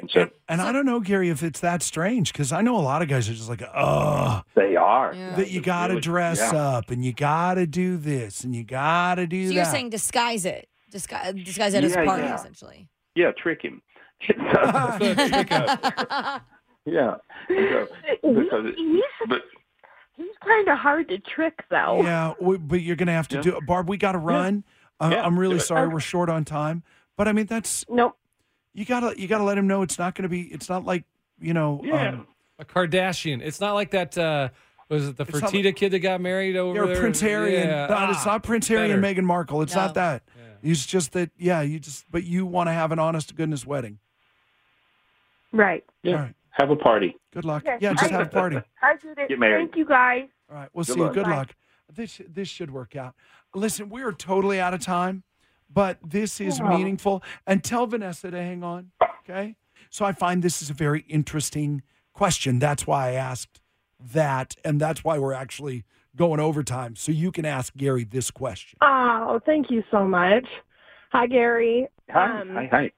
And 0.00 0.10
so 0.12 0.30
And 0.48 0.60
I 0.60 0.70
don't 0.72 0.86
know, 0.86 1.00
Gary, 1.00 1.28
if 1.30 1.42
it's 1.42 1.60
that 1.60 1.82
strange 1.82 2.32
because 2.32 2.52
I 2.52 2.60
know 2.62 2.76
a 2.76 2.80
lot 2.82 3.02
of 3.02 3.08
guys 3.08 3.28
are 3.28 3.34
just 3.34 3.48
like, 3.48 3.62
oh, 3.74 4.42
they 4.54 4.76
are 4.76 5.14
that 5.14 5.50
you 5.50 5.60
got 5.60 5.88
to 5.88 5.94
Really, 5.94 6.00
dress 6.02 6.38
yeah. 6.38 6.54
up 6.56 6.90
and 6.90 7.04
you 7.04 7.12
got 7.12 7.54
to 7.54 7.66
do 7.66 7.96
this 7.96 8.44
and 8.44 8.54
you 8.54 8.64
got 8.64 9.16
to 9.16 9.26
do 9.26 9.44
So 9.44 9.48
that. 9.48 9.54
you're 9.54 9.64
saying 9.64 9.90
disguise 9.90 10.44
it, 10.44 10.68
disguise, 10.90 11.34
disguise 11.34 11.74
it 11.74 11.84
as 11.84 11.92
a 11.96 12.04
party, 12.04 12.22
yeah. 12.24 12.34
essentially. 12.34 12.88
Yeah, 13.14 13.32
trick 13.32 13.62
him. 13.62 13.82
yeah. 16.86 17.16
So, 17.48 17.88
because 18.22 18.66
but 19.28 19.42
he's 20.22 20.36
kind 20.44 20.68
of 20.68 20.78
hard 20.78 21.08
to 21.08 21.18
trick, 21.18 21.64
though. 21.70 22.02
yeah, 22.02 22.34
we, 22.40 22.56
but 22.58 22.80
you're 22.82 22.96
going 22.96 23.06
to 23.08 23.12
have 23.12 23.28
to 23.28 23.36
Yeah. 23.36 23.42
do 23.42 23.56
it. 23.56 23.66
Barb, 23.66 23.88
we 23.88 23.96
got 23.96 24.12
to 24.12 24.18
run. 24.18 24.64
Uh, 25.00 25.10
Yeah, 25.12 25.24
I'm 25.26 25.38
really 25.38 25.58
sorry 25.58 25.82
Okay. 25.86 25.94
we're 25.94 26.00
short 26.00 26.28
on 26.30 26.44
time, 26.44 26.82
but 27.16 27.26
I 27.26 27.32
mean 27.32 27.46
that's 27.46 27.84
Nope. 27.88 28.16
you 28.72 28.84
gotta 28.84 29.18
you 29.20 29.26
gotta 29.26 29.42
let 29.44 29.58
him 29.58 29.66
know 29.66 29.82
it's 29.82 29.98
not 29.98 30.14
going 30.14 30.22
to 30.22 30.28
be. 30.28 30.42
It's 30.42 30.68
not 30.68 30.84
like 30.84 31.04
you 31.40 31.52
know. 31.54 31.80
Yeah. 31.82 32.10
Um, 32.10 32.26
A 32.60 32.64
Kardashian. 32.64 33.40
It's 33.42 33.60
not 33.60 33.72
like 33.72 33.90
that. 33.90 34.16
Uh, 34.16 34.50
was 34.88 35.08
it 35.08 35.16
the 35.16 35.24
It's 35.24 35.40
not 35.40 35.50
Fertitta 35.52 35.74
kid 35.74 35.90
that 35.92 35.98
got 36.00 36.20
married 36.20 36.54
over 36.56 36.74
You're 36.76 36.86
there? 36.86 37.00
Prince 37.00 37.20
Harry 37.20 37.56
and 37.56 37.68
Yeah. 37.68 37.86
no, 37.86 38.10
it's 38.10 38.20
Ah, 38.26 38.32
not 38.32 38.42
Prince 38.44 38.68
Harry 38.68 38.90
and 38.92 39.02
better. 39.02 39.20
Meghan 39.20 39.24
Markle. 39.24 39.62
It's 39.62 39.74
No. 39.74 39.80
not 39.86 39.94
that. 39.94 40.22
It's 40.62 40.86
just 40.86 41.12
that 41.12 41.30
yeah, 41.36 41.62
you 41.62 41.80
just 41.80 42.04
but 42.10 42.22
you 42.22 42.46
want 42.46 42.68
to 42.68 42.72
have 42.72 42.92
an 42.92 43.00
honest 43.00 43.30
to 43.30 43.34
goodness 43.34 43.66
wedding. 43.66 43.98
Right. 45.52 45.84
Yeah. 46.04 46.12
All 46.14 46.18
right. 46.20 46.34
Have 46.52 46.70
a 46.70 46.76
party. 46.76 47.16
Good 47.32 47.44
luck. 47.44 47.62
Okay. 47.66 47.78
Yeah, 47.80 47.94
just 47.94 48.10
have 48.10 48.20
a 48.26 48.26
party. 48.40 48.58
I 48.82 48.96
did 48.96 49.18
it. 49.18 49.28
Get 49.28 49.38
married. 49.38 49.68
Thank 49.68 49.76
you, 49.76 49.86
guys. 49.86 50.28
All 50.50 50.56
right, 50.56 50.68
we'll 50.72 50.84
Good 50.84 50.94
see 50.94 51.00
you. 51.00 51.10
Good 51.10 51.24
Bye. 51.24 51.36
luck. 51.36 51.54
This 51.92 52.20
this 52.28 52.48
should 52.48 52.70
work 52.70 52.94
out. 52.96 53.14
Listen, 53.54 53.88
we 53.88 54.02
are 54.02 54.12
totally 54.12 54.60
out 54.60 54.72
of 54.74 54.80
time, 54.80 55.22
but 55.72 55.98
this 56.02 56.40
is 56.40 56.58
Yeah. 56.58 56.68
meaningful. 56.68 57.22
And 57.46 57.62
tell 57.64 57.86
Vanessa 57.86 58.30
to 58.30 58.36
hang 58.42 58.62
on. 58.62 58.92
Okay. 59.28 59.56
So 59.90 60.04
I 60.04 60.12
find 60.12 60.42
this 60.42 60.62
is 60.62 60.70
a 60.70 60.74
very 60.74 61.00
interesting 61.08 61.82
question. 62.14 62.58
That's 62.58 62.86
why 62.86 63.08
I 63.08 63.12
asked 63.12 63.60
that, 64.12 64.56
and 64.64 64.80
that's 64.80 65.04
why 65.04 65.18
we're 65.18 65.32
actually 65.34 65.84
going 66.16 66.40
overtime. 66.40 66.96
So 66.96 67.12
you 67.12 67.30
can 67.32 67.44
ask 67.44 67.74
Gary 67.76 68.04
this 68.04 68.30
question. 68.30 68.78
Oh, 68.82 69.40
thank 69.46 69.70
you 69.70 69.82
so 69.90 70.04
much. 70.06 70.46
Hi, 71.12 71.26
Gary. 71.26 71.88
Hi. 72.10 72.40
Um, 72.40 72.48
hi. 72.54 72.68
Hi. 72.70 72.90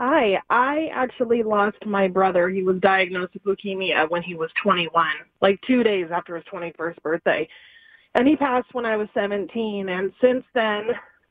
Hi. 0.00 0.40
I 0.48 0.88
actually 0.94 1.42
lost 1.42 1.84
my 1.84 2.08
brother. 2.08 2.48
He 2.48 2.62
was 2.62 2.80
diagnosed 2.80 3.34
with 3.34 3.44
leukemia 3.44 4.08
when 4.08 4.22
he 4.22 4.34
was 4.34 4.48
21, 4.62 5.06
like 5.42 5.60
two 5.66 5.82
days 5.82 6.06
after 6.10 6.34
his 6.36 6.44
21st 6.50 7.02
birthday. 7.02 7.46
And 8.14 8.26
he 8.26 8.34
passed 8.34 8.72
when 8.72 8.86
I 8.86 8.96
was 8.96 9.08
17. 9.12 9.90
And 9.90 10.10
since 10.18 10.42
then, 10.54 10.84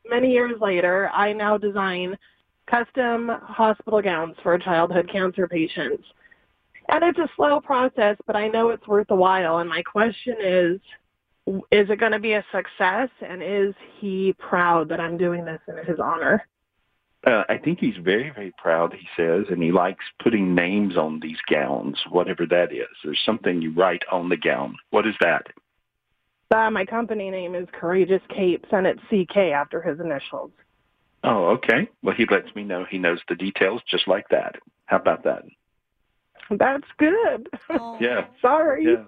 many 0.08 0.30
years 0.30 0.60
later, 0.60 1.10
I 1.12 1.32
now 1.32 1.58
design 1.58 2.16
custom 2.70 3.32
hospital 3.42 4.00
gowns 4.00 4.36
for 4.40 4.56
childhood 4.56 5.10
cancer 5.10 5.48
patients. 5.48 6.04
And 6.90 7.02
it's 7.02 7.18
a 7.18 7.28
slow 7.34 7.60
process, 7.60 8.18
but 8.24 8.36
I 8.36 8.46
know 8.46 8.68
it's 8.68 8.86
worth 8.86 9.10
a 9.10 9.16
while. 9.16 9.58
And 9.58 9.68
my 9.68 9.82
question 9.82 10.36
is, 10.40 10.80
is 11.72 11.90
it 11.90 11.98
going 11.98 12.12
to 12.12 12.20
be 12.20 12.34
a 12.34 12.44
success? 12.52 13.08
And 13.20 13.42
is 13.42 13.74
he 13.98 14.32
proud 14.38 14.88
that 14.90 15.00
I'm 15.00 15.18
doing 15.18 15.44
this 15.44 15.60
in 15.66 15.84
his 15.84 15.98
honor? 15.98 16.46
Uh, 17.26 17.44
I 17.48 17.58
think 17.58 17.80
he's 17.80 17.96
very, 18.02 18.30
very 18.30 18.52
proud, 18.56 18.94
he 18.94 19.06
says, 19.14 19.46
and 19.50 19.62
he 19.62 19.72
likes 19.72 20.04
putting 20.22 20.54
names 20.54 20.96
on 20.96 21.20
these 21.20 21.36
gowns, 21.50 21.98
whatever 22.08 22.46
that 22.46 22.72
is. 22.72 22.88
There's 23.04 23.20
something 23.26 23.60
you 23.60 23.74
write 23.74 24.02
on 24.10 24.30
the 24.30 24.38
gown. 24.38 24.76
What 24.90 25.06
is 25.06 25.14
that? 25.20 25.48
Uh, 26.50 26.70
my 26.70 26.84
company 26.84 27.30
name 27.30 27.54
is 27.54 27.68
Courageous 27.72 28.22
Capes, 28.28 28.68
and 28.72 28.86
it's 28.86 29.00
CK 29.10 29.36
after 29.54 29.82
his 29.82 30.00
initials. 30.00 30.50
Oh, 31.22 31.48
okay. 31.48 31.88
Well, 32.02 32.14
he 32.16 32.24
lets 32.30 32.54
me 32.56 32.64
know 32.64 32.86
he 32.88 32.98
knows 32.98 33.20
the 33.28 33.34
details 33.34 33.82
just 33.88 34.08
like 34.08 34.28
that. 34.30 34.56
How 34.86 34.96
about 34.96 35.22
that? 35.24 35.42
That's 36.50 36.88
good. 36.98 37.48
Yeah. 38.00 38.26
Sorry. 38.42 38.84
Yeah. 38.84 39.04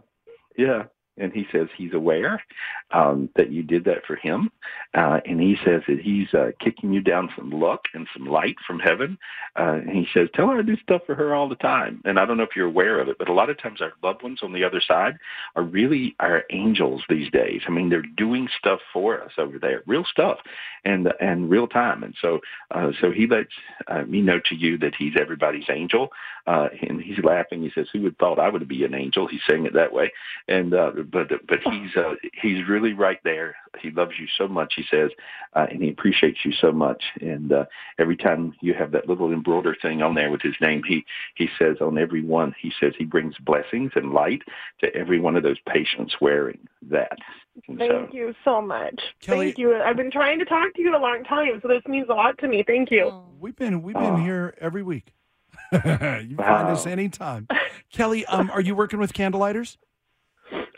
Yeah. 0.56 0.82
And 1.18 1.32
he 1.32 1.46
says 1.52 1.68
he's 1.76 1.92
aware 1.92 2.42
um, 2.90 3.28
that 3.36 3.50
you 3.50 3.62
did 3.62 3.84
that 3.84 4.04
for 4.06 4.16
him. 4.16 4.50
Uh, 4.94 5.20
and 5.26 5.40
he 5.40 5.56
says 5.64 5.82
that 5.86 6.00
he's 6.00 6.32
uh, 6.32 6.52
kicking 6.58 6.92
you 6.92 7.02
down 7.02 7.28
some 7.36 7.50
luck 7.50 7.84
and 7.92 8.06
some 8.16 8.26
light 8.26 8.56
from 8.66 8.78
heaven. 8.78 9.18
Uh, 9.58 9.74
and 9.74 9.90
he 9.90 10.06
says, 10.14 10.28
tell 10.34 10.48
her 10.48 10.58
I 10.58 10.62
do 10.62 10.76
stuff 10.78 11.02
for 11.04 11.14
her 11.14 11.34
all 11.34 11.48
the 11.48 11.54
time. 11.56 12.00
And 12.06 12.18
I 12.18 12.24
don't 12.24 12.38
know 12.38 12.42
if 12.44 12.56
you're 12.56 12.66
aware 12.66 12.98
of 12.98 13.08
it, 13.08 13.18
but 13.18 13.28
a 13.28 13.32
lot 13.32 13.50
of 13.50 13.58
times 13.58 13.82
our 13.82 13.92
loved 14.02 14.22
ones 14.22 14.40
on 14.42 14.54
the 14.54 14.64
other 14.64 14.80
side 14.80 15.18
are 15.54 15.62
really 15.62 16.16
our 16.18 16.44
angels 16.50 17.02
these 17.08 17.30
days. 17.30 17.60
I 17.66 17.70
mean, 17.70 17.90
they're 17.90 18.02
doing 18.02 18.48
stuff 18.58 18.80
for 18.92 19.22
us 19.22 19.32
over 19.36 19.58
there, 19.58 19.82
real 19.86 20.04
stuff 20.04 20.38
and, 20.84 21.12
and 21.20 21.50
real 21.50 21.68
time. 21.68 22.02
And 22.02 22.14
so, 22.22 22.40
uh, 22.70 22.92
so 23.02 23.10
he 23.10 23.26
lets 23.26 23.52
uh, 23.86 24.02
me 24.02 24.22
know 24.22 24.40
to 24.46 24.54
you 24.54 24.78
that 24.78 24.94
he's 24.98 25.14
everybody's 25.20 25.68
angel. 25.68 26.08
Uh, 26.46 26.68
and 26.88 27.00
he's 27.00 27.22
laughing. 27.22 27.62
He 27.62 27.70
says, 27.72 27.86
who 27.92 28.02
would 28.02 28.18
thought 28.18 28.40
I 28.40 28.48
would 28.48 28.66
be 28.66 28.84
an 28.84 28.94
angel? 28.94 29.28
He's 29.28 29.40
saying 29.48 29.66
it 29.66 29.74
that 29.74 29.92
way. 29.92 30.12
And, 30.48 30.74
uh, 30.74 30.90
but, 31.10 31.28
but 31.48 31.58
he's, 31.64 31.96
uh, 31.96 32.14
he's 32.40 32.66
really 32.68 32.92
right 32.92 33.18
there. 33.24 33.54
He 33.80 33.90
loves 33.90 34.12
you 34.20 34.26
so 34.38 34.46
much, 34.46 34.74
he 34.76 34.84
says, 34.90 35.10
uh, 35.54 35.66
and 35.70 35.82
he 35.82 35.88
appreciates 35.90 36.38
you 36.44 36.52
so 36.52 36.70
much. 36.72 37.02
And, 37.20 37.52
uh, 37.52 37.64
every 37.98 38.16
time 38.16 38.54
you 38.60 38.74
have 38.74 38.92
that 38.92 39.08
little 39.08 39.32
embroider 39.32 39.76
thing 39.80 40.02
on 40.02 40.14
there 40.14 40.30
with 40.30 40.42
his 40.42 40.54
name, 40.60 40.82
he, 40.86 41.04
he 41.34 41.48
says 41.58 41.76
on 41.80 41.98
every 41.98 42.22
one, 42.22 42.54
he 42.60 42.72
says 42.78 42.92
he 42.98 43.04
brings 43.04 43.34
blessings 43.38 43.92
and 43.94 44.12
light 44.12 44.42
to 44.80 44.94
every 44.94 45.18
one 45.20 45.36
of 45.36 45.42
those 45.42 45.58
patients 45.68 46.14
wearing 46.20 46.58
that. 46.90 47.16
And 47.68 47.78
so, 47.78 47.86
Thank 47.88 48.14
you 48.14 48.34
so 48.44 48.60
much. 48.62 49.00
Kelly- 49.20 49.46
Thank 49.46 49.58
you. 49.58 49.76
I've 49.76 49.96
been 49.96 50.10
trying 50.10 50.38
to 50.38 50.44
talk 50.44 50.72
to 50.74 50.82
you 50.82 50.96
a 50.96 50.98
long 50.98 51.22
time, 51.24 51.58
so 51.62 51.68
this 51.68 51.82
means 51.86 52.06
a 52.10 52.14
lot 52.14 52.38
to 52.38 52.48
me. 52.48 52.62
Thank 52.66 52.90
you. 52.90 53.22
We've 53.40 53.56
been 53.56 53.82
we've 53.82 53.94
been 53.94 54.04
Oh. 54.04 54.16
here 54.16 54.54
every 54.60 54.82
week. 54.82 55.12
you 55.72 55.80
can 55.80 56.36
find 56.36 56.68
us 56.68 56.86
anytime. 56.86 57.46
Kelly, 57.92 58.24
um, 58.26 58.50
are 58.50 58.60
you 58.60 58.74
working 58.74 58.98
with 58.98 59.12
Candlelighters? 59.12 59.76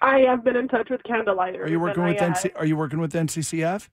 I 0.03 0.21
have 0.21 0.45
been 0.45 0.57
in 0.57 0.69
touch 0.69 0.91
with 0.91 1.03
Candlelighters. 1.03 1.61
Are 1.61 1.71
you 1.71 1.81
working 1.81 2.05
with 2.05 2.21
I, 2.21 2.31
NC, 2.31 2.53
Are 2.57 2.67
you 2.67 2.77
working 2.77 3.01
with 3.01 3.13
NCCF? 3.13 3.89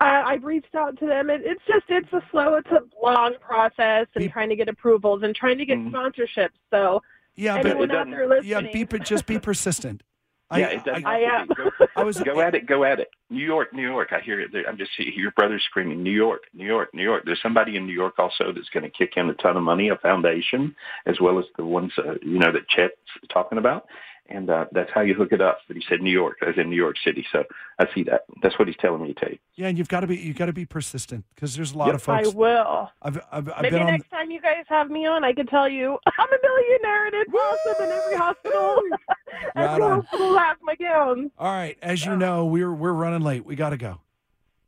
I, 0.00 0.22
I've 0.22 0.44
reached 0.44 0.74
out 0.74 0.98
to 0.98 1.06
them. 1.06 1.28
It, 1.30 1.42
it's 1.44 1.62
just 1.66 1.84
it's 1.88 2.12
a 2.12 2.22
slow, 2.30 2.54
it's 2.54 2.70
a 2.70 2.80
long 3.02 3.34
process, 3.40 4.06
and 4.14 4.30
trying 4.30 4.48
to 4.48 4.56
get 4.56 4.68
approvals 4.68 5.22
and 5.22 5.34
trying 5.34 5.58
to 5.58 5.66
get 5.66 5.78
sponsorships. 5.78 6.50
So 6.70 7.02
Yeah, 7.36 7.56
anyone 7.58 7.88
but 7.88 7.96
out 7.96 8.10
there 8.10 8.28
listening, 8.28 8.50
yeah, 8.50 8.72
be 8.72 8.84
but 8.84 9.04
just 9.04 9.26
be 9.26 9.38
persistent. 9.38 10.02
yeah, 10.56 10.66
it 10.66 10.84
doesn't 10.84 11.06
I 11.06 11.18
have 11.20 11.42
am. 11.42 11.48
to 11.48 11.54
be. 11.54 11.62
Go, 11.78 11.86
I 11.96 12.02
was 12.02 12.18
go 12.20 12.40
at 12.40 12.54
it. 12.54 12.66
Go 12.66 12.82
at 12.82 12.98
it. 12.98 13.08
New 13.28 13.44
York, 13.44 13.72
New 13.72 13.88
York. 13.88 14.08
I 14.12 14.20
hear 14.20 14.40
it. 14.40 14.50
I'm 14.66 14.76
just 14.76 14.90
your 14.98 15.30
brother 15.32 15.60
screaming. 15.60 16.02
New 16.02 16.10
York, 16.10 16.42
New 16.54 16.66
York, 16.66 16.92
New 16.92 17.04
York. 17.04 17.22
There's 17.24 17.40
somebody 17.42 17.76
in 17.76 17.86
New 17.86 17.92
York 17.92 18.14
also 18.18 18.52
that's 18.52 18.68
going 18.70 18.82
to 18.82 18.90
kick 18.90 19.12
in 19.16 19.30
a 19.30 19.34
ton 19.34 19.56
of 19.56 19.62
money, 19.62 19.90
a 19.90 19.96
foundation, 19.96 20.74
as 21.06 21.20
well 21.20 21.38
as 21.38 21.44
the 21.56 21.64
ones 21.64 21.92
uh, 21.98 22.14
you 22.22 22.38
know 22.38 22.50
that 22.52 22.68
Chet's 22.68 22.96
talking 23.32 23.58
about. 23.58 23.86
And 24.32 24.48
uh, 24.48 24.66
that's 24.70 24.90
how 24.94 25.00
you 25.00 25.14
hook 25.14 25.32
it 25.32 25.40
up. 25.40 25.58
But 25.66 25.76
he 25.76 25.82
said 25.88 26.00
New 26.00 26.10
York, 26.12 26.36
as 26.46 26.54
in 26.56 26.70
New 26.70 26.76
York 26.76 26.94
City. 27.04 27.26
So 27.32 27.42
I 27.80 27.86
see 27.92 28.04
that. 28.04 28.22
That's 28.42 28.56
what 28.60 28.68
he's 28.68 28.76
telling 28.78 29.02
me 29.02 29.12
to 29.12 29.20
tell 29.20 29.28
you. 29.28 29.38
Yeah, 29.56 29.66
and 29.66 29.76
you've 29.76 29.88
got 29.88 30.00
to 30.00 30.06
be 30.06 30.16
you've 30.16 30.36
got 30.36 30.46
to 30.46 30.52
be 30.52 30.64
persistent 30.64 31.24
because 31.34 31.56
there's 31.56 31.72
a 31.72 31.78
lot 31.78 31.86
Yep. 31.86 31.94
of 31.96 32.02
folks. 32.02 32.28
I 32.28 32.30
will. 32.32 32.90
I've 33.02 33.16
I've, 33.32 33.48
I've 33.50 33.62
Maybe 33.62 33.70
been 33.76 33.82
on. 33.82 33.92
next 33.92 34.08
time 34.10 34.30
you 34.30 34.40
guys 34.40 34.64
have 34.68 34.88
me 34.88 35.04
on, 35.06 35.24
I 35.24 35.32
can 35.32 35.46
tell 35.46 35.68
you 35.68 35.98
I'm 36.18 36.28
a 36.28 36.38
millionaire 36.42 37.06
and 37.06 37.14
it's 37.16 37.32
awesome 37.34 37.84
in 37.84 37.90
every 37.90 38.16
hospital. 38.16 38.76
Right 38.76 39.00
every 39.56 39.82
on. 39.82 40.00
hospital 40.02 40.38
has 40.38 40.56
my 40.62 40.74
gown. 40.76 41.30
All 41.36 41.52
right, 41.52 41.76
as 41.82 42.06
you 42.06 42.14
know, 42.16 42.46
we're 42.46 42.72
we're 42.72 42.92
running 42.92 43.22
late. 43.22 43.44
We 43.44 43.56
got 43.56 43.70
to 43.70 43.76
go. 43.76 44.00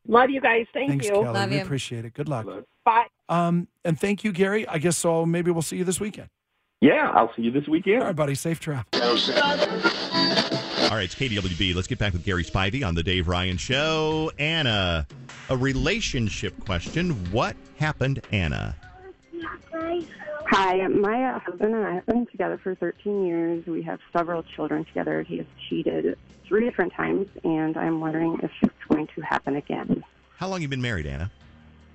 Love 0.08 0.30
you 0.30 0.40
guys. 0.40 0.66
Thank 0.74 0.90
Thanks, 0.90 1.06
you. 1.06 1.12
Kelly. 1.12 1.50
we 1.50 1.60
appreciate 1.60 2.04
it. 2.04 2.14
Good 2.14 2.28
luck. 2.28 2.46
Bye. 2.84 3.06
Um, 3.28 3.68
and 3.84 3.96
thank 3.98 4.24
you, 4.24 4.32
Gary. 4.32 4.66
I 4.66 4.78
guess 4.78 4.96
so. 4.98 5.24
Maybe 5.24 5.52
we'll 5.52 5.62
see 5.62 5.76
you 5.76 5.84
this 5.84 6.00
weekend. 6.00 6.28
Yeah, 6.82 7.12
I'll 7.14 7.32
see 7.36 7.42
you 7.42 7.52
this 7.52 7.68
weekend. 7.68 8.00
All 8.00 8.08
right, 8.08 8.16
buddy. 8.16 8.34
Safe 8.34 8.58
trip. 8.58 8.84
All 8.92 9.00
right, 9.00 9.14
it's 11.04 11.14
KDWB. 11.14 11.76
Let's 11.76 11.86
get 11.86 12.00
back 12.00 12.12
with 12.12 12.24
Gary 12.24 12.42
Spivey 12.42 12.84
on 12.84 12.96
the 12.96 13.04
Dave 13.04 13.28
Ryan 13.28 13.56
Show. 13.56 14.32
Anna, 14.36 15.06
a 15.48 15.56
relationship 15.56 16.58
question. 16.64 17.10
What 17.30 17.54
happened, 17.78 18.20
Anna? 18.32 18.74
Hi, 20.50 20.88
my 20.88 21.24
uh, 21.24 21.38
husband 21.38 21.72
and 21.72 21.86
I 21.86 21.94
have 21.94 22.06
been 22.06 22.26
together 22.26 22.58
for 22.60 22.74
13 22.74 23.26
years. 23.26 23.64
We 23.64 23.82
have 23.82 24.00
several 24.12 24.42
children 24.42 24.84
together. 24.84 25.22
He 25.22 25.36
has 25.36 25.46
cheated 25.68 26.18
three 26.48 26.64
different 26.64 26.92
times, 26.94 27.28
and 27.44 27.76
I'm 27.76 28.00
wondering 28.00 28.40
if 28.42 28.50
it's 28.60 28.74
going 28.88 29.06
to 29.14 29.20
happen 29.20 29.54
again. 29.54 30.02
How 30.36 30.48
long 30.48 30.60
you 30.60 30.66
been 30.66 30.82
married, 30.82 31.06
Anna? 31.06 31.30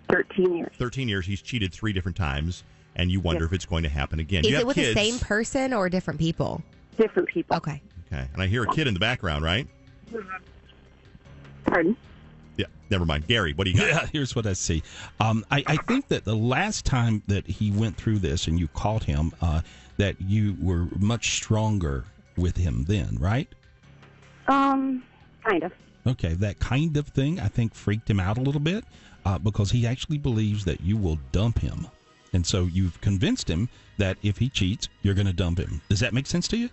13 0.10 0.56
years. 0.56 0.74
13 0.78 1.10
years. 1.10 1.26
He's 1.26 1.42
cheated 1.42 1.74
three 1.74 1.92
different 1.92 2.16
times, 2.16 2.64
and 2.98 3.10
you 3.10 3.20
wonder 3.22 3.44
Yes. 3.46 3.50
if 3.50 3.54
it's 3.54 3.66
going 3.66 3.84
to 3.84 3.90
happen 3.90 4.20
again. 4.20 4.44
Is 4.44 4.50
you 4.50 4.56
it 4.56 4.60
have 4.60 4.68
with 4.68 4.76
kids. 4.76 4.94
the 4.94 5.12
same 5.12 5.20
person 5.20 5.72
or 5.74 5.88
different 5.88 6.20
people? 6.20 6.62
Different 6.98 7.30
people. 7.30 7.56
Okay. 7.58 7.82
Okay, 8.12 8.28
and 8.34 8.42
I 8.42 8.48
hear 8.48 8.64
a 8.64 8.68
kid 8.74 8.88
in 8.88 8.94
the 8.94 9.00
background, 9.00 9.44
right? 9.44 9.68
Pardon? 11.66 11.96
Yeah, 12.58 12.66
never 12.90 13.06
mind. 13.06 13.28
Gary, 13.28 13.54
what 13.54 13.66
do 13.66 13.72
you 13.72 13.78
got? 13.78 13.88
Yeah, 13.88 14.06
here's 14.12 14.36
what 14.36 14.46
I 14.48 14.54
see. 14.54 14.82
Um, 15.20 15.46
I, 15.52 15.64
I 15.68 15.76
think 15.78 16.08
that 16.08 16.24
the 16.26 16.36
last 16.36 16.86
time 16.86 17.22
that 17.28 17.46
he 17.46 17.72
went 17.72 17.98
through 17.98 18.20
this 18.20 18.48
and 18.48 18.60
you 18.60 18.68
caught 18.70 19.04
him, 19.04 19.32
uh, 19.42 19.62
that 19.98 20.20
you 20.22 20.56
were 20.62 20.88
much 20.98 21.36
stronger 21.36 22.06
with 22.38 22.56
him 22.56 22.86
then, 22.88 23.18
right? 23.20 23.48
Um, 24.48 25.04
kind 25.44 25.64
of. 25.64 25.74
Okay, 26.08 26.34
that 26.36 26.60
kind 26.60 26.96
of 26.96 27.08
thing 27.10 27.40
I 27.42 27.48
think 27.50 27.74
freaked 27.76 28.10
him 28.10 28.20
out 28.22 28.38
a 28.38 28.42
little 28.42 28.62
bit 28.62 28.86
uh, 29.26 29.38
because 29.38 29.72
he 29.72 29.86
actually 29.86 30.18
believes 30.18 30.64
that 30.66 30.80
you 30.82 30.96
will 30.96 31.20
dump 31.34 31.60
him. 31.60 31.88
And 32.34 32.46
so 32.46 32.64
you've 32.64 33.00
convinced 33.02 33.50
him 33.50 33.70
that 33.98 34.18
if 34.22 34.38
he 34.38 34.50
cheats, 34.50 34.90
you're 35.02 35.14
going 35.14 35.28
to 35.28 35.34
dump 35.34 35.60
him. 35.60 35.82
Does 35.90 36.00
that 36.02 36.14
make 36.14 36.28
sense 36.28 36.48
to 36.50 36.58
you? 36.58 36.70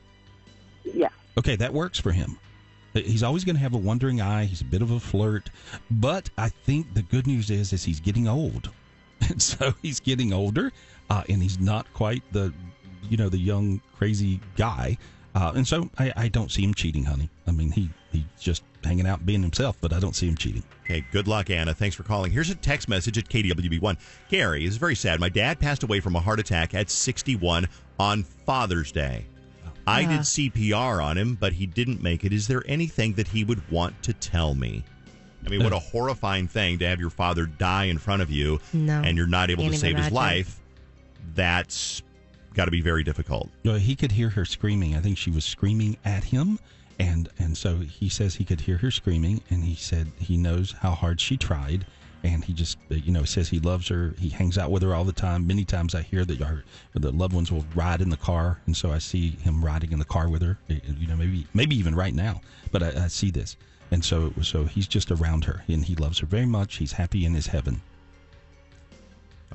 Yeah. 0.85 1.09
Okay, 1.39 1.57
that 1.57 1.73
works 1.73 1.99
for 1.99 2.13
him. 2.13 2.39
He's 2.93 3.25
always 3.25 3.45
going 3.45 3.57
to 3.57 3.63
have 3.63 3.75
a 3.75 3.79
wondering 3.79 4.21
eye. 4.21 4.45
He's 4.45 4.61
a 4.61 4.65
bit 4.65 4.81
of 4.81 4.93
a 4.93 5.01
flirt, 5.01 5.51
but 5.91 6.31
I 6.39 6.49
think 6.49 6.95
the 6.95 7.03
good 7.03 7.27
news 7.27 7.51
is 7.51 7.73
is 7.73 7.83
he's 7.83 7.99
getting 7.99 8.29
old, 8.29 8.71
and 9.29 9.43
so 9.51 9.75
he's 9.83 9.99
getting 9.99 10.33
older, 10.33 10.71
uh, 11.11 11.25
and 11.29 11.43
he's 11.43 11.59
not 11.59 11.93
quite 11.93 12.23
the, 12.31 12.53
you 13.11 13.17
know, 13.17 13.29
the 13.29 13.39
young 13.39 13.81
crazy 13.97 14.41
guy, 14.57 14.97
uh, 15.35 15.53
and 15.57 15.67
so 15.67 15.91
I, 15.99 16.13
I 16.17 16.29
don't 16.29 16.53
see 16.53 16.63
him 16.63 16.73
cheating, 16.73 17.05
honey. 17.05 17.31
I 17.47 17.51
mean, 17.53 17.71
he 17.71 17.91
he's 18.13 18.23
just 18.41 18.63
hanging 18.83 19.07
out 19.07 19.25
being 19.27 19.43
himself, 19.43 19.77
but 19.81 19.93
I 19.93 20.01
don't 20.01 20.15
see 20.17 20.29
him 20.29 20.37
cheating. 20.37 20.63
Okay, 20.85 21.05
good 21.13 21.29
luck, 21.29 21.51
Anna. 21.51 21.75
Thanks 21.75 21.95
for 21.97 22.03
calling. 22.03 22.33
Here's 22.33 22.51
a 22.51 22.55
text 22.55 22.89
message 22.89 23.19
at 23.19 23.29
KWB1. 23.29 23.97
Gary, 24.29 24.65
is 24.65 24.77
very 24.77 24.95
sad. 24.95 25.21
My 25.21 25.29
dad 25.29 25.59
passed 25.59 25.83
away 25.83 26.01
from 26.01 26.17
a 26.17 26.21
heart 26.21 26.41
attack 26.41 26.75
at 26.75 26.91
61 26.91 27.69
on 27.99 28.23
Father's 28.23 28.93
Day. 28.93 29.27
I 29.87 30.05
did 30.05 30.21
Ah. 30.21 30.23
CPR 30.23 31.03
on 31.05 31.19
him, 31.19 31.35
but 31.35 31.53
he 31.53 31.67
didn't 31.67 32.03
make 32.03 32.25
it. 32.25 32.33
Is 32.33 32.47
there 32.47 32.63
anything 32.67 33.13
that 33.15 33.29
he 33.29 33.45
would 33.45 33.69
want 33.71 34.03
to 34.05 34.15
tell 34.15 34.55
me? 34.55 34.83
I 35.47 35.51
mean, 35.51 35.63
what 35.63 35.75
a 35.75 35.79
horrifying 35.79 36.49
thing 36.49 36.79
to 36.79 36.87
have 36.89 36.99
your 37.01 37.11
father 37.11 37.45
die 37.45 37.85
in 37.85 37.99
front 37.99 38.23
of 38.23 38.31
you 38.31 38.61
No. 38.73 39.03
and 39.03 39.15
you're 39.19 39.27
not 39.27 39.51
able 39.51 39.65
Can't 39.65 39.75
to 39.75 39.79
even 39.79 39.97
save 39.97 40.03
his 40.03 40.11
life. 40.13 40.59
That's 41.35 42.03
got 42.55 42.65
to 42.67 42.71
be 42.71 42.81
very 42.81 43.03
difficult. 43.05 43.51
He 43.63 43.95
could 43.97 44.13
hear 44.13 44.31
her 44.31 44.45
screaming. 44.47 44.97
I 44.97 45.01
think 45.01 45.19
she 45.19 45.31
was 45.31 45.45
screaming 45.45 45.97
at 46.05 46.25
him, 46.25 46.59
and 46.99 47.29
and 47.39 47.57
so 47.57 47.79
he 47.79 48.09
says 48.09 48.35
he 48.37 48.45
could 48.45 48.63
hear 48.63 48.79
her 48.79 48.91
screaming, 48.91 49.43
and 49.51 49.65
he 49.65 49.75
said 49.75 50.13
he 50.19 50.37
knows 50.37 50.73
how 50.81 50.91
hard 50.93 51.21
she 51.21 51.37
tried, 51.37 51.87
and 52.23 52.45
he 52.45 52.53
just 52.53 52.79
you 52.89 53.13
know 53.13 53.25
says 53.25 53.49
he 53.49 53.61
loves 53.61 53.89
her. 53.89 54.15
He 54.19 54.29
hangs 54.31 54.59
out 54.59 54.71
with 54.71 54.83
her 54.83 54.95
all 54.95 55.05
the 55.05 55.13
time. 55.13 55.47
Many 55.47 55.65
times 55.65 55.95
I 55.95 56.03
hear 56.03 56.25
that 56.25 56.41
her, 56.41 56.65
the 56.93 57.13
loved 57.13 57.35
ones 57.35 57.51
will 57.53 57.67
ride 57.75 58.01
in 58.01 58.11
the 58.11 58.17
car, 58.17 58.61
and 58.67 58.77
so 58.77 58.93
I 58.93 58.99
see 58.99 59.31
him 59.31 59.65
riding 59.65 59.93
in 59.93 59.99
the 59.99 60.05
car 60.05 60.29
with 60.29 60.43
her. 60.43 60.59
You 60.69 61.07
know, 61.07 61.17
maybe 61.17 61.47
maybe 61.55 61.77
even 61.77 61.95
right 61.95 62.15
now, 62.15 62.41
but 62.71 62.83
I, 62.83 63.05
I 63.05 63.09
see 63.09 63.31
this, 63.31 63.57
and 63.91 64.05
so 64.05 64.33
so 64.43 64.65
he's 64.65 64.89
just 64.89 65.11
around 65.11 65.45
her, 65.45 65.65
and 65.69 65.85
he 65.85 65.95
loves 65.95 66.19
her 66.21 66.27
very 66.27 66.47
much. 66.47 66.77
He's 66.77 66.93
happy 66.93 67.25
in 67.25 67.35
his 67.35 67.49
heaven. 67.49 67.83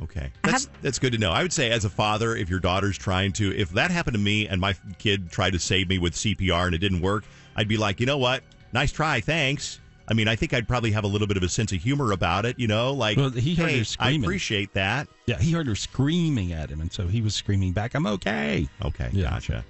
Okay, 0.01 0.31
that's 0.43 0.69
that's 0.81 0.99
good 0.99 1.11
to 1.11 1.17
know. 1.17 1.31
I 1.31 1.41
would 1.41 1.51
say, 1.51 1.71
as 1.71 1.83
a 1.85 1.89
father, 1.89 2.35
if 2.35 2.49
your 2.49 2.59
daughter's 2.59 2.97
trying 2.97 3.33
to, 3.33 3.55
if 3.55 3.71
that 3.71 3.91
happened 3.91 4.13
to 4.15 4.19
me 4.19 4.47
and 4.47 4.61
my 4.61 4.73
kid 4.97 5.29
tried 5.29 5.51
to 5.51 5.59
save 5.59 5.89
me 5.89 5.97
with 5.97 6.13
CPR 6.13 6.65
and 6.67 6.75
it 6.75 6.77
didn't 6.77 7.01
work, 7.01 7.25
I'd 7.55 7.67
be 7.67 7.77
like, 7.77 7.99
you 7.99 8.05
know 8.05 8.17
what, 8.17 8.43
nice 8.71 8.91
try, 8.91 9.19
thanks. 9.19 9.79
I 10.07 10.13
mean, 10.13 10.27
I 10.27 10.35
think 10.35 10.53
I'd 10.53 10.67
probably 10.67 10.91
have 10.91 11.03
a 11.03 11.07
little 11.07 11.27
bit 11.27 11.37
of 11.37 11.43
a 11.43 11.49
sense 11.49 11.71
of 11.71 11.81
humor 11.81 12.13
about 12.13 12.45
it, 12.45 12.57
you 12.57 12.67
know, 12.67 12.93
like, 12.93 13.17
Well, 13.17 13.29
he 13.29 13.53
heard 13.53 13.69
hey, 13.69 13.79
her 13.79 13.85
I 13.99 14.11
appreciate 14.11 14.73
that. 14.73 15.07
Yeah, 15.27 15.37
he 15.37 15.51
heard 15.51 15.67
her 15.67 15.75
screaming 15.75 16.51
at 16.51 16.69
him, 16.69 16.81
and 16.81 16.91
so 16.91 17.05
he 17.05 17.21
was 17.21 17.35
screaming 17.35 17.73
back, 17.73 17.93
"I'm 17.93 18.07
okay." 18.07 18.67
Okay, 18.83 19.09
gotcha. 19.13 19.63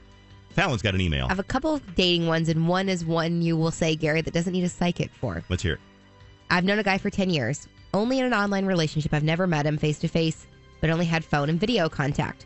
Fallon's 0.51 0.81
got 0.81 0.95
an 0.95 1.01
email. 1.01 1.25
I 1.25 1.29
have 1.29 1.39
a 1.39 1.43
couple 1.43 1.75
of 1.75 1.95
dating 1.95 2.27
ones, 2.27 2.49
and 2.49 2.67
one 2.67 2.87
is 2.87 3.03
one 3.03 3.41
you 3.41 3.57
will 3.57 3.71
say, 3.71 3.95
Gary, 3.95 4.21
that 4.21 4.33
doesn't 4.33 4.53
need 4.53 4.63
a 4.63 4.69
psychic 4.69 5.11
for. 5.19 5.43
Let's 5.49 5.63
hear 5.63 5.73
it. 5.73 5.79
I've 6.49 6.63
known 6.63 6.79
a 6.79 6.83
guy 6.83 6.97
for 6.97 7.09
10 7.09 7.29
years, 7.29 7.67
only 7.93 8.19
in 8.19 8.25
an 8.25 8.33
online 8.33 8.65
relationship. 8.65 9.13
I've 9.13 9.23
never 9.23 9.47
met 9.47 9.65
him 9.65 9.77
face 9.77 9.99
to 9.99 10.07
face, 10.07 10.47
but 10.81 10.89
only 10.89 11.05
had 11.05 11.23
phone 11.25 11.49
and 11.49 11.59
video 11.59 11.89
contact. 11.89 12.45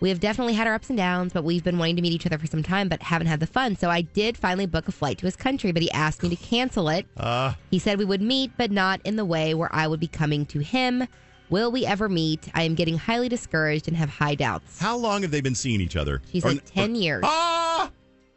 We 0.00 0.08
have 0.08 0.18
definitely 0.18 0.54
had 0.54 0.66
our 0.66 0.74
ups 0.74 0.88
and 0.88 0.96
downs, 0.96 1.32
but 1.32 1.44
we've 1.44 1.62
been 1.62 1.78
wanting 1.78 1.94
to 1.96 2.02
meet 2.02 2.12
each 2.12 2.26
other 2.26 2.36
for 2.38 2.48
some 2.48 2.62
time, 2.62 2.88
but 2.88 3.00
haven't 3.02 3.28
had 3.28 3.38
the 3.38 3.46
fun. 3.46 3.76
So 3.76 3.88
I 3.88 4.00
did 4.02 4.36
finally 4.36 4.66
book 4.66 4.88
a 4.88 4.92
flight 4.92 5.18
to 5.18 5.26
his 5.26 5.36
country, 5.36 5.70
but 5.70 5.80
he 5.80 5.90
asked 5.92 6.22
me 6.24 6.28
to 6.30 6.36
cancel 6.36 6.88
it. 6.88 7.06
Uh, 7.16 7.54
He 7.70 7.78
said 7.78 7.98
we 7.98 8.04
would 8.04 8.20
meet, 8.22 8.50
but 8.56 8.72
not 8.72 9.00
in 9.04 9.14
the 9.14 9.24
way 9.24 9.54
where 9.54 9.72
I 9.72 9.86
would 9.86 10.00
be 10.00 10.08
coming 10.08 10.44
to 10.46 10.58
him. 10.58 11.06
Will 11.50 11.70
we 11.70 11.86
ever 11.86 12.08
meet? 12.08 12.48
I 12.54 12.62
am 12.62 12.74
getting 12.74 12.98
highly 12.98 13.28
discouraged 13.28 13.86
and 13.86 13.96
have 13.96 14.08
high 14.10 14.34
doubts. 14.34 14.80
how 14.80 14.96
long 14.96 15.22
have 15.22 15.30
they 15.30 15.40
been 15.40 15.54
seeing 15.54 15.80
each 15.80 15.96
other? 15.96 16.20
She 16.32 16.38
Or- 16.38 16.50
said 16.52 16.66
10 16.66 16.94
years. 16.96 17.22
Ah! 17.24 17.90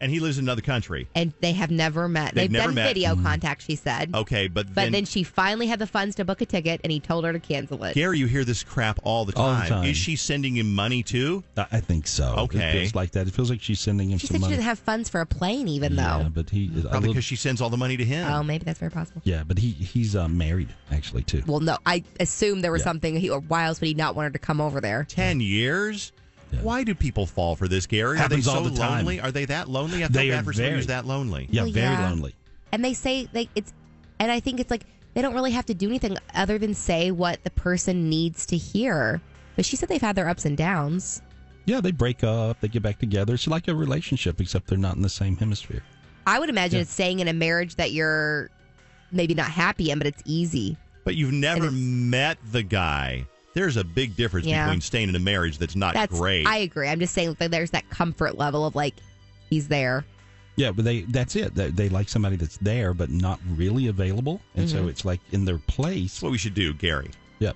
And 0.06 0.14
he 0.14 0.20
lives 0.20 0.38
in 0.38 0.46
another 0.46 0.62
country. 0.62 1.08
And 1.16 1.34
they 1.42 1.52
have 1.54 1.72
never 1.72 2.08
met. 2.08 2.36
They've 2.36 2.44
They've, 2.44 2.52
never 2.52 2.66
done 2.68 2.76
met. 2.76 2.88
video 2.90 3.16
Mm. 3.16 3.24
contact, 3.24 3.64
she 3.64 3.76
said. 3.76 4.14
Okay, 4.14 4.48
but 4.48 4.68
But 4.68 4.76
then, 4.76 4.92
then, 4.92 5.06
she 5.06 5.24
finally 5.24 5.66
had 5.66 5.80
the 5.80 5.88
funds 5.88 6.16
to 6.18 6.26
book 6.26 6.42
a 6.42 6.46
ticket, 6.46 6.80
and 6.84 6.92
he 6.94 7.00
told 7.00 7.26
her 7.26 7.34
to 7.34 7.40
cancel 7.40 7.84
it. 7.86 7.96
Gary, 7.96 8.20
you 8.20 8.28
hear 8.28 8.46
this 8.46 8.64
crap 8.64 9.00
all 9.04 9.26
the 9.26 9.36
All 9.36 9.50
the 9.50 9.56
time. 9.62 9.68
time. 9.70 9.86
Is 9.86 9.98
she 9.98 10.16
sending 10.16 10.56
him 10.58 10.76
money 10.76 11.02
too? 11.02 11.44
I, 11.58 11.66
I 11.72 11.80
think 11.80 12.06
so. 12.06 12.36
Okay. 12.38 12.60
it 12.60 12.72
feels 12.82 12.94
like 12.94 13.12
that. 13.14 13.28
It 13.28 13.34
feels 13.34 13.50
like 13.50 13.62
she's 13.64 13.80
sending 13.80 14.12
him 14.12 14.20
She 14.20 14.28
some 14.28 14.36
said 14.36 14.38
she 14.38 14.42
money. 14.42 14.54
didn't 14.58 14.66
have 14.66 14.78
funds 14.78 15.10
for 15.10 15.22
a 15.22 15.26
plane, 15.26 15.68
even 15.68 15.96
yeah, 15.96 16.20
though. 16.20 16.30
but 16.30 16.52
he 16.52 16.68
Probably 16.68 16.84
little- 16.92 17.14
because 17.14 17.26
she 17.26 17.36
sends 17.36 17.60
all 17.60 17.72
the 17.72 17.78
money 17.78 17.98
to 17.98 18.06
him. 18.06 18.32
Oh, 18.32 18.44
maybe 18.44 18.64
that's 18.64 18.78
very 18.78 18.92
possible. 18.92 19.24
yeah, 19.26 19.44
but 19.44 19.58
he 19.58 19.72
he's 19.72 20.16
uh, 20.16 20.28
married 20.28 20.70
actually 20.92 21.24
too. 21.24 21.42
Well, 21.48 21.62
no, 21.62 21.80
I 21.84 22.04
assume 22.20 22.62
there 22.62 22.72
was 22.72 22.82
Yeah. 22.82 22.86
something. 22.92 23.16
He, 23.20 23.32
or 23.32 23.40
why 23.40 23.66
else 23.66 23.82
would 23.82 23.88
he 23.88 23.96
not 23.96 24.16
want 24.16 24.26
her 24.28 24.30
to 24.32 24.38
come 24.40 24.62
over 24.62 24.80
there? 24.80 25.06
Ten 25.10 25.42
years. 25.42 26.12
Why 26.62 26.84
do 26.84 26.96
people 26.96 27.26
fall 27.26 27.56
for 27.56 27.68
this, 27.68 27.86
Gary? 27.86 28.18
Happens 28.18 28.48
Are 28.48 28.52
they 28.52 28.58
all 28.60 28.64
so 28.66 28.70
the 28.72 28.78
time. 28.80 29.06
lonely? 29.06 29.20
Are 29.20 29.32
they 29.32 29.46
that 29.46 29.70
lonely? 29.70 30.04
I 30.04 30.08
feel 30.08 30.10
They 30.10 30.30
bad 30.30 30.42
are 30.42 30.44
for 30.46 30.54
very- 30.54 30.72
who's 30.76 30.88
that 30.88 31.06
lonely. 31.06 31.48
Yeah, 31.52 31.64
Well, 31.64 31.72
very 31.72 31.94
yeah. 31.94 32.10
lonely. 32.10 32.34
And 32.72 32.84
they 32.84 32.94
say 32.94 33.28
like 33.34 33.50
it's, 33.56 33.74
and 34.20 34.32
I 34.32 34.40
think 34.40 34.60
it's 34.60 34.72
like 34.72 34.86
they 35.14 35.22
don't 35.22 35.34
really 35.34 35.52
have 35.52 35.66
to 35.68 35.74
do 35.74 35.88
anything 35.88 36.18
other 36.34 36.58
than 36.58 36.74
say 36.74 37.12
what 37.12 37.44
the 37.44 37.52
person 37.52 38.10
needs 38.10 38.46
to 38.48 38.58
hear. 38.58 39.22
But 39.56 39.66
she 39.66 39.76
said 39.76 39.88
they've 39.90 40.02
had 40.02 40.16
their 40.16 40.28
ups 40.28 40.46
and 40.46 40.58
downs. 40.58 41.22
Yeah, 41.66 41.82
they 41.82 41.92
break 41.92 42.24
up, 42.24 42.60
they 42.62 42.68
get 42.68 42.84
back 42.84 43.00
together. 43.00 43.34
It's 43.34 43.48
like 43.48 43.68
a 43.68 43.76
relationship, 43.76 44.40
except 44.42 44.68
they're 44.68 44.78
not 44.78 44.96
in 44.98 45.02
the 45.02 45.10
same 45.10 45.36
hemisphere. 45.38 45.82
I 46.28 46.40
would 46.40 46.50
imagine 46.50 46.78
Yeah. 46.78 46.82
it's 46.84 46.92
saying 46.94 47.20
in 47.20 47.28
a 47.28 47.34
marriage 47.34 47.76
that 47.76 47.92
you're 47.92 48.50
maybe 49.12 49.34
not 49.34 49.48
happy 49.50 49.90
in, 49.92 49.98
but 49.98 50.08
it's 50.08 50.22
easy. 50.26 50.78
But 51.06 51.16
you've 51.16 51.32
never 51.34 51.72
met 51.72 52.38
the 52.52 52.64
guy. 52.64 53.26
There's 53.56 53.78
a 53.78 53.84
big 53.84 54.16
difference 54.16 54.46
Yeah. 54.46 54.66
between 54.66 54.82
staying 54.82 55.10
in 55.10 55.16
a 55.16 55.20
marriage 55.20 55.58
that's 55.58 55.76
not 55.78 55.94
That's 55.96 56.18
great. 56.20 56.46
I 56.46 56.58
agree. 56.58 56.88
I'm 56.90 57.00
just 57.00 57.14
saying 57.14 57.36
that 57.40 57.50
there's 57.52 57.72
that 57.72 57.90
comfort 57.90 58.38
level 58.38 58.66
of 58.66 58.76
like 58.76 58.96
he's 59.50 59.70
there. 59.70 60.06
Yeah, 60.58 60.72
but 60.72 60.86
they 60.86 61.02
that's 61.02 61.36
it. 61.36 61.56
They, 61.56 61.70
they 61.72 61.90
like 61.90 62.08
somebody 62.10 62.36
that's 62.36 62.58
there 62.58 62.94
but 62.94 63.10
not 63.10 63.40
really 63.56 63.88
available, 63.88 64.42
and 64.56 64.70
so 64.70 64.84
Mhm. 64.86 64.90
it's 64.90 65.04
like 65.06 65.20
in 65.32 65.46
their 65.46 65.58
place. 65.58 66.12
That's 66.14 66.22
what 66.24 66.32
we 66.34 66.38
should 66.38 66.54
do, 66.54 66.74
Gary. 66.74 67.10
Yep. 67.40 67.56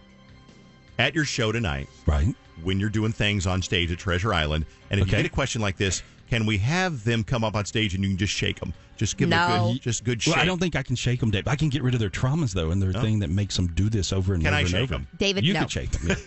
At 0.97 1.13
your 1.15 1.25
show 1.25 1.51
tonight, 1.51 1.87
right? 2.05 2.33
When 2.63 2.79
you're 2.79 2.89
doing 2.89 3.11
things 3.13 3.45
on 3.45 3.61
stage 3.61 3.91
at 3.91 3.99
Treasure 3.99 4.33
Island, 4.33 4.65
and 4.89 4.99
if 4.99 5.07
you 5.07 5.11
get 5.17 5.25
a 5.25 5.29
question 5.29 5.61
like 5.61 5.77
this, 5.77 6.01
can 6.29 6.45
we 6.45 6.57
have 6.59 7.03
them 7.03 7.23
come 7.23 7.43
up 7.43 7.55
on 7.55 7.65
stage 7.65 7.95
and 7.95 8.03
you 8.03 8.09
can 8.11 8.17
just 8.17 8.33
shake 8.33 8.59
them? 8.59 8.73
Just 8.97 9.17
give 9.17 9.29
them 9.29 9.39
a 9.39 9.57
No. 9.57 9.73
good, 9.73 9.81
just 9.81 10.03
good 10.03 10.21
shake. 10.21 10.35
Well, 10.35 10.43
I 10.43 10.45
don't 10.45 10.59
think 10.59 10.75
I 10.75 10.83
can 10.83 10.95
shake 10.95 11.19
them, 11.21 11.31
Dave. 11.31 11.47
I 11.47 11.55
can 11.55 11.69
get 11.69 11.81
rid 11.83 11.93
of 11.93 11.99
their 11.99 12.09
traumas 12.09 12.53
though, 12.53 12.71
and 12.71 12.81
their 12.81 12.91
No. 12.91 13.01
thing 13.01 13.19
that 13.19 13.29
makes 13.29 13.55
them 13.55 13.67
do 13.67 13.89
this 13.89 14.11
over 14.13 14.33
and 14.33 14.43
Can 14.43 14.49
over 14.53 14.57
I 14.57 14.59
and 14.61 14.69
shake 14.69 14.81
over. 14.83 14.95
'em? 14.95 15.07
David, 15.17 15.45
you 15.45 15.53
no. 15.53 15.61
could 15.61 15.71
shake 15.71 15.91
them. 15.91 16.17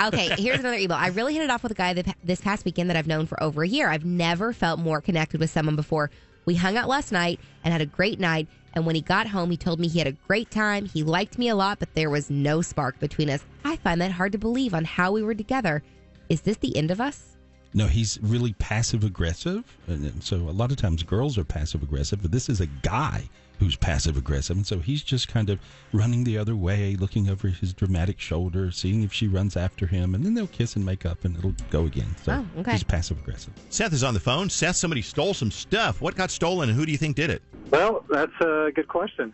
Yeah. 0.00 0.06
okay, 0.08 0.34
here's 0.38 0.60
another 0.60 0.76
email. 0.76 0.96
I 0.96 1.08
really 1.08 1.34
hit 1.34 1.42
it 1.42 1.50
off 1.50 1.62
with 1.62 1.72
a 1.72 1.74
guy 1.76 1.92
that, 1.94 2.16
this 2.24 2.40
past 2.40 2.64
weekend 2.64 2.88
that 2.90 2.96
I've 2.96 3.06
known 3.08 3.26
for 3.26 3.42
over 3.42 3.62
a 3.62 3.68
year. 3.68 3.88
I've 3.90 4.04
never 4.04 4.52
felt 4.52 4.78
more 4.78 5.00
connected 5.00 5.40
with 5.40 5.50
someone 5.50 5.76
before. 5.76 6.10
We 6.46 6.54
hung 6.54 6.76
out 6.76 6.88
last 6.88 7.12
night 7.12 7.40
and 7.64 7.72
had 7.72 7.80
a 7.82 7.86
great 7.86 8.18
night. 8.20 8.48
And 8.74 8.86
when 8.86 8.94
he 8.94 9.00
got 9.02 9.26
home, 9.28 9.50
he 9.50 9.56
told 9.56 9.80
me 9.80 9.86
he 9.88 9.98
had 9.98 10.08
a 10.08 10.12
great 10.12 10.50
time. 10.50 10.86
He 10.86 11.02
liked 11.02 11.36
me 11.38 11.48
a 11.48 11.54
lot, 11.54 11.78
but 11.78 11.92
there 11.94 12.08
was 12.08 12.30
no 12.30 12.62
spark 12.62 12.98
between 13.00 13.28
us. 13.30 13.44
I 13.64 13.76
find 13.76 14.00
that 14.00 14.12
hard 14.12 14.32
to 14.32 14.38
believe 14.38 14.72
on 14.74 14.84
how 14.84 15.12
we 15.12 15.22
were 15.22 15.34
together. 15.34 15.82
Is 16.30 16.40
this 16.40 16.56
the 16.56 16.74
end 16.76 16.90
of 16.90 17.00
us? 17.00 17.31
No, 17.74 17.86
he's 17.86 18.18
really 18.22 18.52
passive 18.54 19.02
aggressive, 19.02 19.64
and 19.86 20.04
and 20.04 20.22
so 20.22 20.36
a 20.36 20.52
lot 20.52 20.70
of 20.70 20.76
times 20.76 21.02
girls 21.02 21.38
are 21.38 21.44
passive 21.44 21.82
aggressive, 21.82 22.20
but 22.20 22.30
this 22.30 22.48
is 22.50 22.60
a 22.60 22.66
guy 22.66 23.28
who's 23.58 23.76
passive 23.76 24.16
aggressive, 24.16 24.56
and 24.56 24.66
so 24.66 24.78
he's 24.80 25.02
just 25.02 25.28
kind 25.28 25.48
of 25.48 25.58
running 25.92 26.24
the 26.24 26.36
other 26.36 26.54
way, 26.56 26.96
looking 26.96 27.30
over 27.30 27.48
his 27.48 27.72
dramatic 27.72 28.18
shoulder, 28.20 28.70
seeing 28.72 29.02
if 29.04 29.12
she 29.12 29.28
runs 29.28 29.56
after 29.56 29.86
him, 29.86 30.14
and 30.14 30.24
then 30.24 30.34
they'll 30.34 30.48
kiss 30.48 30.74
and 30.76 30.84
make 30.84 31.06
up, 31.06 31.24
and 31.24 31.36
it'll 31.36 31.54
go 31.70 31.84
again. 31.86 32.14
So 32.24 32.32
Oh, 32.56 32.60
okay. 32.60 32.72
he's 32.72 32.82
passive 32.82 33.18
aggressive. 33.20 33.52
Seth 33.70 33.92
is 33.92 34.02
on 34.02 34.14
the 34.14 34.20
phone. 34.20 34.50
Seth, 34.50 34.76
somebody 34.76 35.00
stole 35.00 35.32
some 35.32 35.50
stuff. 35.52 36.00
What 36.00 36.14
got 36.16 36.30
stolen, 36.30 36.68
and 36.70 36.76
who 36.78 36.84
do 36.84 36.92
you 36.92 36.98
think 36.98 37.14
did 37.16 37.30
it? 37.30 37.40
Well, 37.70 38.04
that's 38.10 38.32
a 38.40 38.70
good 38.74 38.88
question. 38.88 39.32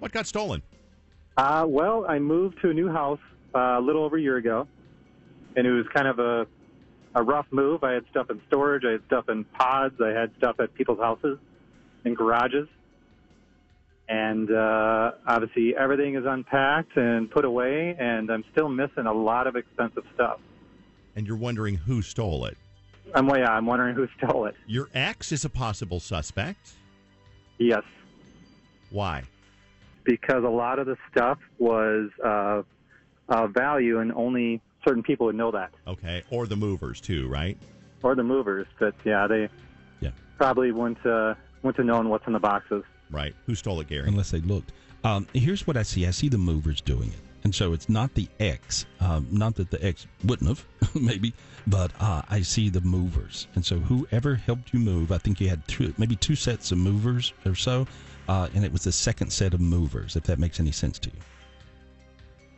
What 0.00 0.10
got 0.12 0.26
stolen? 0.26 0.60
Uh, 1.36 1.64
well, 1.66 2.04
I 2.08 2.18
moved 2.18 2.60
to 2.62 2.70
a 2.70 2.74
new 2.74 2.90
house 2.90 3.20
uh, 3.54 3.76
a 3.78 3.80
little 3.80 4.04
over 4.04 4.16
a 4.16 4.20
year 4.20 4.36
ago, 4.36 4.66
and 5.56 5.66
it 5.66 5.72
was 5.72 5.86
kind 5.94 6.08
of 6.08 6.18
a 6.18 6.46
a 7.14 7.22
rough 7.22 7.46
move. 7.50 7.84
I 7.84 7.92
had 7.92 8.04
stuff 8.10 8.30
in 8.30 8.40
storage, 8.48 8.84
I 8.84 8.92
had 8.92 9.02
stuff 9.06 9.28
in 9.28 9.44
pods, 9.44 10.00
I 10.00 10.10
had 10.10 10.30
stuff 10.38 10.60
at 10.60 10.74
people's 10.74 10.98
houses 10.98 11.38
and 12.04 12.16
garages, 12.16 12.68
and 14.08 14.50
uh, 14.50 15.12
obviously 15.26 15.76
everything 15.76 16.16
is 16.16 16.24
unpacked 16.26 16.96
and 16.96 17.30
put 17.30 17.44
away, 17.44 17.96
and 17.98 18.30
I'm 18.30 18.44
still 18.52 18.68
missing 18.68 19.06
a 19.06 19.12
lot 19.12 19.46
of 19.46 19.56
expensive 19.56 20.04
stuff. 20.14 20.40
And 21.16 21.26
you're 21.26 21.36
wondering 21.36 21.76
who 21.76 22.02
stole 22.02 22.44
it. 22.46 22.56
I'm 23.14 23.28
yeah, 23.28 23.50
I'm 23.50 23.66
wondering 23.66 23.94
who 23.94 24.08
stole 24.18 24.46
it. 24.46 24.56
Your 24.66 24.88
ex 24.94 25.32
is 25.32 25.44
a 25.44 25.50
possible 25.50 26.00
suspect. 26.00 26.72
Yes. 27.58 27.82
Why? 28.90 29.24
because 30.04 30.44
a 30.44 30.48
lot 30.48 30.78
of 30.78 30.86
the 30.86 30.96
stuff 31.10 31.38
was 31.58 32.10
uh, 32.24 32.62
uh, 33.28 33.46
value, 33.48 33.98
and 33.98 34.12
only 34.12 34.60
certain 34.86 35.02
people 35.02 35.26
would 35.26 35.34
know 35.36 35.50
that, 35.50 35.70
Okay, 35.86 36.22
or 36.30 36.46
the 36.46 36.56
movers 36.56 37.00
too, 37.00 37.28
right? 37.28 37.56
or 38.02 38.14
the 38.14 38.22
movers. 38.22 38.66
But 38.78 38.94
yeah, 39.04 39.26
they 39.26 39.48
Yeah. 40.00 40.10
probably 40.36 40.70
wouldn't 40.72 41.04
uh, 41.06 41.34
wouldn't 41.62 41.78
have 41.78 41.86
known 41.86 42.08
what's 42.10 42.26
in 42.26 42.34
the 42.34 42.38
boxes. 42.40 42.84
Right. 43.10 43.34
Who 43.46 43.54
stole 43.54 43.80
it, 43.80 43.88
Gary? 43.88 44.08
Unless 44.08 44.30
they 44.30 44.40
looked. 44.40 44.72
Um, 45.04 45.26
here's 45.34 45.66
what 45.66 45.76
I 45.76 45.82
see. 45.82 46.06
I 46.06 46.10
see 46.10 46.28
the 46.28 46.38
movers 46.38 46.80
doing 46.80 47.08
it. 47.08 47.20
And 47.44 47.54
so 47.54 47.74
it's 47.74 47.90
not 47.90 48.14
the 48.14 48.26
ex, 48.40 48.86
um, 49.00 49.26
not 49.30 49.54
that 49.56 49.70
the 49.70 49.82
ex 49.84 50.06
wouldn't 50.24 50.48
have, 50.48 50.64
maybe, 50.94 51.34
but 51.66 51.92
uh, 52.00 52.22
I 52.30 52.40
see 52.40 52.70
the 52.70 52.80
movers. 52.80 53.48
And 53.54 53.62
so 53.64 53.78
whoever 53.78 54.34
helped 54.34 54.72
you 54.72 54.80
move, 54.80 55.12
I 55.12 55.18
think 55.18 55.40
you 55.42 55.50
had 55.50 55.66
two, 55.68 55.92
maybe 55.98 56.16
two 56.16 56.36
sets 56.36 56.72
of 56.72 56.78
movers 56.78 57.34
or 57.44 57.54
so, 57.54 57.86
uh, 58.28 58.48
and 58.54 58.64
it 58.64 58.72
was 58.72 58.84
the 58.84 58.92
second 58.92 59.30
set 59.30 59.52
of 59.52 59.60
movers, 59.60 60.16
if 60.16 60.22
that 60.24 60.38
makes 60.38 60.58
any 60.58 60.72
sense 60.72 60.98
to 61.00 61.10
you. 61.10 61.16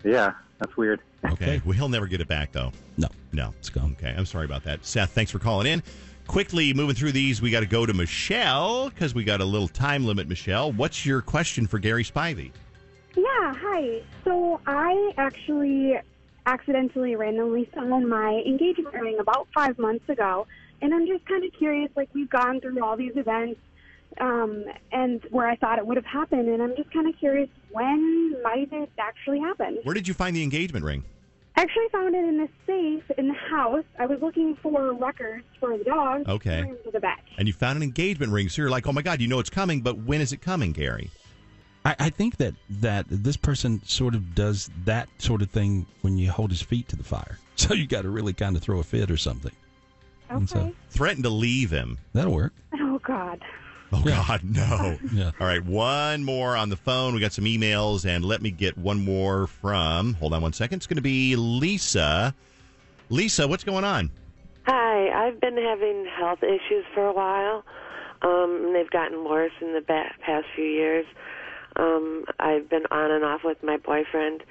Yeah, 0.07 0.33
that's 0.59 0.77
weird. 0.77 1.01
Okay. 1.25 1.61
Well, 1.65 1.75
he'll 1.75 1.89
never 1.89 2.07
get 2.07 2.21
it 2.21 2.29
back, 2.29 2.53
though. 2.53 2.73
No. 2.97 3.09
No. 3.33 3.53
It's 3.59 3.69
gone. 3.69 3.97
Okay. 3.99 4.15
I'm 4.17 4.25
sorry 4.27 4.45
about 4.45 4.63
that. 4.65 4.87
Seth, 4.87 5.11
thanks 5.11 5.33
for 5.33 5.41
calling 5.41 5.67
in. 5.67 5.83
Quickly 6.29 6.73
moving 6.73 6.95
through 6.95 7.13
these, 7.13 7.43
we 7.43 7.51
got 7.51 7.61
to 7.61 7.67
go 7.67 7.87
to 7.87 7.93
Michelle 7.93 8.89
because 8.91 9.15
we 9.15 9.25
got 9.25 9.41
a 9.41 9.45
little 9.45 9.69
time 9.69 10.05
limit. 10.05 10.29
Michelle, 10.29 10.73
what's 10.73 11.05
your 11.05 11.21
question 11.21 11.67
for 11.67 11.79
Gary 11.79 12.05
Spivey? 12.05 12.53
Yeah, 13.17 13.55
hi. 13.55 14.03
So 14.25 14.61
I 14.67 15.13
actually 15.17 15.99
accidentally 16.47 17.17
randomly 17.17 17.69
found 17.75 18.09
my 18.09 18.43
engagement 18.47 18.95
ring 18.95 19.19
about 19.19 19.49
five 19.55 19.79
months 19.79 20.09
ago, 20.09 20.47
and 20.83 20.95
I'm 20.95 21.07
just 21.07 21.25
kind 21.27 21.45
of 21.45 21.53
curious. 21.53 21.91
Like 21.97 22.09
we've 22.13 22.31
gone 22.31 22.61
through 22.61 22.83
all 22.85 22.97
these 22.97 23.17
events, 23.17 23.61
um, 24.21 24.65
and 24.93 25.23
where 25.31 25.47
I 25.47 25.57
thought 25.57 25.79
it 25.79 25.87
would 25.87 25.97
have 25.97 26.07
happened, 26.07 26.49
and 26.49 26.63
I'm 26.63 26.75
just 26.77 26.91
kind 26.93 27.09
of 27.09 27.19
curious 27.19 27.49
when 27.71 28.35
might 28.43 28.73
it 28.73 28.91
actually 28.99 29.41
happen. 29.41 29.79
Where 29.85 29.95
did 29.95 30.09
you 30.09 30.15
find 30.15 30.35
the 30.35 30.43
engagement 30.43 30.85
ring? 30.85 31.05
I 31.59 31.63
actually 31.63 31.89
found 31.91 32.15
it 32.15 32.25
in 32.25 32.37
the 32.37 32.49
safe 32.67 33.11
in 33.17 33.29
the 33.29 33.35
house. 33.35 33.85
I 33.99 34.05
was 34.07 34.21
looking 34.21 34.57
for 34.63 34.93
records 34.93 35.45
for 35.59 35.77
the 35.77 35.85
dog. 35.85 36.29
Okay. 36.29 36.57
to 36.59 36.63
bring 36.67 36.77
To 36.85 36.91
the 36.91 37.01
vet. 37.01 37.19
And 37.39 37.49
you 37.49 37.55
found 37.55 37.77
an 37.79 37.83
engagement 37.83 38.31
ring, 38.33 38.49
so 38.51 38.61
you're 38.63 38.71
like, 38.71 38.87
oh 38.87 38.93
my 38.93 39.03
God, 39.03 39.21
you 39.23 39.29
know 39.29 39.39
it's 39.39 39.49
coming, 39.51 39.81
but 39.81 39.97
when 39.99 40.21
is 40.21 40.33
it 40.33 40.43
coming, 40.43 40.73
Gary? 40.73 41.11
I, 41.87 41.97
I 41.99 42.11
think 42.11 42.37
that 42.39 42.55
that 42.81 43.07
this 43.09 43.37
person 43.37 43.81
sort 43.87 44.15
of 44.15 44.35
does 44.35 44.71
that 44.85 45.09
sort 45.19 45.41
of 45.41 45.51
thing 45.51 45.87
when 46.03 46.19
you 46.19 46.31
hold 46.31 46.51
his 46.51 46.61
feet 46.61 46.89
to 46.89 46.97
the 46.97 47.05
fire. 47.05 47.39
So 47.59 47.73
you 47.73 47.87
got 47.87 48.03
to 48.03 48.11
really 48.11 48.35
kind 48.35 48.55
of 48.55 48.61
throw 48.61 48.81
a 48.81 48.83
fit 48.83 49.11
or 49.11 49.17
something. 49.17 49.53
And 50.29 50.47
so 50.47 50.75
Threaten 50.91 51.23
to 51.23 51.31
leave 51.31 51.71
him. 51.71 51.97
that'll 52.13 52.35
work. 52.35 52.53
Oh 52.79 52.99
God. 53.03 53.41
Oh 53.93 54.03
God, 54.05 54.41
no. 54.45 54.99
Yeah. 55.13 55.31
All 55.41 55.47
right, 55.47 55.65
one 55.65 56.25
more 56.25 56.57
on 56.57 56.69
the 56.69 56.77
phone. 56.77 57.15
We 57.15 57.21
got 57.21 57.33
some 57.33 57.45
emails, 57.45 58.05
and 58.05 58.25
let 58.25 58.43
me 58.43 58.51
get 58.51 58.77
one 58.77 59.05
more 59.05 59.47
from. 59.47 60.15
Hold 60.15 60.35
on 60.35 60.43
one 60.43 60.53
second. 60.53 60.79
It's 60.79 60.87
going 60.87 60.97
to 60.97 61.03
be 61.03 61.37
Lisa. 61.37 62.35
Lisa, 63.09 63.47
what's 63.47 63.65
going 63.65 63.85
on? 63.85 64.11
Hi, 64.67 65.29
I've 65.29 65.41
been 65.41 65.57
having 65.57 66.07
health 66.19 66.43
issues 66.43 66.85
for 66.93 67.07
a 67.07 67.13
while. 67.13 67.63
Um, 68.23 68.63
and 68.67 68.75
they've 68.75 68.91
gotten 68.91 69.25
worse 69.25 69.53
in 69.61 69.75
the 69.75 69.83
ba- 69.87 70.11
past 70.25 70.47
few 70.57 70.65
years. 70.65 71.07
Um, 71.77 72.25
I've 72.41 72.69
been 72.69 72.85
on 72.91 73.11
and 73.11 73.25
off 73.25 73.43
with 73.45 73.59
my 73.63 73.77
boyfriend, 73.77 74.43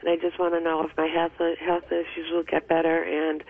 and 0.00 0.10
I 0.10 0.16
just 0.16 0.38
want 0.38 0.54
to 0.54 0.60
know 0.60 0.84
if 0.84 0.96
my 0.96 1.06
health 1.06 1.32
health 1.58 1.90
issues 1.90 2.30
will 2.30 2.44
get 2.44 2.68
better 2.68 3.02
and 3.02 3.42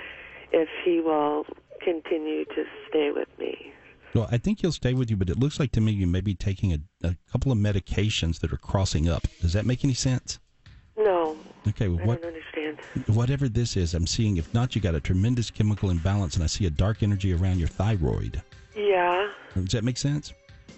if 0.53 0.69
he 0.85 1.01
will 1.01 1.45
continue 1.81 2.45
to 2.47 2.65
stay 2.89 3.11
with 3.15 3.29
me. 3.39 3.74
Well, 4.15 4.29
I 4.31 4.39
think 4.39 4.61
he'll 4.61 4.71
stay 4.73 4.95
with 4.95 5.11
you, 5.11 5.17
but 5.17 5.29
it 5.29 5.39
looks 5.39 5.59
like 5.59 5.73
to 5.73 5.81
me 5.81 5.91
you 5.93 6.07
may 6.07 6.21
be 6.21 6.35
taking 6.35 6.73
a, 6.73 6.79
a 7.07 7.17
couple 7.33 7.51
of 7.51 7.59
medications 7.59 8.39
that 8.41 8.53
are 8.53 8.57
crossing 8.57 9.09
up. 9.09 9.27
Does 9.41 9.53
that 9.55 9.67
make 9.67 9.85
any 9.85 9.95
sense? 9.95 10.39
No, 10.97 11.37
Okay, 11.67 11.89
well, 11.89 12.01
I 12.03 12.07
what, 12.07 12.23
don't 12.23 12.35
understand. 12.35 12.79
whatever 13.17 13.49
this 13.49 13.77
is, 13.77 13.95
I'm 13.95 14.07
seeing. 14.07 14.37
If 14.37 14.53
not, 14.55 14.77
you 14.77 14.81
got 14.83 14.95
a 14.95 15.01
tremendous 15.01 15.51
chemical 15.51 15.91
imbalance, 15.91 16.35
and 16.37 16.45
I 16.45 16.47
see 16.47 16.67
a 16.67 16.71
dark 16.71 17.03
energy 17.03 17.33
around 17.33 17.59
your 17.59 17.67
thyroid. 17.69 18.41
Yeah, 18.77 19.29
Does 19.55 19.73
that 19.73 19.83
make 19.83 19.97
sense? 19.97 20.33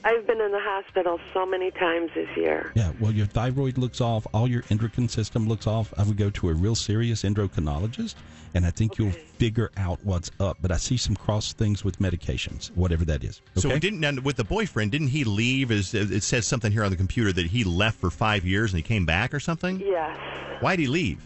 I've 0.09 0.25
been 0.25 0.40
in 0.40 0.53
the 0.53 0.61
hospital 0.61 1.19
so 1.35 1.45
many 1.45 1.73
times 1.73 2.12
this 2.14 2.29
year. 2.37 2.71
Yeah. 2.77 2.92
Well, 3.01 3.11
your 3.11 3.27
thyroid 3.27 3.77
looks 3.77 4.01
off. 4.01 4.25
All 4.33 4.47
your 4.47 4.62
endocrine 4.71 5.09
system 5.09 5.49
looks 5.49 5.66
off. 5.66 5.92
I 5.99 6.05
would 6.05 6.16
go 6.16 6.31
to 6.31 6.49
a 6.51 6.55
real 6.55 6.77
serious 6.77 7.25
endocrinologist, 7.25 8.14
and 8.55 8.64
I 8.64 8.71
think 8.71 8.99
you'll 8.99 9.11
figure 9.11 9.73
out 9.77 9.99
what's 10.05 10.31
up. 10.38 10.59
But 10.62 10.71
I 10.71 10.77
see 10.77 10.97
some 10.97 11.16
cross 11.16 11.53
things 11.55 11.85
with 11.85 11.99
medications, 11.99 12.69
whatever 12.77 13.05
that 13.07 13.25
is. 13.25 13.42
So 13.57 13.69
Okay? 13.69 13.81
didn't 13.81 14.05
and 14.05 14.25
with 14.25 14.37
the 14.37 14.45
boyfriend? 14.45 14.92
Didn't 14.92 15.09
he 15.09 15.25
leave? 15.25 15.73
As 15.73 15.92
it 15.92 16.23
says 16.23 16.47
something 16.47 16.71
here 16.71 16.85
on 16.85 16.90
the 16.92 16.97
computer 16.97 17.33
that 17.33 17.47
he 17.47 17.64
left 17.64 17.99
for 17.99 18.11
five 18.11 18.45
years 18.45 18.73
and 18.73 18.77
he 18.79 18.83
came 18.85 19.07
back 19.07 19.35
or 19.35 19.40
something. 19.40 19.81
Yes. 19.81 20.16
Why'd 20.61 20.79
he 20.79 20.87
leave? 20.87 21.21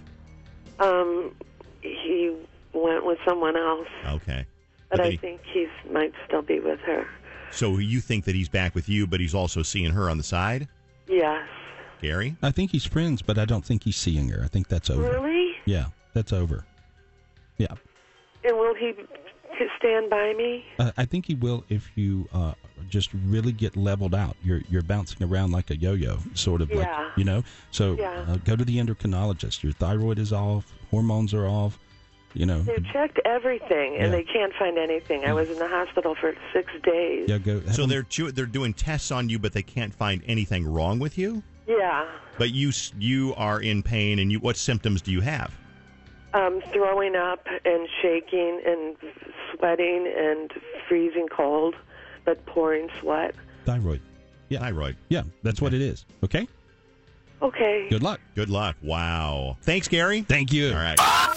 Um, 0.78 1.32
he 1.82 2.34
went 2.72 3.04
with 3.04 3.18
someone 3.28 3.56
else, 3.56 3.88
Okay. 4.06 4.46
but 4.88 4.96
then 4.96 5.06
I 5.06 5.10
he- 5.10 5.16
think 5.18 5.40
he 5.52 5.66
might 5.92 6.14
still 6.26 6.40
be 6.40 6.60
with 6.60 6.80
her. 6.80 7.06
So 7.52 7.78
you 7.78 8.00
think 8.00 8.24
that 8.24 8.34
he's 8.34 8.48
back 8.48 8.74
with 8.74 8.88
you, 8.88 9.06
but 9.06 9.20
he's 9.20 9.34
also 9.34 9.62
seeing 9.62 9.90
her 9.92 10.08
on 10.10 10.16
the 10.18 10.24
side, 10.24 10.68
Yes. 11.08 11.46
Gary? 12.00 12.36
I 12.42 12.50
think 12.50 12.70
he's 12.70 12.84
friends, 12.86 13.20
but 13.22 13.36
I 13.38 13.44
don't 13.44 13.64
think 13.64 13.82
he's 13.84 13.96
seeing 13.96 14.28
her. 14.28 14.42
I 14.44 14.46
think 14.48 14.68
that's 14.68 14.88
over. 14.90 15.02
Really? 15.02 15.52
Yeah, 15.66 15.86
that's 16.14 16.32
over. 16.32 16.64
Yeah, 17.58 17.74
And 18.44 18.56
will 18.56 18.74
he 18.74 18.92
stand 19.78 20.08
by 20.08 20.32
me? 20.32 20.64
I, 20.78 20.92
I 20.98 21.04
think 21.04 21.26
he 21.26 21.34
will 21.34 21.64
if 21.68 21.90
you 21.96 22.26
uh, 22.32 22.54
just 22.88 23.10
really 23.26 23.52
get 23.52 23.76
leveled 23.76 24.14
out. 24.14 24.36
You're 24.42 24.62
you're 24.70 24.80
bouncing 24.82 25.22
around 25.26 25.50
like 25.50 25.70
a 25.70 25.76
yo-yo, 25.76 26.18
sort 26.34 26.62
of 26.62 26.70
Yeah. 26.70 26.76
like 26.78 27.18
you 27.18 27.24
know. 27.24 27.42
So 27.70 27.96
Yeah. 27.98 28.24
uh, 28.28 28.36
go 28.36 28.56
to 28.56 28.64
the 28.64 28.78
endocrinologist. 28.78 29.62
Your 29.62 29.72
thyroid 29.72 30.18
is 30.18 30.32
off, 30.32 30.72
hormones 30.90 31.34
are 31.34 31.46
off. 31.46 31.78
You 32.32 32.46
know, 32.46 32.60
They've 32.62 32.84
checked 32.92 33.18
everything 33.24 33.96
and 33.96 34.04
Yeah. 34.12 34.18
they 34.18 34.22
can't 34.22 34.52
find 34.54 34.78
anything. 34.78 35.24
I 35.24 35.32
was 35.32 35.50
in 35.50 35.58
the 35.58 35.66
hospital 35.68 36.14
for 36.14 36.34
six 36.52 36.70
days. 36.84 37.28
yeah, 37.28 37.38
go. 37.38 37.60
So 37.72 37.86
they're 37.86 38.04
chu- 38.04 38.30
they're 38.30 38.46
doing 38.46 38.72
tests 38.72 39.10
on 39.10 39.28
you, 39.28 39.38
but 39.40 39.52
they 39.52 39.62
can't 39.62 39.92
find 39.94 40.22
anything 40.26 40.64
wrong 40.64 40.98
with 41.00 41.18
you. 41.18 41.42
Yeah. 41.66 42.06
But 42.38 42.50
you 42.52 42.70
you 42.98 43.34
are 43.36 43.60
in 43.60 43.82
pain, 43.82 44.18
and 44.20 44.30
you 44.30 44.38
what 44.38 44.56
symptoms 44.56 45.02
do 45.02 45.10
you 45.10 45.20
have? 45.22 45.52
Um, 46.32 46.60
throwing 46.72 47.16
up 47.16 47.44
and 47.64 47.88
shaking 48.00 48.60
and 48.64 48.96
sweating 49.52 50.06
and 50.16 50.52
freezing 50.88 51.26
cold, 51.28 51.74
but 52.24 52.44
pouring 52.46 52.88
sweat. 53.00 53.34
thyroid. 53.64 54.00
Yeah, 54.48 54.60
thyroid. 54.60 54.96
Yeah, 55.08 55.22
that's 55.42 55.60
what 55.60 55.74
it 55.74 55.80
is. 55.80 56.06
Okay. 56.24 56.46
Okay. 57.42 57.88
Good 57.90 58.02
luck. 58.02 58.20
Good 58.36 58.50
luck. 58.50 58.76
Wow. 58.82 59.56
Thanks, 59.62 59.88
Gary. 59.88 60.22
Thank 60.22 60.52
you. 60.52 60.68
All 60.68 60.74
right. 60.76 61.36